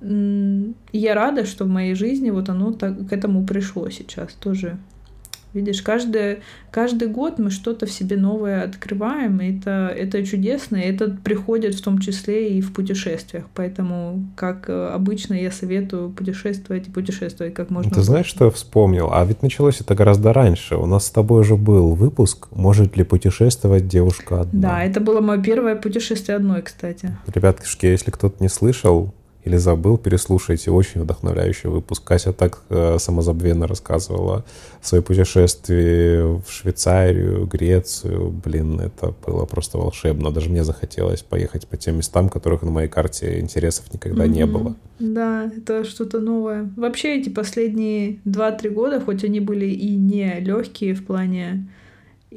я 0.00 1.14
рада, 1.14 1.46
что 1.46 1.64
в 1.64 1.68
моей 1.68 1.94
жизни 1.94 2.28
вот 2.30 2.50
оно 2.50 2.72
так, 2.72 3.08
к 3.08 3.12
этому 3.12 3.46
пришло 3.46 3.88
сейчас 3.88 4.34
тоже. 4.34 4.78
Видишь, 5.56 5.80
каждый, 5.80 6.40
каждый 6.70 7.08
год 7.08 7.38
мы 7.38 7.50
что-то 7.50 7.86
в 7.86 7.90
себе 7.90 8.18
новое 8.18 8.62
открываем, 8.62 9.40
и 9.40 9.56
это, 9.56 9.88
это 9.88 10.22
чудесно, 10.22 10.76
и 10.76 10.82
это 10.82 11.16
приходит 11.24 11.74
в 11.74 11.82
том 11.82 11.98
числе 11.98 12.50
и 12.50 12.60
в 12.60 12.74
путешествиях. 12.74 13.44
Поэтому, 13.54 14.28
как 14.36 14.68
э, 14.68 14.88
обычно, 14.88 15.32
я 15.32 15.50
советую 15.50 16.10
путешествовать 16.10 16.88
и 16.88 16.90
путешествовать 16.90 17.54
как 17.54 17.70
можно 17.70 17.90
Ты 17.90 18.02
знаешь, 18.02 18.26
что 18.26 18.44
я 18.44 18.50
вспомнил? 18.50 19.08
А 19.10 19.24
ведь 19.24 19.42
началось 19.42 19.80
это 19.80 19.94
гораздо 19.94 20.34
раньше. 20.34 20.76
У 20.76 20.84
нас 20.84 21.06
с 21.06 21.10
тобой 21.10 21.40
уже 21.40 21.56
был 21.56 21.94
выпуск 21.94 22.48
«Может 22.50 22.98
ли 22.98 23.04
путешествовать 23.04 23.88
девушка 23.88 24.42
одна?» 24.42 24.60
Да, 24.60 24.84
это 24.84 25.00
было 25.00 25.22
мое 25.22 25.40
первое 25.40 25.74
путешествие 25.74 26.36
одной, 26.36 26.60
кстати. 26.60 27.16
Ребятки, 27.34 27.86
если 27.86 28.10
кто-то 28.10 28.42
не 28.42 28.50
слышал, 28.50 29.14
или 29.46 29.56
забыл, 29.58 29.96
переслушайте. 29.96 30.72
Очень 30.72 31.02
вдохновляющий 31.02 31.70
выпуск. 31.70 32.02
Кася 32.02 32.32
так 32.32 32.62
э, 32.68 32.98
самозабвенно 32.98 33.68
рассказывала 33.68 34.44
о 34.82 34.84
своей 34.84 35.04
путешествии 35.04 36.40
в 36.40 36.50
Швейцарию, 36.50 37.46
Грецию. 37.46 38.30
Блин, 38.44 38.80
это 38.80 39.14
было 39.24 39.46
просто 39.46 39.78
волшебно. 39.78 40.32
Даже 40.32 40.50
мне 40.50 40.64
захотелось 40.64 41.22
поехать 41.22 41.68
по 41.68 41.76
тем 41.76 41.98
местам, 41.98 42.28
которых 42.28 42.62
на 42.62 42.72
моей 42.72 42.88
карте 42.88 43.38
интересов 43.38 43.84
никогда 43.92 44.24
mm-hmm. 44.24 44.28
не 44.28 44.46
было. 44.46 44.76
Да, 44.98 45.48
это 45.56 45.84
что-то 45.84 46.18
новое. 46.18 46.68
Вообще 46.76 47.20
эти 47.20 47.28
последние 47.28 48.18
2-3 48.24 48.70
года, 48.70 49.00
хоть 49.00 49.22
они 49.22 49.38
были 49.38 49.66
и 49.66 49.94
не 49.94 50.40
легкие 50.40 50.94
в 50.94 51.06
плане 51.06 51.68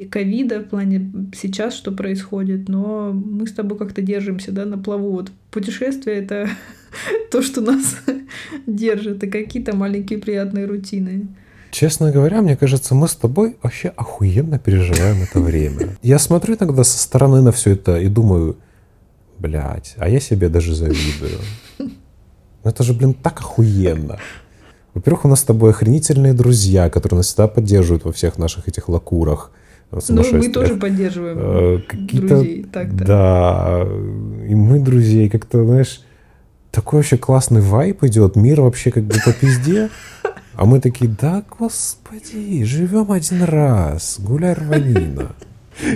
и 0.00 0.06
ковида, 0.06 0.60
в 0.60 0.64
плане 0.64 1.12
сейчас, 1.34 1.74
что 1.74 1.92
происходит, 1.92 2.68
но 2.68 3.12
мы 3.12 3.46
с 3.46 3.52
тобой 3.52 3.76
как-то 3.76 4.00
держимся, 4.00 4.50
да, 4.50 4.64
на 4.64 4.78
плаву. 4.78 5.10
Вот 5.10 5.30
путешествие— 5.50 6.16
это 6.24 6.48
то, 7.30 7.42
что 7.42 7.60
нас 7.60 7.96
держит, 8.66 9.22
и 9.22 9.30
какие-то 9.30 9.76
маленькие 9.76 10.18
приятные 10.18 10.64
рутины. 10.64 11.28
Честно 11.70 12.10
говоря, 12.10 12.40
мне 12.40 12.56
кажется, 12.56 12.94
мы 12.94 13.08
с 13.08 13.14
тобой 13.14 13.56
вообще 13.62 13.88
охуенно 13.88 14.58
переживаем 14.58 15.22
это 15.22 15.38
время. 15.38 15.98
Я 16.02 16.18
смотрю 16.18 16.56
иногда 16.56 16.82
со 16.82 16.98
стороны 16.98 17.42
на 17.42 17.52
все 17.52 17.72
это 17.72 18.00
и 18.00 18.08
думаю, 18.08 18.56
блядь, 19.38 19.94
а 19.98 20.08
я 20.08 20.18
себе 20.18 20.48
даже 20.48 20.74
завидую. 20.74 21.38
Это 22.64 22.82
же, 22.82 22.94
блин, 22.94 23.12
так 23.12 23.40
охуенно. 23.40 24.18
Во-первых, 24.94 25.26
у 25.26 25.28
нас 25.28 25.40
с 25.40 25.44
тобой 25.44 25.70
охренительные 25.70 26.32
друзья, 26.32 26.88
которые 26.88 27.18
нас 27.18 27.26
всегда 27.26 27.48
поддерживают 27.48 28.04
во 28.04 28.12
всех 28.12 28.38
наших 28.38 28.66
этих 28.66 28.88
лакурах. 28.88 29.52
Ну, 29.92 30.24
мы 30.32 30.48
тоже 30.50 30.76
поддерживаем 30.76 31.38
э, 31.40 31.78
друзей. 32.12 32.64
Так-то. 32.72 33.04
Да, 33.04 33.88
и 34.48 34.54
мы 34.54 34.78
друзей. 34.78 35.28
Как-то, 35.28 35.64
знаешь, 35.64 36.02
такой 36.70 37.00
вообще 37.00 37.16
классный 37.16 37.60
вайп 37.60 38.04
идет, 38.04 38.36
мир 38.36 38.60
вообще 38.60 38.90
как 38.90 39.04
бы 39.04 39.14
по 39.24 39.32
пизде. 39.32 39.90
А 40.54 40.66
мы 40.66 40.80
такие, 40.80 41.10
да, 41.10 41.42
господи, 41.58 42.64
живем 42.64 43.10
один 43.10 43.42
раз, 43.42 44.20
гуляй 44.20 44.54
рванина. 44.54 45.34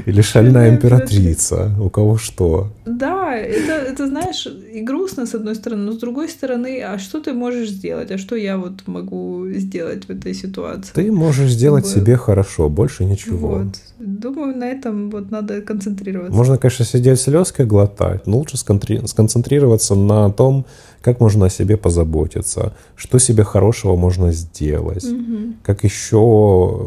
Или 0.06 0.20
шальная 0.22 0.70
императрица, 0.70 1.70
у 1.80 1.90
кого 1.90 2.16
что. 2.18 2.68
Да, 2.86 3.34
это, 3.34 3.72
это, 3.72 4.06
знаешь, 4.06 4.46
и 4.46 4.80
грустно 4.80 5.26
с 5.26 5.34
одной 5.34 5.54
стороны, 5.54 5.84
но 5.84 5.92
с 5.92 5.98
другой 5.98 6.28
стороны, 6.28 6.82
а 6.82 6.98
что 6.98 7.20
ты 7.20 7.32
можешь 7.32 7.70
сделать? 7.70 8.10
А 8.10 8.18
что 8.18 8.36
я 8.36 8.56
вот 8.56 8.86
могу 8.86 9.46
сделать 9.50 10.06
в 10.06 10.10
этой 10.10 10.34
ситуации? 10.34 10.92
Ты 10.94 11.12
можешь 11.12 11.50
сделать 11.50 11.86
Чтобы... 11.86 12.00
себе 12.00 12.16
хорошо, 12.16 12.68
больше 12.68 13.04
ничего. 13.04 13.48
Вот. 13.48 13.76
Думаю, 13.98 14.56
на 14.56 14.64
этом 14.64 15.10
вот 15.10 15.30
надо 15.30 15.60
концентрироваться. 15.60 16.36
Можно, 16.36 16.58
конечно, 16.58 16.84
сидеть 16.84 17.20
слезкой 17.20 17.66
глотать, 17.66 18.26
но 18.26 18.38
лучше 18.38 18.56
сконцентрироваться 18.56 19.94
на 19.94 20.30
том, 20.30 20.66
как 21.04 21.20
можно 21.20 21.46
о 21.46 21.50
себе 21.50 21.76
позаботиться, 21.76 22.72
что 22.96 23.18
себе 23.18 23.44
хорошего 23.44 23.94
можно 23.94 24.32
сделать, 24.32 25.04
угу. 25.04 25.54
как 25.62 25.84
еще 25.84 26.80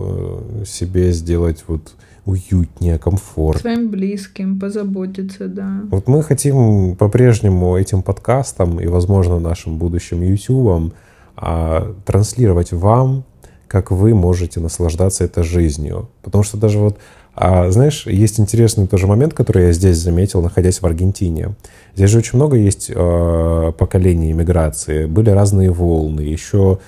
э, 0.61 0.65
себе 0.65 1.11
сделать 1.11 1.63
вот 1.67 1.93
уютнее, 2.28 2.99
комфортнее. 2.99 3.75
Своим 3.75 3.89
близким 3.89 4.59
позаботиться, 4.59 5.47
да. 5.47 5.82
Вот 5.89 6.07
мы 6.07 6.21
хотим 6.21 6.95
по-прежнему 6.95 7.78
этим 7.78 8.01
подкастом 8.01 8.80
и, 8.82 8.88
возможно, 8.88 9.39
нашим 9.39 9.78
будущим 9.78 10.21
YouTube 10.21 10.93
а, 11.38 11.95
транслировать 12.05 12.73
вам, 12.73 13.23
как 13.67 13.91
вы 13.91 14.13
можете 14.13 14.59
наслаждаться 14.59 15.23
этой 15.23 15.43
жизнью. 15.43 16.09
Потому 16.21 16.43
что 16.43 16.57
даже 16.57 16.80
вот, 16.80 16.97
а, 17.34 17.71
знаешь, 17.71 18.05
есть 18.05 18.41
интересный 18.41 18.88
тоже 18.88 19.07
момент, 19.07 19.34
который 19.34 19.67
я 19.67 19.71
здесь 19.71 19.97
заметил, 19.97 20.41
находясь 20.41 20.82
в 20.82 20.86
Аргентине. 20.86 21.55
Здесь 21.95 22.09
же 22.09 22.17
очень 22.17 22.38
много 22.38 22.57
есть 22.57 22.91
э, 22.93 23.71
поколений 23.78 24.32
иммиграции, 24.32 25.05
были 25.05 25.30
разные 25.30 25.71
волны, 25.71 26.21
еще 26.21 26.80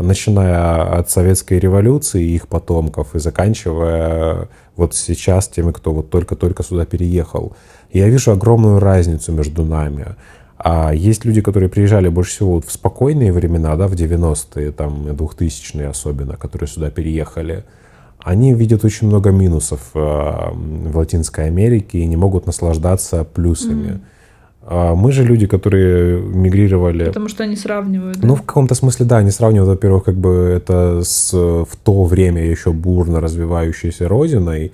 начиная 0.00 0.98
от 0.98 1.10
советской 1.10 1.58
революции 1.58 2.22
и 2.22 2.34
их 2.34 2.48
потомков 2.48 3.14
и 3.14 3.18
заканчивая 3.18 4.48
вот 4.76 4.94
сейчас 4.94 5.48
теми, 5.48 5.72
кто 5.72 5.92
вот 5.92 6.10
только-только 6.10 6.62
сюда 6.62 6.84
переехал. 6.84 7.56
я 7.92 8.08
вижу 8.08 8.32
огромную 8.32 8.78
разницу 8.78 9.32
между 9.32 9.64
нами. 9.64 10.16
А 10.58 10.92
есть 10.92 11.24
люди, 11.24 11.40
которые 11.40 11.68
приезжали 11.68 12.08
больше 12.08 12.32
всего 12.32 12.54
вот 12.54 12.64
в 12.64 12.72
спокойные 12.72 13.32
времена, 13.32 13.76
да, 13.76 13.86
в 13.86 13.92
90-е, 13.92 14.72
там, 14.72 15.06
2000-е 15.06 15.88
особенно, 15.88 16.36
которые 16.36 16.68
сюда 16.68 16.90
переехали. 16.90 17.64
Они 18.18 18.52
видят 18.52 18.84
очень 18.84 19.06
много 19.06 19.30
минусов 19.30 19.80
э, 19.94 19.98
в 20.00 20.96
Латинской 20.96 21.46
Америке 21.46 21.98
и 21.98 22.06
не 22.06 22.16
могут 22.16 22.46
наслаждаться 22.46 23.22
плюсами. 23.22 23.88
Mm. 23.88 24.00
А 24.70 24.94
мы 24.94 25.12
же 25.12 25.24
люди, 25.24 25.46
которые 25.46 26.20
мигрировали... 26.20 27.06
Потому 27.06 27.28
что 27.28 27.42
они 27.42 27.56
сравнивают. 27.56 28.18
Да? 28.18 28.28
Ну, 28.28 28.34
в 28.34 28.42
каком-то 28.42 28.74
смысле, 28.74 29.06
да, 29.06 29.16
они 29.16 29.30
сравнивают, 29.30 29.70
во-первых, 29.70 30.04
как 30.04 30.16
бы 30.16 30.52
это 30.54 31.00
с 31.02 31.32
в 31.32 31.74
то 31.82 32.04
время 32.04 32.44
еще 32.44 32.72
бурно 32.72 33.18
развивающейся 33.22 34.06
родиной, 34.08 34.72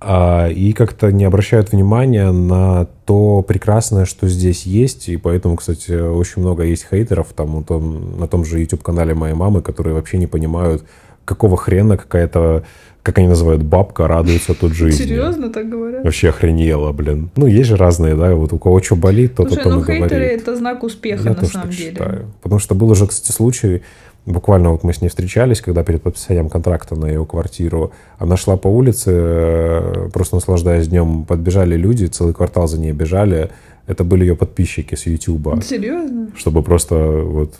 а, 0.00 0.48
и 0.48 0.72
как-то 0.72 1.12
не 1.12 1.26
обращают 1.26 1.72
внимания 1.72 2.32
на 2.32 2.86
то 3.04 3.42
прекрасное, 3.42 4.06
что 4.06 4.26
здесь 4.26 4.64
есть. 4.64 5.10
И 5.10 5.18
поэтому, 5.18 5.56
кстати, 5.56 5.92
очень 5.92 6.40
много 6.40 6.62
есть 6.62 6.86
хейтеров 6.88 7.34
там, 7.36 7.62
том, 7.62 8.18
на 8.18 8.26
том 8.26 8.46
же 8.46 8.58
YouTube-канале 8.58 9.12
моей 9.12 9.34
мамы, 9.34 9.60
которые 9.60 9.92
вообще 9.92 10.16
не 10.16 10.28
понимают, 10.28 10.86
какого 11.26 11.58
хрена 11.58 11.98
какая-то 11.98 12.64
как 13.02 13.18
они 13.18 13.28
называют, 13.28 13.62
бабка 13.62 14.06
радуется 14.06 14.54
тут 14.54 14.72
жизни. 14.72 15.04
Серьезно 15.04 15.50
так 15.50 15.68
говорят? 15.68 16.04
Вообще 16.04 16.28
охренела, 16.28 16.92
блин. 16.92 17.30
Ну, 17.36 17.46
есть 17.46 17.68
же 17.68 17.76
разные, 17.76 18.14
да, 18.14 18.34
вот 18.34 18.52
у 18.52 18.58
кого 18.58 18.82
что 18.82 18.96
болит, 18.96 19.34
тот 19.36 19.48
Слушай, 19.48 19.60
о 19.60 19.64
том 19.64 19.72
ну, 19.72 19.80
и 19.80 19.82
говорит. 19.84 20.02
хейтеры— 20.02 20.24
это 20.26 20.56
знак 20.56 20.82
успеха, 20.82 21.22
Я 21.24 21.30
на 21.30 21.36
тоже 21.36 21.52
самом 21.52 21.68
так 21.68 21.76
деле. 21.76 21.90
Считаю. 21.90 22.26
Потому 22.42 22.58
что 22.58 22.74
был 22.74 22.90
уже, 22.90 23.06
кстати, 23.06 23.32
случай, 23.34 23.82
буквально 24.26 24.70
вот 24.70 24.84
мы 24.84 24.92
с 24.92 25.00
ней 25.00 25.08
встречались, 25.08 25.60
когда 25.60 25.82
перед 25.82 26.02
подписанием 26.02 26.48
контракта 26.48 26.94
на 26.94 27.06
ее 27.06 27.24
квартиру, 27.24 27.92
она 28.18 28.36
шла 28.36 28.56
по 28.56 28.68
улице, 28.68 29.10
э, 29.12 30.08
просто 30.12 30.36
наслаждаясь 30.36 30.88
днем, 30.88 31.24
подбежали 31.24 31.76
люди, 31.76 32.06
целый 32.06 32.34
квартал 32.34 32.68
за 32.68 32.78
ней 32.78 32.92
бежали, 32.92 33.50
это 33.86 34.04
были 34.04 34.24
ее 34.24 34.36
подписчики 34.36 34.94
с 34.94 35.06
Ютуба. 35.06 35.60
Серьезно? 35.62 36.30
Чтобы 36.36 36.62
просто 36.62 36.96
вот 36.96 37.54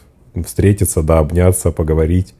встретиться, 0.46 1.02
да, 1.02 1.18
обняться, 1.18 1.72
поговорить. 1.72 2.34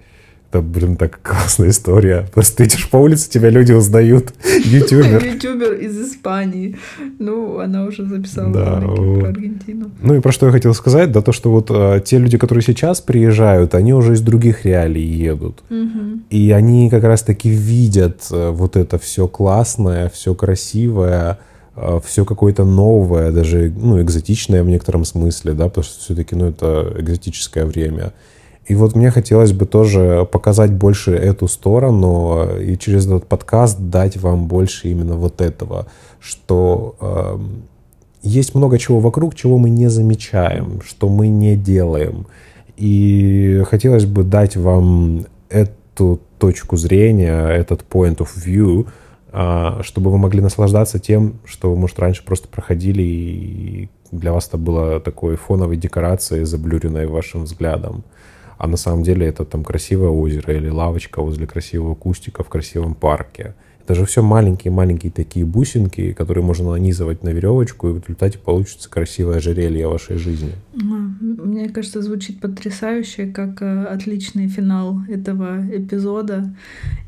Это, 0.51 0.62
блин, 0.62 0.96
так 0.96 1.20
классная 1.22 1.70
история. 1.70 2.26
Просто 2.34 2.57
ты 2.57 2.64
идешь 2.64 2.90
по 2.90 2.96
улице, 2.96 3.30
тебя 3.30 3.51
люди 3.51 3.70
узнают. 3.72 4.34
Ютубер. 4.64 5.24
Ютубер 5.24 5.74
из 5.74 5.96
Испании. 5.96 6.76
Ну, 7.20 7.61
она 7.61 7.84
уже 7.84 8.05
записала 8.05 8.53
да, 8.53 8.80
вот. 8.80 9.20
про 9.20 9.28
Аргентину. 9.28 9.92
Ну 10.03 10.16
и 10.16 10.20
про 10.20 10.32
что 10.32 10.46
я 10.46 10.53
хотел 10.53 10.74
сказать, 10.74 11.12
да 11.12 11.22
то, 11.22 11.30
что 11.30 11.53
вот 11.53 11.68
а, 11.70 12.01
те 12.01 12.18
люди, 12.18 12.36
которые 12.36 12.64
сейчас 12.64 13.01
приезжают, 13.01 13.76
они 13.76 13.94
уже 13.94 14.14
из 14.14 14.22
других 14.22 14.64
реалий 14.64 15.05
едут. 15.05 15.62
Угу. 15.70 16.22
И 16.30 16.51
они 16.51 16.90
как 16.90 17.05
раз-таки 17.05 17.48
видят 17.48 18.26
а, 18.32 18.51
вот 18.51 18.76
это 18.76 18.98
все 18.98 19.28
классное, 19.28 20.09
все 20.09 20.34
красивое, 20.34 21.38
а, 21.76 22.01
все 22.01 22.24
какое-то 22.24 22.64
новое, 22.64 23.30
даже 23.30 23.72
ну, 23.76 24.03
экзотичное 24.03 24.64
в 24.64 24.66
некотором 24.66 25.05
смысле, 25.05 25.53
да, 25.53 25.68
потому 25.68 25.84
что 25.84 26.01
все-таки 26.01 26.34
ну, 26.34 26.46
это 26.48 26.92
экзотическое 26.98 27.64
время. 27.64 28.12
И 28.66 28.74
вот 28.74 28.94
мне 28.94 29.11
хотелось 29.11 29.52
бы 29.52 29.66
тоже 29.66 30.28
показать 30.30 30.72
больше 30.72 31.12
эту 31.12 31.48
сторону 31.48 32.58
и 32.58 32.78
через 32.78 33.06
этот 33.06 33.26
подкаст 33.26 33.78
дать 33.80 34.16
вам 34.16 34.46
больше 34.46 34.88
именно 34.88 35.16
вот 35.16 35.40
этого, 35.40 35.86
что 36.20 36.94
э, 37.00 37.38
есть 38.22 38.54
много 38.54 38.78
чего 38.78 39.00
вокруг, 39.00 39.34
чего 39.34 39.58
мы 39.58 39.70
не 39.70 39.88
замечаем, 39.88 40.82
что 40.86 41.08
мы 41.08 41.28
не 41.28 41.56
делаем. 41.56 42.26
И 42.76 43.62
хотелось 43.68 44.06
бы 44.06 44.22
дать 44.22 44.56
вам 44.56 45.26
эту 45.48 46.20
точку 46.38 46.76
зрения, 46.76 47.48
этот 47.48 47.84
point 47.90 48.18
of 48.18 48.28
view, 48.36 48.86
а, 49.32 49.82
чтобы 49.82 50.11
вы 50.11 50.18
могли 50.18 50.40
наслаждаться 50.40 50.98
тем, 50.98 51.40
что 51.44 51.70
вы, 51.70 51.76
может, 51.76 51.98
раньше 51.98 52.24
просто 52.24 52.48
проходили, 52.48 53.02
и 53.02 53.88
для 54.11 54.32
вас 54.32 54.48
это 54.48 54.58
было 54.58 55.00
такой 55.00 55.36
фоновой 55.36 55.76
декорацией, 55.76 56.44
заблюренной 56.44 57.06
вашим 57.06 57.44
взглядом. 57.44 58.02
А 58.61 58.66
на 58.66 58.76
самом 58.76 59.02
деле 59.02 59.26
это 59.26 59.44
там 59.44 59.64
красивое 59.64 60.11
озеро 60.11 60.54
или 60.54 60.68
лавочка 60.68 61.22
возле 61.22 61.46
красивого 61.46 61.94
кустика 61.94 62.44
в 62.44 62.48
красивом 62.48 62.94
парке– 62.94 63.54
это 63.90 63.98
же 63.98 64.04
все 64.04 64.22
маленькие-маленькие 64.22 65.11
такие 65.11 65.44
бусинки, 65.44 66.12
которые 66.12 66.44
можно 66.44 66.70
нанизывать 66.70 67.24
на 67.24 67.30
веревочку, 67.30 67.88
и 67.88 67.92
в 67.94 68.02
результате 68.02 68.38
получится 68.38 68.88
красивое 68.88 69.38
ожерелье 69.38 69.88
вашей 69.88 70.16
жизни. 70.16 70.52
Мне 70.72 71.68
кажется, 71.70 72.00
звучит 72.00 72.40
потрясающе, 72.40 73.26
как 73.26 73.61
э, 73.62 73.84
отличный 73.86 74.46
финал 74.46 75.00
этого 75.08 75.66
эпизода. 75.72 76.54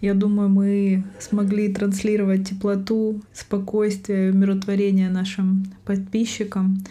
Я 0.00 0.14
думаю, 0.14 0.48
мы 0.48 1.04
смогли 1.20 1.72
транслировать 1.72 2.48
теплоту, 2.48 3.20
спокойствие, 3.32 4.32
умиротворение 4.32 5.08
нашим 5.08 5.66
подписчикам. 5.84 6.82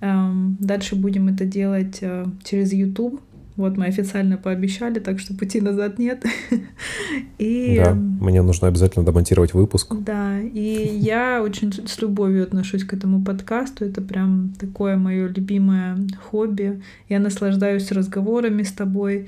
Эм, 0.00 0.56
дальше 0.58 0.96
будем 0.96 1.28
это 1.28 1.44
делать 1.44 1.98
э, 2.00 2.26
через 2.42 2.72
YouTube. 2.72 3.20
Вот 3.58 3.76
мы 3.76 3.86
официально 3.86 4.36
пообещали, 4.36 5.00
так 5.00 5.18
что 5.18 5.34
пути 5.34 5.60
назад 5.60 5.98
нет. 5.98 6.24
И... 7.38 7.82
Да, 7.84 7.92
мне 7.92 8.40
нужно 8.40 8.68
обязательно 8.68 9.04
домонтировать 9.04 9.52
выпуск. 9.52 9.96
Да, 9.98 10.38
и 10.38 10.96
я 10.96 11.42
очень 11.42 11.72
с 11.72 12.00
любовью 12.00 12.44
отношусь 12.44 12.84
к 12.84 12.94
этому 12.94 13.24
подкасту. 13.24 13.84
Это 13.84 14.00
прям 14.00 14.52
такое 14.60 14.96
мое 14.96 15.26
любимое 15.26 15.98
хобби. 16.30 16.80
Я 17.08 17.18
наслаждаюсь 17.18 17.90
разговорами 17.90 18.62
с 18.62 18.70
тобой. 18.70 19.26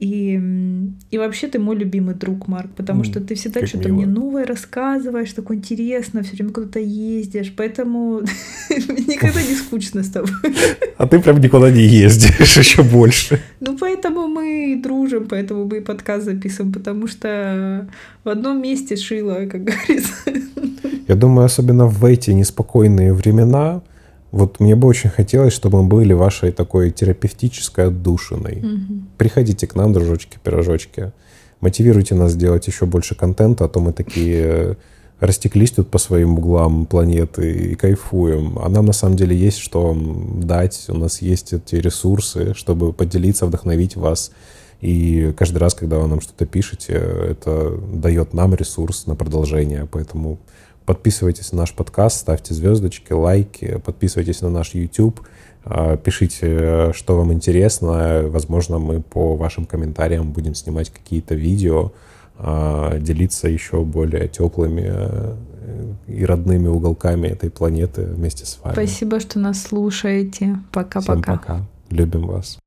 И, 0.00 0.40
и 1.10 1.18
вообще 1.18 1.46
ты 1.48 1.58
мой 1.58 1.76
любимый 1.76 2.14
друг, 2.14 2.48
Марк, 2.48 2.70
потому 2.74 3.02
mm, 3.02 3.04
что 3.04 3.20
ты 3.20 3.34
всегда 3.34 3.66
что-то 3.66 3.90
мне 3.90 4.06
новое 4.06 4.46
рассказываешь, 4.46 5.30
такое 5.34 5.58
интересно, 5.58 6.22
все 6.22 6.36
время 6.36 6.52
куда-то 6.52 6.78
ездишь, 6.78 7.52
поэтому 7.54 8.22
никогда 8.70 9.42
не 9.42 9.54
скучно 9.54 10.02
с 10.02 10.08
тобой. 10.08 10.30
А 10.96 11.06
ты 11.06 11.20
прям 11.20 11.38
никуда 11.38 11.70
не 11.70 11.82
ездишь, 11.82 12.56
еще 12.56 12.82
больше. 12.82 13.42
Ну, 13.60 13.76
поэтому 13.76 14.26
мы 14.26 14.80
дружим, 14.82 15.26
поэтому 15.28 15.66
мы 15.66 15.76
и 15.78 15.80
подкаст 15.80 16.24
записываем, 16.24 16.72
потому 16.72 17.06
что 17.06 17.86
в 18.24 18.28
одном 18.30 18.62
месте 18.62 18.96
шило, 18.96 19.46
как 19.50 19.64
говорится. 19.64 20.14
Я 21.08 21.14
думаю, 21.14 21.44
особенно 21.44 21.86
в 21.86 22.02
эти 22.06 22.30
неспокойные 22.30 23.12
времена, 23.12 23.82
вот 24.32 24.60
мне 24.60 24.76
бы 24.76 24.86
очень 24.86 25.10
хотелось, 25.10 25.52
чтобы 25.52 25.82
мы 25.82 25.88
были 25.88 26.12
вашей 26.12 26.52
такой 26.52 26.90
терапевтической 26.90 27.86
отдушиной. 27.86 28.58
Угу. 28.58 29.00
Приходите 29.18 29.66
к 29.66 29.74
нам, 29.74 29.92
дружочки, 29.92 30.38
пирожочки. 30.42 31.12
Мотивируйте 31.60 32.14
нас 32.14 32.34
делать 32.36 32.66
еще 32.66 32.86
больше 32.86 33.14
контента, 33.14 33.64
а 33.64 33.68
то 33.68 33.80
мы 33.80 33.92
такие 33.92 34.42
э, 34.42 34.74
растеклись 35.18 35.72
тут 35.72 35.90
по 35.90 35.98
своим 35.98 36.38
углам 36.38 36.86
планеты 36.86 37.52
и 37.52 37.74
кайфуем. 37.74 38.58
А 38.58 38.68
нам 38.68 38.86
на 38.86 38.92
самом 38.92 39.16
деле 39.16 39.36
есть 39.36 39.58
что 39.58 39.96
дать. 40.36 40.86
У 40.88 40.96
нас 40.96 41.20
есть 41.22 41.52
эти 41.52 41.74
ресурсы, 41.76 42.54
чтобы 42.54 42.92
поделиться, 42.92 43.46
вдохновить 43.46 43.96
вас. 43.96 44.30
И 44.80 45.34
каждый 45.36 45.58
раз, 45.58 45.74
когда 45.74 45.98
вы 45.98 46.08
нам 46.08 46.20
что-то 46.20 46.46
пишете, 46.46 46.94
это 46.94 47.78
дает 47.92 48.32
нам 48.32 48.54
ресурс 48.54 49.06
на 49.06 49.14
продолжение. 49.14 49.86
Поэтому 49.90 50.38
Подписывайтесь 50.90 51.52
на 51.52 51.58
наш 51.58 51.72
подкаст, 51.72 52.18
ставьте 52.18 52.52
звездочки, 52.52 53.12
лайки, 53.12 53.80
подписывайтесь 53.84 54.40
на 54.40 54.50
наш 54.50 54.74
YouTube, 54.74 55.20
а, 55.64 55.96
пишите, 55.96 56.92
что 56.94 57.16
вам 57.16 57.32
интересно. 57.32 58.22
Возможно, 58.24 58.80
мы 58.80 59.00
по 59.00 59.36
вашим 59.36 59.66
комментариям 59.66 60.32
будем 60.32 60.56
снимать 60.56 60.90
какие-то 60.90 61.36
видео, 61.36 61.92
а, 62.38 62.98
делиться 62.98 63.48
еще 63.48 63.84
более 63.84 64.26
теплыми 64.26 64.90
э, 64.92 65.36
и 66.08 66.24
родными 66.24 66.66
уголками 66.66 67.28
этой 67.28 67.50
планеты 67.50 68.06
вместе 68.06 68.44
с 68.44 68.58
вами. 68.60 68.72
Спасибо, 68.72 69.20
что 69.20 69.38
нас 69.38 69.62
слушаете. 69.62 70.56
Пока-пока. 70.72 71.36
Пока. 71.36 71.66
Любим 71.90 72.26
вас. 72.26 72.58